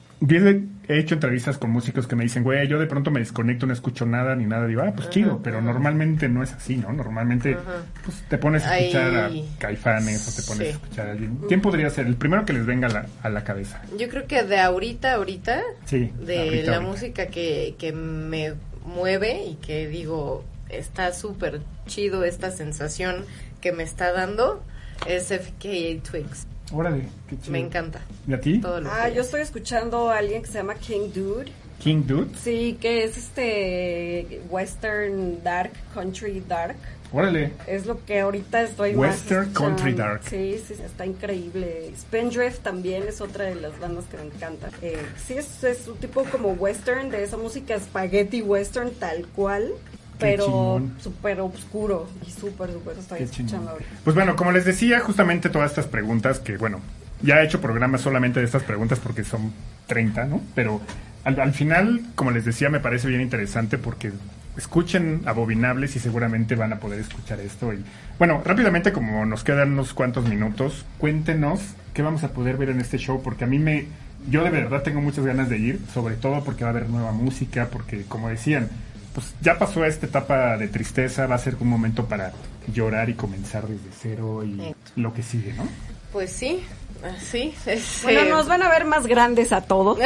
He 0.87 0.95
he 0.95 0.99
hecho 0.99 1.15
entrevistas 1.15 1.57
con 1.57 1.71
músicos 1.71 2.07
que 2.07 2.15
me 2.15 2.23
dicen, 2.23 2.43
güey, 2.43 2.67
yo 2.67 2.79
de 2.79 2.87
pronto 2.87 3.11
me 3.11 3.19
desconecto, 3.19 3.65
no 3.65 3.73
escucho 3.73 4.05
nada 4.05 4.35
ni 4.35 4.45
nada, 4.45 4.67
digo, 4.67 4.81
ah, 4.81 4.93
pues 4.95 5.09
chido, 5.09 5.41
pero 5.43 5.61
normalmente 5.61 6.29
no 6.29 6.41
es 6.43 6.53
así, 6.53 6.77
¿no? 6.77 6.91
Normalmente, 6.93 7.57
pues 8.03 8.23
te 8.29 8.37
pones 8.37 8.63
a 8.65 8.77
escuchar 8.79 9.25
Ay, 9.31 9.49
a 9.55 9.59
Caifanes 9.59 10.27
o 10.27 10.41
te 10.41 10.47
pones 10.47 10.57
sí. 10.67 10.73
a 10.73 10.75
escuchar 10.77 11.07
a 11.07 11.11
alguien. 11.11 11.37
¿Quién 11.47 11.61
podría 11.61 11.89
ser 11.89 12.07
el 12.07 12.15
primero 12.15 12.45
que 12.45 12.53
les 12.53 12.65
venga 12.65 12.87
a 12.87 12.91
la, 12.91 13.05
a 13.23 13.29
la 13.29 13.43
cabeza? 13.43 13.81
Yo 13.97 14.09
creo 14.09 14.27
que 14.27 14.43
de 14.43 14.59
ahorita, 14.59 15.13
ahorita, 15.13 15.61
Sí, 15.85 16.11
de 16.21 16.39
ahorita, 16.39 16.71
la 16.71 16.77
ahorita. 16.77 16.79
música 16.91 17.27
que, 17.27 17.75
que 17.77 17.91
me 17.91 18.53
mueve 18.85 19.43
y 19.45 19.55
que 19.55 19.87
digo, 19.87 20.43
está 20.69 21.13
súper 21.13 21.61
chido 21.87 22.23
esta 22.23 22.51
sensación 22.51 23.25
que 23.61 23.71
me 23.71 23.83
está 23.83 24.11
dando, 24.11 24.63
es 25.07 25.25
FKA 25.27 26.01
Twigs. 26.09 26.47
Órale, 26.71 27.03
qué 27.29 27.37
chido. 27.37 27.51
Me 27.51 27.59
encanta. 27.59 28.01
¿Y 28.27 28.33
a 28.33 28.39
ti? 28.41 28.59
Todo 28.59 28.81
lo 28.81 28.89
Ah, 28.91 29.05
que 29.07 29.15
yo 29.15 29.21
es. 29.21 29.27
estoy 29.27 29.41
escuchando 29.41 30.09
a 30.09 30.17
alguien 30.17 30.41
que 30.41 30.47
se 30.47 30.57
llama 30.57 30.75
King 30.75 31.09
Dude. 31.13 31.51
King 31.79 32.03
Dude. 32.07 32.35
Sí, 32.41 32.77
que 32.81 33.03
es 33.03 33.17
este 33.17 34.41
western 34.49 35.43
dark, 35.43 35.71
country 35.93 36.41
dark. 36.47 36.75
Órale. 37.13 37.51
Es 37.67 37.85
lo 37.85 38.03
que 38.03 38.19
ahorita 38.19 38.63
estoy 38.63 38.95
Western 38.95 39.45
más 39.47 39.53
country 39.57 39.93
dark. 39.93 40.21
Sí, 40.27 40.59
sí, 40.67 40.73
está 40.83 41.05
increíble. 41.05 41.93
Spindrift 41.97 42.61
también 42.63 43.03
es 43.07 43.21
otra 43.21 43.45
de 43.45 43.55
las 43.55 43.79
bandas 43.79 44.05
que 44.05 44.17
me 44.17 44.23
encanta. 44.23 44.69
Eh, 44.81 44.97
sí, 45.25 45.35
es, 45.35 45.63
es 45.63 45.87
un 45.87 45.97
tipo 45.97 46.23
como 46.25 46.49
western, 46.53 47.09
de 47.11 47.23
esa 47.23 47.37
música 47.37 47.79
spaghetti 47.79 48.41
western 48.41 48.91
tal 48.95 49.25
cual, 49.27 49.71
pero 50.19 50.81
súper 51.01 51.39
oscuro 51.41 52.07
y 52.25 52.31
súper, 52.31 52.71
súper 52.71 52.97
estoy 52.97 53.17
Qué 53.19 53.23
escuchando 53.25 53.51
chingón. 53.51 53.67
ahorita. 53.69 53.89
Pues 54.03 54.15
bueno, 54.15 54.35
como 54.35 54.51
les 54.51 54.65
decía, 54.65 54.99
justamente 54.99 55.49
todas 55.49 55.71
estas 55.71 55.87
preguntas 55.87 56.39
que, 56.39 56.57
bueno, 56.57 56.79
ya 57.21 57.41
he 57.41 57.45
hecho 57.45 57.61
programas 57.61 58.01
solamente 58.01 58.39
de 58.39 58.45
estas 58.45 58.63
preguntas 58.63 58.99
porque 58.99 59.23
son 59.23 59.51
30, 59.87 60.25
¿no? 60.25 60.41
Pero 60.53 60.81
al, 61.23 61.39
al 61.39 61.53
final, 61.53 62.01
como 62.15 62.31
les 62.31 62.45
decía, 62.45 62.69
me 62.69 62.79
parece 62.79 63.07
bien 63.07 63.21
interesante 63.21 63.77
porque 63.77 64.11
escuchen 64.57 65.21
Abominables 65.25 65.95
y 65.95 65.99
seguramente 65.99 66.55
van 66.55 66.73
a 66.73 66.79
poder 66.79 66.99
escuchar 66.99 67.39
esto. 67.39 67.73
Y 67.73 67.83
bueno, 68.17 68.41
rápidamente, 68.43 68.93
como 68.93 69.25
nos 69.25 69.43
quedan 69.43 69.73
unos 69.73 69.93
cuantos 69.93 70.27
minutos, 70.27 70.85
cuéntenos 70.97 71.59
qué 71.93 72.01
vamos 72.01 72.23
a 72.23 72.29
poder 72.29 72.57
ver 72.57 72.69
en 72.69 72.79
este 72.79 72.97
show 72.97 73.21
porque 73.21 73.43
a 73.43 73.47
mí 73.47 73.59
me... 73.59 73.85
Yo 74.29 74.43
de 74.43 74.49
verdad 74.49 74.81
tengo 74.81 75.01
muchas 75.01 75.23
ganas 75.23 75.49
de 75.49 75.57
ir, 75.59 75.79
sobre 75.93 76.15
todo 76.15 76.43
porque 76.43 76.63
va 76.63 76.71
a 76.71 76.73
haber 76.73 76.89
nueva 76.89 77.11
música, 77.11 77.67
porque 77.71 78.03
como 78.07 78.27
decían, 78.27 78.69
pues 79.15 79.33
ya 79.41 79.57
pasó 79.57 79.83
esta 79.85 80.05
etapa 80.05 80.57
de 80.57 80.67
tristeza, 80.67 81.25
va 81.25 81.35
a 81.35 81.39
ser 81.39 81.55
un 81.59 81.67
momento 81.69 82.05
para 82.05 82.31
llorar 82.71 83.09
y 83.09 83.15
comenzar 83.15 83.65
desde 83.67 83.89
cero 83.99 84.43
y 84.43 84.75
lo 84.95 85.11
que 85.13 85.23
sigue, 85.23 85.53
¿no? 85.53 85.67
Pues 86.11 86.31
sí, 86.31 86.63
así. 87.03 87.53
es, 87.65 88.01
Bueno, 88.03 88.19
eh, 88.21 88.29
nos 88.29 88.47
van 88.47 88.61
a 88.61 88.69
ver 88.69 88.85
más 88.85 89.07
grandes 89.07 89.51
a 89.51 89.61
todos, 89.61 89.97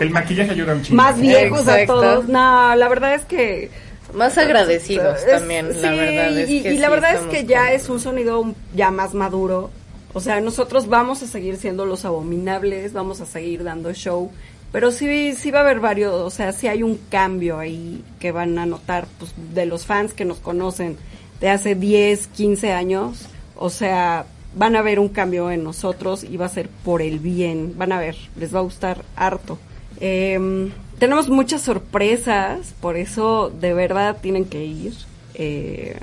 El 0.00 0.10
maquillaje 0.10 0.50
ayuda 0.50 0.74
un 0.74 0.82
chingo. 0.82 0.96
más 1.02 1.18
viejos 1.20 1.66
a 1.68 1.86
todos. 1.86 2.28
No, 2.28 2.74
la 2.74 2.88
verdad 2.88 3.14
es 3.14 3.24
que 3.24 3.70
Más 4.14 4.38
agradecidos 4.38 5.18
Es- 5.20 5.26
también, 5.30 5.68
la 5.82 5.90
sí, 5.90 5.98
verdad. 5.98 6.38
Es 6.38 6.50
y, 6.50 6.62
que 6.62 6.72
y 6.74 6.78
la 6.78 6.86
sí 6.86 6.92
verdad 6.92 7.14
es 7.16 7.20
que 7.22 7.44
ya 7.46 7.64
con- 7.66 7.74
es 7.74 7.88
un 7.88 8.00
sonido 8.00 8.54
ya 8.74 8.90
más 8.92 9.14
maduro. 9.14 9.70
O 10.12 10.20
sea, 10.20 10.40
nosotros 10.40 10.88
vamos 10.88 11.22
a 11.22 11.26
seguir 11.26 11.56
siendo 11.56 11.84
los 11.84 12.04
abominables, 12.04 12.92
vamos 12.92 13.20
a 13.20 13.26
seguir 13.26 13.64
dando 13.64 13.92
show, 13.92 14.30
pero 14.72 14.90
sí, 14.90 15.34
sí 15.34 15.50
va 15.50 15.60
a 15.60 15.62
haber 15.62 15.80
varios, 15.80 16.14
o 16.14 16.30
sea, 16.30 16.52
sí 16.52 16.68
hay 16.68 16.82
un 16.82 16.98
cambio 17.10 17.58
ahí 17.58 18.04
que 18.18 18.32
van 18.32 18.58
a 18.58 18.66
notar 18.66 19.06
pues, 19.18 19.32
de 19.54 19.66
los 19.66 19.86
fans 19.86 20.12
que 20.12 20.24
nos 20.24 20.38
conocen 20.38 20.96
de 21.40 21.50
hace 21.50 21.74
10, 21.74 22.26
15 22.28 22.72
años. 22.72 23.28
O 23.56 23.70
sea, 23.70 24.26
van 24.54 24.76
a 24.76 24.82
ver 24.82 24.98
un 24.98 25.08
cambio 25.08 25.50
en 25.50 25.64
nosotros 25.64 26.24
y 26.24 26.36
va 26.36 26.46
a 26.46 26.50
ser 26.50 26.68
por 26.68 27.02
el 27.02 27.18
bien. 27.18 27.74
Van 27.76 27.92
a 27.92 27.98
ver, 27.98 28.16
les 28.36 28.54
va 28.54 28.60
a 28.60 28.62
gustar 28.62 29.04
harto. 29.14 29.58
Em, 30.00 30.70
tenemos 30.98 31.28
muchas 31.28 31.62
sorpresas, 31.62 32.74
por 32.80 32.96
eso 32.96 33.50
de 33.50 33.74
verdad 33.74 34.18
tienen 34.20 34.44
que 34.46 34.64
ir. 34.64 34.94
Eh, 35.34 35.98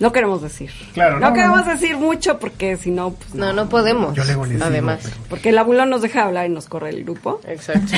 no 0.00 0.12
queremos 0.12 0.40
decir. 0.42 0.70
Claro, 0.94 1.20
no, 1.20 1.28
no, 1.28 1.34
queremos 1.34 1.66
no. 1.66 1.72
decir 1.72 1.96
mucho 1.96 2.38
porque 2.38 2.76
si 2.78 2.90
no, 2.90 3.10
pues 3.12 3.34
No, 3.34 3.52
no 3.52 3.68
podemos. 3.68 4.14
Yo 4.14 4.24
digo, 4.24 4.44
Además. 4.62 5.00
pero- 5.02 5.16
Porque 5.28 5.50
el 5.50 5.58
abuelo 5.58 5.84
nos 5.86 6.00
deja 6.02 6.24
hablar 6.24 6.46
y 6.46 6.48
nos 6.48 6.66
corre 6.68 6.88
el 6.90 7.04
grupo. 7.04 7.40
Exacto. 7.46 7.92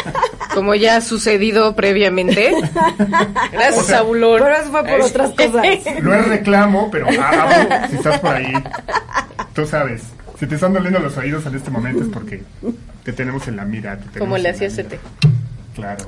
Como 0.54 0.74
ya 0.74 0.96
ha 0.96 1.00
sucedido 1.00 1.74
previamente. 1.76 2.52
Gracias, 3.52 3.78
O 3.78 3.82
sea, 3.84 3.98
Abulón. 4.00 4.40
Pero 4.42 4.54
eso 4.56 4.70
fue 4.70 4.84
por 4.84 5.00
otras 5.00 5.30
cosas. 5.30 5.64
No 6.02 6.14
es 6.14 6.28
reclamo, 6.28 6.90
pero 6.90 7.06
ah, 7.20 7.30
Abu, 7.78 7.88
si 7.90 7.96
estás 7.96 8.20
por 8.20 8.34
ahí, 8.34 8.52
tú 9.54 9.64
sabes. 9.66 10.02
Si 10.38 10.46
te 10.48 10.56
están 10.56 10.72
doliendo 10.72 10.98
los 10.98 11.16
oídos 11.16 11.46
en 11.46 11.54
este 11.54 11.70
momento 11.70 12.02
es 12.02 12.08
porque 12.08 12.42
te 13.04 13.12
tenemos 13.12 13.46
en 13.46 13.56
la 13.56 13.64
mira. 13.64 13.96
te 13.98 14.18
Como 14.18 14.36
le 14.36 14.48
hacía. 14.50 14.68
Sete. 14.70 14.98
Claro. 15.76 16.04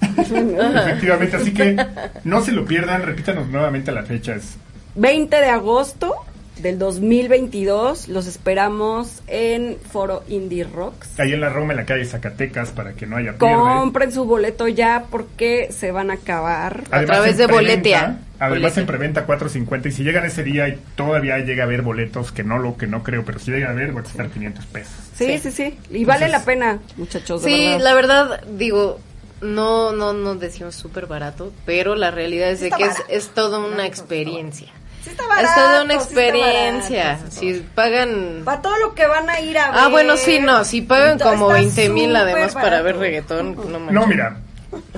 Efectivamente, 0.16 1.36
así 1.36 1.52
que 1.52 1.76
no 2.24 2.40
se 2.40 2.52
lo 2.52 2.64
pierdan, 2.64 3.02
repítanos 3.02 3.48
nuevamente 3.48 3.92
la 3.92 4.02
fecha. 4.04 4.34
Es 4.34 4.56
20 4.94 5.36
de 5.36 5.46
agosto 5.46 6.14
del 6.60 6.76
2022 6.78 8.08
los 8.08 8.26
esperamos 8.26 9.22
en 9.28 9.76
Foro 9.92 10.24
Indie 10.28 10.64
Rocks. 10.64 11.18
ahí 11.20 11.32
en 11.32 11.40
la 11.40 11.50
Roma, 11.50 11.72
en 11.72 11.76
la 11.76 11.84
calle 11.84 12.04
Zacatecas, 12.04 12.70
para 12.70 12.94
que 12.94 13.06
no 13.06 13.16
haya 13.16 13.34
pierde. 13.38 13.54
Compren 13.54 14.10
su 14.10 14.24
boleto 14.24 14.66
ya 14.66 15.04
porque 15.08 15.68
se 15.70 15.92
van 15.92 16.10
a 16.10 16.14
acabar. 16.14 16.82
A 16.90 17.04
través 17.04 17.36
de 17.36 17.46
Boletia. 17.46 18.18
Además 18.40 18.60
Boletia. 18.60 18.80
en 18.80 18.86
preventa 18.86 19.26
4.50 19.26 19.86
y 19.86 19.92
si 19.92 20.02
llegan 20.04 20.24
ese 20.24 20.42
día 20.42 20.68
y 20.68 20.78
todavía 20.96 21.38
llega 21.38 21.62
a 21.62 21.66
haber 21.66 21.82
boletos, 21.82 22.32
que 22.32 22.42
no 22.44 22.58
lo 22.58 22.76
que 22.76 22.86
no 22.88 23.02
creo, 23.04 23.24
pero 23.24 23.38
si 23.38 23.50
llega 23.52 23.68
a 23.68 23.70
haber 23.72 23.94
va 23.96 24.00
a 24.00 24.04
costar 24.04 24.28
500 24.28 24.66
pesos. 24.66 24.92
Sí, 25.14 25.38
sí, 25.38 25.50
sí. 25.52 25.78
Y 25.90 26.04
vale 26.04 26.28
la 26.28 26.44
pena, 26.44 26.78
muchachos. 26.96 27.42
de 27.42 27.50
Sí, 27.50 27.66
verdad. 27.68 27.80
la 27.84 27.94
verdad, 27.94 28.40
digo, 28.56 28.98
no, 29.40 29.92
no, 29.92 30.12
no 30.12 30.34
decimos 30.34 30.74
súper 30.74 31.06
barato, 31.06 31.52
pero 31.64 31.94
la 31.94 32.10
realidad 32.10 32.50
es 32.50 32.60
de 32.60 32.70
que 32.70 32.84
es, 32.84 32.96
es 33.08 33.28
toda 33.28 33.58
una 33.58 33.86
experiencia. 33.86 34.68
Sí 35.02 35.10
está 35.10 35.22
es 35.22 35.28
barato, 35.28 35.54
toda 35.54 35.84
una 35.84 35.94
sí 35.94 36.00
está 36.00 36.10
experiencia. 36.10 37.18
sí 37.30 37.54
si 37.54 37.60
pagan... 37.74 38.42
Para 38.44 38.62
todo 38.62 38.78
lo 38.78 38.94
que 38.94 39.06
van 39.06 39.30
a 39.30 39.40
ir 39.40 39.58
a 39.58 39.70
ver. 39.70 39.80
Ah, 39.80 39.88
bueno, 39.88 40.16
sí, 40.16 40.40
no, 40.40 40.64
si 40.64 40.82
pagan 40.82 41.18
como 41.18 41.48
20 41.48 41.88
mil 41.90 42.14
además 42.14 42.54
para 42.54 42.82
ver 42.82 42.96
reggaetón, 42.96 43.54
no 43.54 43.78
manches. 43.78 43.92
No, 43.92 44.06
mira. 44.06 44.38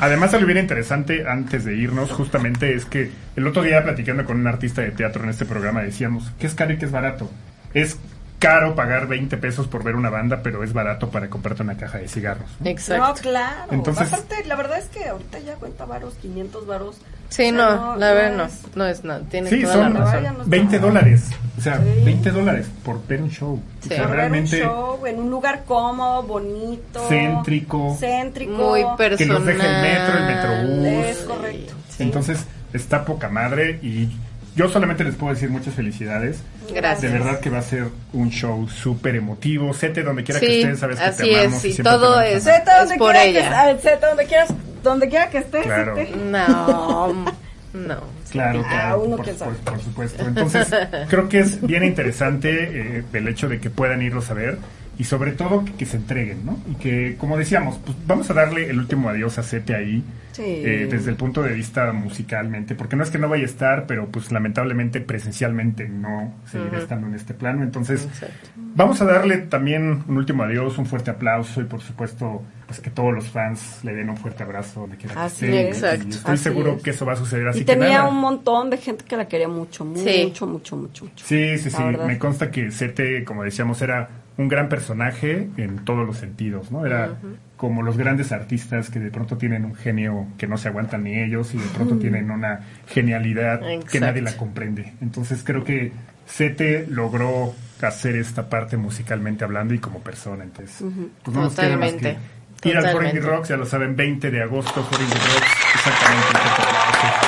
Además, 0.00 0.34
algo 0.34 0.46
bien 0.46 0.58
interesante 0.58 1.28
antes 1.28 1.64
de 1.64 1.76
irnos, 1.76 2.10
justamente 2.10 2.74
es 2.74 2.84
que 2.86 3.10
el 3.36 3.46
otro 3.46 3.62
día 3.62 3.82
platicando 3.84 4.24
con 4.24 4.40
un 4.40 4.46
artista 4.46 4.82
de 4.82 4.90
teatro 4.90 5.22
en 5.22 5.30
este 5.30 5.44
programa 5.44 5.82
decíamos, 5.82 6.32
¿qué 6.40 6.46
es 6.46 6.54
caro 6.54 6.72
y 6.72 6.78
qué 6.78 6.86
es 6.86 6.90
barato? 6.90 7.30
Es 7.72 7.98
caro 8.40 8.74
pagar 8.74 9.06
20 9.06 9.36
pesos 9.36 9.68
por 9.68 9.84
ver 9.84 9.94
una 9.94 10.10
banda, 10.10 10.40
pero 10.42 10.64
es 10.64 10.72
barato 10.72 11.10
para 11.10 11.28
comprarte 11.30 11.62
una 11.62 11.76
caja 11.76 11.98
de 11.98 12.08
cigarros. 12.08 12.48
¿no? 12.58 12.64
No, 12.64 12.70
Exacto. 12.70 13.20
claro. 13.22 13.72
Entonces- 13.72 14.12
Aparte, 14.12 14.44
la 14.46 14.56
verdad 14.56 14.78
es 14.78 14.86
que 14.86 15.06
ahorita 15.08 15.38
ya 15.40 15.54
cuenta 15.54 15.84
varos, 15.84 16.14
500 16.14 16.66
varos. 16.66 16.96
Sí, 17.28 17.42
O 17.42 17.44
sea, 17.44 17.52
no, 17.52 17.96
la 17.96 18.12
verdad 18.12 18.36
no, 18.36 18.44
es- 18.46 18.62
no 18.76 18.86
es 18.86 19.04
nada, 19.04 19.20
tienes 19.30 19.50
Sí, 19.50 19.62
toda 19.62 19.74
son 19.74 19.94
la 19.94 20.00
razón. 20.00 20.24
no 20.38 20.44
20 20.46 20.76
está- 20.76 20.86
dólares. 20.88 21.30
O 21.56 21.60
sea, 21.60 21.76
Sí. 21.76 22.02
20 22.04 22.30
dólares 22.30 22.66
por 22.82 23.06
ver 23.06 23.22
un 23.22 23.30
show. 23.30 23.62
Sí. 23.82 23.86
O 23.86 23.88
sea, 23.88 23.98
Por 23.98 24.06
ver 24.08 24.16
realmente 24.16 24.56
un 24.62 24.68
show 24.68 25.06
en 25.06 25.18
un 25.20 25.30
lugar 25.30 25.62
cómodo, 25.64 26.22
bonito. 26.24 27.06
Céntrico. 27.08 27.96
Céntrico. 28.00 28.52
Muy 28.52 28.82
personal. 28.96 29.16
que 29.18 29.26
nos 29.26 29.44
deje 29.44 29.66
el 29.66 29.82
metro, 29.82 30.18
el 30.18 30.26
metrobús. 30.26 31.06
Es 31.06 31.18
correcto. 31.18 31.74
Sí. 31.90 32.02
Entonces, 32.02 32.46
está 32.72 33.04
poca 33.04 33.28
madre 33.28 33.78
y 33.82 34.08
yo 34.56 34.68
solamente 34.68 35.04
les 35.04 35.14
puedo 35.14 35.32
decir 35.34 35.48
muchas 35.50 35.74
felicidades. 35.74 36.40
Gracias. 36.72 37.02
De 37.12 37.18
verdad 37.18 37.40
que 37.40 37.50
va 37.50 37.58
a 37.58 37.62
ser 37.62 37.88
un 38.12 38.30
show 38.30 38.68
súper 38.68 39.16
emotivo. 39.16 39.72
Sete, 39.74 40.02
donde 40.02 40.22
quiera 40.24 40.40
que 40.40 40.46
Sí, 40.46 40.60
estés, 40.62 40.78
sabes 40.78 40.98
que 40.98 41.04
así 41.04 41.22
te 41.24 41.40
amamos. 41.40 41.58
es, 41.58 41.64
y 41.64 41.68
y 41.68 41.72
siempre 41.72 41.92
te 41.92 41.98
todo 41.98 42.20
es- 42.20 42.46
amar. 42.46 42.58
Zeta, 42.58 42.78
donde 42.78 42.94
Es 42.94 42.98
por 42.98 43.12
quiera 43.12 43.24
ella. 43.24 43.76
Que, 43.76 43.82
Zeta, 43.82 44.08
donde 44.08 44.26
quieras, 44.26 44.54
donde 44.82 45.08
quiera 45.08 45.30
que 45.30 45.38
estés. 45.38 45.62
Claro. 45.62 45.94
No. 46.30 47.24
No. 47.72 48.00
Claro, 48.32 48.64
Ah, 48.66 48.68
claro, 48.68 49.02
uno 49.04 49.16
por, 49.16 49.24
que 49.26 49.32
sabe. 49.34 49.52
por- 49.64 49.74
por 49.74 49.80
supuesto. 49.84 50.26
Entonces, 50.26 50.66
creo 51.08 51.28
que 51.28 51.38
es 51.38 51.60
bien 51.64 51.84
interesante 51.84 52.50
eh, 52.98 53.04
el 53.12 53.28
hecho 53.28 53.48
de 53.48 53.60
que 53.60 53.70
puedan 53.70 54.02
irlos 54.02 54.28
a 54.28 54.34
ver 54.34 54.58
y 55.00 55.04
sobre 55.04 55.32
todo 55.32 55.64
que, 55.64 55.72
que 55.72 55.86
se 55.86 55.96
entreguen, 55.96 56.44
¿no? 56.44 56.58
Y 56.70 56.74
que, 56.74 57.16
como 57.18 57.38
decíamos, 57.38 57.78
pues 57.84 57.96
vamos 58.06 58.28
a 58.30 58.34
darle 58.34 58.68
el 58.68 58.78
último 58.78 59.08
adiós 59.08 59.38
a 59.38 59.42
Sete 59.42 59.74
ahí, 59.74 60.04
Sí. 60.32 60.42
eh, 60.46 60.86
desde 60.90 61.10
el 61.10 61.16
punto 61.16 61.42
de 61.42 61.52
vista 61.54 61.90
musicalmente, 61.92 62.74
porque 62.76 62.94
no 62.96 63.02
es 63.02 63.10
que 63.10 63.18
no 63.18 63.28
vaya 63.28 63.42
a 63.42 63.46
estar, 63.46 63.86
pero 63.86 64.06
pues 64.08 64.30
lamentablemente 64.30 65.00
presencialmente 65.00 65.88
no 65.88 66.34
seguirá 66.46 66.72
Ujú. 66.74 66.82
estando 66.82 67.06
en 67.08 67.14
este 67.14 67.34
plano. 67.34 67.62
Entonces, 67.64 68.04
Exacto. 68.04 68.50
Vamos 68.76 69.00
a 69.02 69.04
darle 69.04 69.38
también 69.38 70.04
un 70.06 70.16
último 70.16 70.44
adiós, 70.44 70.78
un 70.78 70.86
fuerte 70.86 71.10
aplauso 71.10 71.60
y 71.60 71.64
por 71.64 71.80
supuesto 71.80 72.42
pues 72.68 72.78
que 72.78 72.88
todos 72.90 73.12
los 73.12 73.28
fans 73.28 73.80
le 73.82 73.92
den 73.94 74.08
un 74.10 74.16
fuerte 74.16 74.44
abrazo 74.44 74.82
donde 74.82 74.96
quiera 74.96 75.14
que 75.16 75.20
Así 75.22 75.44
esté. 75.46 75.68
es. 75.70 75.76
Exacto. 75.78 76.08
Estoy 76.08 76.34
Así 76.34 76.42
seguro 76.44 76.74
es. 76.76 76.82
que 76.84 76.90
eso 76.90 77.04
va 77.04 77.14
a 77.14 77.16
suceder 77.16 77.48
así 77.48 77.58
y 77.60 77.64
que 77.64 77.72
tenía 77.74 77.98
nada. 77.98 78.08
un 78.08 78.20
montón 78.20 78.70
de 78.70 78.76
gente 78.78 79.04
que 79.04 79.16
la 79.16 79.26
quería 79.26 79.48
mucho, 79.48 79.84
mucho, 79.84 80.04
Sí. 80.04 80.22
mucho, 80.28 80.46
mucho, 80.46 80.76
mucho, 80.76 81.04
mucho. 81.06 81.26
Sí, 81.26 81.58
sí, 81.58 81.70
La 81.70 81.76
sí. 81.78 81.82
verdad. 81.82 82.06
Me 82.06 82.18
consta 82.18 82.48
que 82.52 82.70
Sete, 82.70 83.24
como 83.24 83.42
decíamos, 83.42 83.82
era 83.82 84.08
un 84.40 84.48
gran 84.48 84.70
personaje 84.70 85.50
en 85.58 85.84
todos 85.84 86.06
los 86.06 86.16
sentidos, 86.16 86.72
¿no? 86.72 86.86
Era 86.86 87.18
como 87.58 87.82
los 87.82 87.98
grandes 87.98 88.32
artistas 88.32 88.88
que 88.88 88.98
de 88.98 89.10
pronto 89.10 89.36
tienen 89.36 89.66
un 89.66 89.74
genio 89.74 90.28
que 90.38 90.46
no 90.46 90.56
se 90.56 90.68
aguantan 90.68 91.04
ni 91.04 91.20
ellos 91.20 91.52
y 91.52 91.58
de 91.58 91.68
pronto 91.74 91.98
tienen 91.98 92.30
una 92.30 92.60
genialidad 92.86 93.60
que 93.90 94.00
nadie 94.00 94.22
la 94.22 94.34
comprende. 94.38 94.94
Entonces 95.02 95.42
creo 95.44 95.62
que 95.62 95.92
Sete 96.24 96.86
logró 96.88 97.52
hacer 97.82 98.16
esta 98.16 98.48
parte 98.48 98.78
musicalmente 98.78 99.44
hablando 99.44 99.74
y 99.74 99.78
como 99.78 100.00
persona. 100.00 100.42
Entonces, 100.44 100.76
pues 101.22 101.36
no 101.36 101.42
nos 101.42 101.54
queda 101.54 101.76
más 101.76 101.92
Totalmente. 101.92 102.18
que 102.62 102.68
ir 102.70 102.76
al 102.78 102.82
For 102.84 102.92
Totalmente. 102.92 103.18
Indie 103.18 103.30
Rocks, 103.30 103.48
ya 103.48 103.56
lo 103.58 103.66
saben, 103.66 103.94
20 103.94 104.30
de 104.30 104.42
agosto, 104.42 104.82
For 104.82 105.00
Indie 105.00 105.18
Rocks, 105.18 105.52
exactamente 105.74 106.32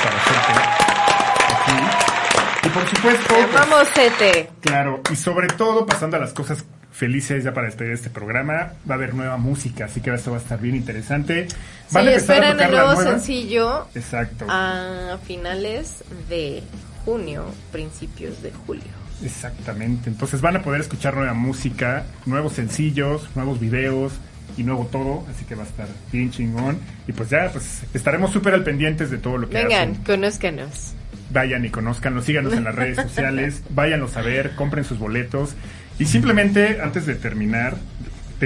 para 0.02 0.18
Sete. 0.24 0.52
Aquí. 1.52 2.66
Y 2.66 2.68
por 2.70 2.86
supuesto, 2.88 3.34
pues, 3.34 3.52
Vamos, 3.52 3.88
Sete. 3.94 4.50
Claro, 4.62 5.02
y 5.10 5.16
sobre 5.16 5.48
todo 5.48 5.84
pasando 5.84 6.16
a 6.16 6.20
las 6.20 6.32
cosas 6.32 6.64
felices 6.92 7.42
ya 7.44 7.52
para 7.54 7.66
despedir 7.66 7.92
este 7.92 8.10
programa, 8.10 8.74
va 8.88 8.94
a 8.94 8.94
haber 8.94 9.14
nueva 9.14 9.36
música, 9.38 9.86
así 9.86 10.00
que 10.00 10.12
esto 10.14 10.30
va 10.30 10.36
a 10.38 10.40
estar 10.40 10.60
bien 10.60 10.76
interesante. 10.76 11.48
Van 11.90 12.04
Sí, 12.04 12.10
a 12.10 12.12
empezar 12.14 12.42
a 12.44 12.50
esperen 12.50 12.52
tocar 12.52 12.70
el 12.70 12.70
nuevo 12.76 13.02
sencillo 13.02 13.88
Exacto, 13.94 14.46
a 14.48 15.18
finales 15.26 16.04
de 16.28 16.62
junio, 17.04 17.46
principios 17.72 18.42
de 18.42 18.52
julio. 18.52 18.84
exactamente. 19.24 20.08
Entonces 20.10 20.40
van 20.40 20.56
a 20.56 20.62
poder 20.62 20.80
escuchar 20.80 21.14
nueva 21.16 21.34
música, 21.34 22.04
nuevos 22.26 22.52
sencillos, 22.54 23.28
nuevos 23.34 23.58
videos 23.60 24.12
y 24.56 24.64
nuevo 24.64 24.86
todo, 24.92 25.26
así 25.30 25.44
que 25.46 25.54
va 25.54 25.62
a 25.62 25.66
estar 25.66 25.88
bien 26.12 26.30
chingón. 26.30 26.78
Y 27.08 27.12
pues 27.12 27.30
ya, 27.30 27.50
pues 27.50 27.82
estaremos 27.94 28.32
súper 28.32 28.54
al 28.54 28.64
pendientes 28.64 29.10
de 29.10 29.18
todo 29.18 29.38
lo 29.38 29.48
que 29.48 29.56
Vengan, 29.56 29.90
hacen. 29.92 30.04
conózcanos. 30.04 30.92
vayan 31.30 31.64
y 31.64 31.70
conozcanlos, 31.70 32.24
síganos 32.26 32.52
en 32.52 32.64
las 32.64 32.74
redes 32.74 32.96
sociales, 32.98 33.62
váyanlos 33.70 34.16
a 34.16 34.22
ver, 34.22 34.54
compren 34.54 34.84
sus 34.84 34.98
boletos. 34.98 35.54
Y 35.98 36.06
simplemente, 36.06 36.80
antes 36.82 37.06
de 37.06 37.14
terminar, 37.14 37.76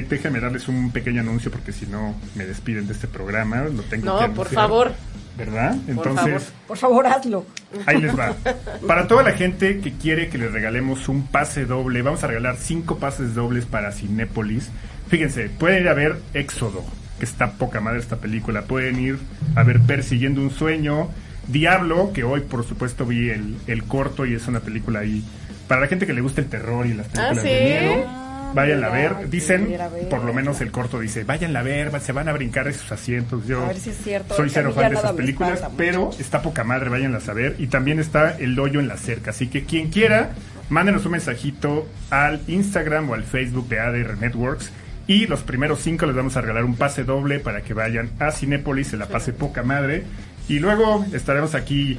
déjenme 0.03 0.41
darles 0.41 0.69
un 0.69 0.91
pequeño 0.91 1.21
anuncio 1.23 1.51
porque 1.51 1.73
si 1.73 1.87
no 1.87 2.15
me 2.35 2.45
despiden 2.45 2.87
de 2.87 2.93
este 2.93 3.09
programa. 3.09 3.63
Lo 3.63 3.83
tengo 3.83 4.19
que 4.19 4.29
No, 4.29 4.35
por 4.35 4.49
favor. 4.49 4.93
¿Verdad? 5.37 5.77
Por 5.77 5.91
Entonces, 5.91 6.25
favor. 6.25 6.43
Por 6.67 6.79
favor, 6.79 7.07
hazlo. 7.07 7.47
ahí 7.85 8.01
les 8.01 8.19
va. 8.19 8.35
Para 8.87 9.07
toda 9.07 9.23
la 9.23 9.33
gente 9.33 9.81
que 9.81 9.93
quiere 9.93 10.29
que 10.29 10.39
les 10.39 10.51
regalemos 10.51 11.09
un 11.09 11.27
pase 11.27 11.67
doble, 11.67 12.01
vamos 12.03 12.25
a 12.25 12.27
regalar 12.27 12.57
cinco 12.57 12.99
pases 12.99 13.35
dobles 13.35 13.67
para 13.67 13.93
Cinépolis. 13.93 14.71
Fíjense, 15.09 15.51
pueden 15.51 15.83
ir 15.83 15.89
a 15.89 15.95
ver 15.95 16.17
Éxodo, 16.33 16.85
que 17.19 17.27
está 17.27 17.53
poca 17.53 17.81
madre 17.81 17.99
esta 18.01 18.17
película. 18.17 18.63
Pueden 18.63 18.99
ir 18.99 19.19
a 19.55 19.63
ver 19.63 19.81
Persiguiendo 19.81 20.41
un 20.41 20.51
sueño. 20.51 21.09
Diablo, 21.49 22.13
que 22.13 22.25
hoy 22.25 22.41
por 22.41 22.65
supuesto 22.65 23.05
vi 23.05 23.29
el, 23.31 23.57
el 23.67 23.85
corto 23.85 24.25
y 24.27 24.35
es 24.35 24.49
una 24.49 24.61
película 24.61 25.01
ahí. 25.01 25.23
Para 25.69 25.81
la 25.83 25.87
gente 25.89 26.07
que 26.07 26.13
le 26.13 26.21
gusta 26.21 26.41
el 26.41 26.49
terror 26.49 26.87
y 26.87 26.95
las 26.95 27.07
películas 27.09 27.39
Ah, 27.39 27.41
¿sí? 27.43 27.49
de 27.49 27.61
miedo, 27.97 28.53
váyanla 28.55 28.87
a 28.87 28.91
mira, 28.91 29.13
ver. 29.19 29.29
Dicen, 29.31 29.81
a 29.81 29.89
ver. 29.89 30.09
por 30.09 30.25
lo 30.25 30.33
menos 30.33 30.61
el 30.61 30.71
corto 30.71 31.01
dice, 31.01 31.25
váyanla 31.25 31.61
a 31.61 31.63
ver, 31.63 32.01
se 32.01 32.13
van 32.13 32.29
a 32.29 32.33
brincar 32.33 32.67
de 32.67 32.73
sus 32.73 32.91
asientos. 32.93 33.47
Yo 33.47 33.63
A 33.65 33.69
ver 33.69 33.77
si 33.79 33.91
es 33.91 33.97
cierto, 34.03 34.35
soy 34.35 34.49
cero 34.51 34.71
a 34.71 34.73
fan 34.81 34.91
de 34.93 34.99
esas 34.99 35.13
películas, 35.13 35.61
mucho. 35.63 35.75
pero 35.77 36.11
está 36.19 36.43
poca 36.43 36.65
madre, 36.65 36.89
váyanla 36.89 37.19
a 37.19 37.21
saber. 37.21 37.57
Y 37.59 37.67
también 37.67 37.99
está 37.99 38.37
El 38.39 38.59
Hoyo 38.59 38.81
en 38.81 38.89
la 38.89 38.97
Cerca. 38.97 39.31
Así 39.31 39.49
que 39.49 39.65
quien 39.65 39.89
quiera, 39.91 40.31
mándenos 40.69 41.05
un 41.07 41.13
mensajito 41.13 41.89
al 42.11 42.41
Instagram 42.47 43.11
o 43.11 43.15
al 43.15 43.25
Facebook 43.25 43.69
de 43.69 43.81
ADR 43.81 44.17
Networks. 44.19 44.71
Y 45.09 45.27
los 45.27 45.43
primeros 45.43 45.81
cinco 45.83 46.07
les 46.07 46.17
vamos 46.17 46.37
a 46.37 46.41
regalar 46.41 46.65
un 46.65 46.75
pase 46.77 47.05
doble 47.05 47.39
para 47.39 47.61
que 47.63 47.75
vayan 47.75 48.11
a 48.19 48.33
Cinépolis, 48.33 48.89
se 48.89 48.97
la 48.97 49.07
pase 49.07 49.33
poca 49.33 49.63
madre. 49.63 50.03
Y 50.49 50.59
luego 50.59 51.05
estaremos 51.13 51.55
aquí 51.55 51.99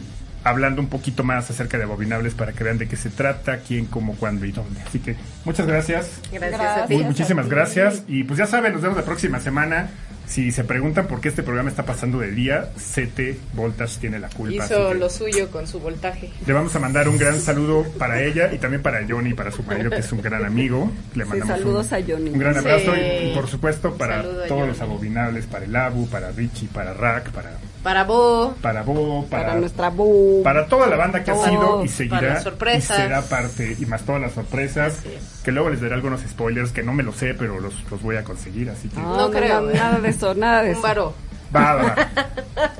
hablando 0.49 0.81
un 0.81 0.87
poquito 0.87 1.23
más 1.23 1.49
acerca 1.49 1.77
de 1.77 1.83
Abominables 1.83 2.33
para 2.33 2.53
que 2.53 2.63
vean 2.63 2.77
de 2.77 2.87
qué 2.87 2.95
se 2.95 3.09
trata, 3.09 3.57
quién, 3.59 3.85
cómo, 3.85 4.15
cuándo 4.15 4.45
y 4.45 4.51
dónde. 4.51 4.81
Así 4.81 4.99
que 4.99 5.15
muchas 5.45 5.65
gracias. 5.67 6.19
Gracias, 6.31 6.59
Gracias. 6.59 6.83
a 6.83 6.87
ti. 6.87 6.97
Muchísimas 7.03 7.47
gracias. 7.49 8.03
Y 8.07 8.23
pues 8.23 8.37
ya 8.39 8.45
saben, 8.47 8.73
nos 8.73 8.81
vemos 8.81 8.97
la 8.97 9.03
próxima 9.05 9.39
semana. 9.39 9.89
Si 10.27 10.51
se 10.51 10.65
preguntan 10.65 11.07
por 11.07 11.21
qué 11.21 11.29
este 11.29 11.41
programa 11.41 11.69
está 11.69 11.85
pasando 11.85 12.19
de 12.19 12.31
día, 12.31 12.69
CT 12.75 13.37
Voltage 13.53 13.97
tiene 14.01 14.19
la 14.19 14.27
culpa. 14.27 14.65
Hizo 14.65 14.93
lo 14.93 15.09
suyo 15.09 15.49
con 15.51 15.65
su 15.67 15.79
voltaje. 15.79 16.29
Le 16.45 16.51
vamos 16.51 16.75
a 16.75 16.79
mandar 16.79 17.07
un 17.07 17.17
gran 17.17 17.39
saludo 17.39 17.85
para 17.97 18.21
ella 18.21 18.51
y 18.51 18.57
también 18.57 18.81
para 18.81 18.99
Johnny, 19.07 19.33
para 19.33 19.51
su 19.51 19.63
marido, 19.63 19.89
que 19.89 19.99
es 19.99 20.11
un 20.11 20.21
gran 20.21 20.43
amigo. 20.43 20.91
Le 21.15 21.23
Sí, 21.23 21.29
mandamos 21.29 21.57
saludos 21.59 21.87
un, 21.91 21.93
a 21.93 22.01
Johnny. 22.05 22.29
un 22.31 22.39
gran 22.39 22.57
abrazo 22.57 22.93
Sí. 22.93 22.99
y, 22.99 23.29
y 23.29 23.35
por 23.35 23.47
supuesto 23.47 23.95
para 23.95 24.21
todos 24.49 24.67
los 24.67 24.81
abominables, 24.81 25.45
para 25.45 25.63
el 25.63 25.73
Abu, 25.73 26.09
para 26.09 26.29
Richie, 26.31 26.67
para 26.73 26.93
Rack, 26.93 27.29
para, 27.31 27.51
Para 27.83 28.03
Bo, 28.03 28.55
para 28.61 28.81
Bo, 28.83 29.25
para, 29.29 29.47
Para 29.47 29.59
nuestra 29.59 29.89
bu. 29.89 30.41
para 30.43 30.65
toda 30.67 30.87
la 30.87 30.97
banda 30.97 31.23
que 31.23 31.31
ha 31.31 31.35
sido 31.35 31.83
y 31.85 31.87
Para 32.09 32.41
seguirá 32.41 32.77
y 32.77 32.81
será 32.81 33.21
parte 33.21 33.75
y 33.79 33.85
más 33.85 34.01
todas 34.03 34.21
las 34.21 34.33
sorpresas 34.33 35.05
es. 35.05 35.41
que 35.43 35.51
luego 35.51 35.69
les 35.69 35.79
daré 35.79 35.93
algunos 35.93 36.21
spoilers 36.21 36.71
que 36.71 36.83
no 36.83 36.93
me 36.93 37.03
lo 37.03 37.13
sé 37.13 37.33
pero 37.33 37.59
los, 37.59 37.73
los 37.89 38.01
voy 38.01 38.17
a 38.17 38.23
conseguir 38.23 38.69
así 38.69 38.89
que 38.89 38.99
No, 38.99 39.15
No 39.15 39.31
creo, 39.31 39.61
no, 39.61 39.69
¿eh? 39.69 39.75
nada 39.75 39.99
de 39.99 40.09
eso, 40.09 40.33
nada 40.35 40.61
de 40.63 40.69
un 40.69 40.73
eso. 40.73 40.81
varó. 40.81 41.13
va, 41.55 41.73
va, 41.75 41.83
va. 41.83 42.07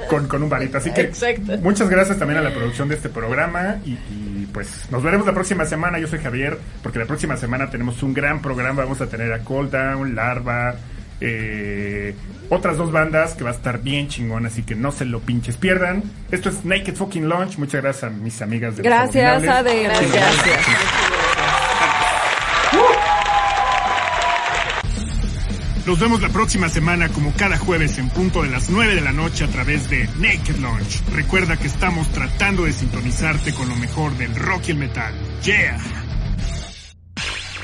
con, 0.09 0.27
con 0.27 0.43
un 0.43 0.49
varito 0.49 0.77
así 0.79 0.91
que 0.91 1.01
Exacto. 1.01 1.57
muchas 1.59 1.89
gracias 1.89 2.17
también 2.17 2.39
a 2.39 2.41
la 2.43 2.53
producción 2.53 2.89
de 2.89 2.95
este 2.95 3.07
programa 3.09 3.77
y, 3.85 3.91
y, 3.91 4.49
pues 4.53 4.87
nos 4.91 5.03
veremos 5.03 5.25
la 5.27 5.33
próxima 5.33 5.65
semana 5.65 5.99
yo 5.99 6.07
soy 6.07 6.19
Javier 6.19 6.57
porque 6.83 6.99
la 6.99 7.05
próxima 7.05 7.37
semana 7.37 7.69
tenemos 7.69 8.01
un 8.03 8.13
gran 8.13 8.41
programa 8.41 8.83
vamos 8.83 8.99
a 9.01 9.07
tener 9.07 9.31
a 9.31 9.39
Cold 9.39 9.71
Down, 9.71 10.15
Larva 10.15 10.75
eh, 11.19 12.15
otras 12.49 12.77
dos 12.77 12.91
bandas 12.91 13.33
que 13.33 13.43
va 13.43 13.49
a 13.49 13.53
estar 13.53 13.81
bien 13.81 14.07
chingón 14.07 14.45
así 14.45 14.63
que 14.63 14.75
no 14.75 14.91
se 14.91 15.05
lo 15.05 15.19
pinches 15.19 15.57
pierdan 15.57 16.03
esto 16.31 16.49
es 16.49 16.63
Naked 16.63 16.95
Fucking 16.95 17.27
Launch 17.27 17.57
muchas 17.57 17.81
gracias 17.81 18.03
a 18.05 18.09
mis 18.09 18.41
amigas 18.41 18.77
de 18.77 18.83
Los 18.83 18.91
Gracias, 18.91 19.43
Abominables. 19.43 19.73
Ade. 19.73 19.83
Gracias. 19.83 20.77
Nos 25.87 25.99
vemos 26.01 26.21
la 26.21 26.27
próxima 26.27 26.67
semana 26.67 27.07
como 27.07 27.31
cada 27.31 27.57
jueves 27.57 27.97
en 27.97 28.09
punto 28.09 28.43
de 28.43 28.49
las 28.49 28.69
9 28.69 28.95
de 28.95 28.99
la 28.99 29.13
noche 29.13 29.45
a 29.45 29.47
través 29.47 29.89
de 29.89 30.05
Naked 30.19 30.57
Launch. 30.57 31.01
Recuerda 31.13 31.55
que 31.55 31.67
estamos 31.67 32.09
tratando 32.09 32.65
de 32.65 32.73
sintonizarte 32.73 33.53
con 33.53 33.69
lo 33.69 33.75
mejor 33.77 34.11
del 34.17 34.35
rock 34.35 34.63
y 34.67 34.71
el 34.71 34.77
metal. 34.79 35.13
Yeah. 35.45 36.06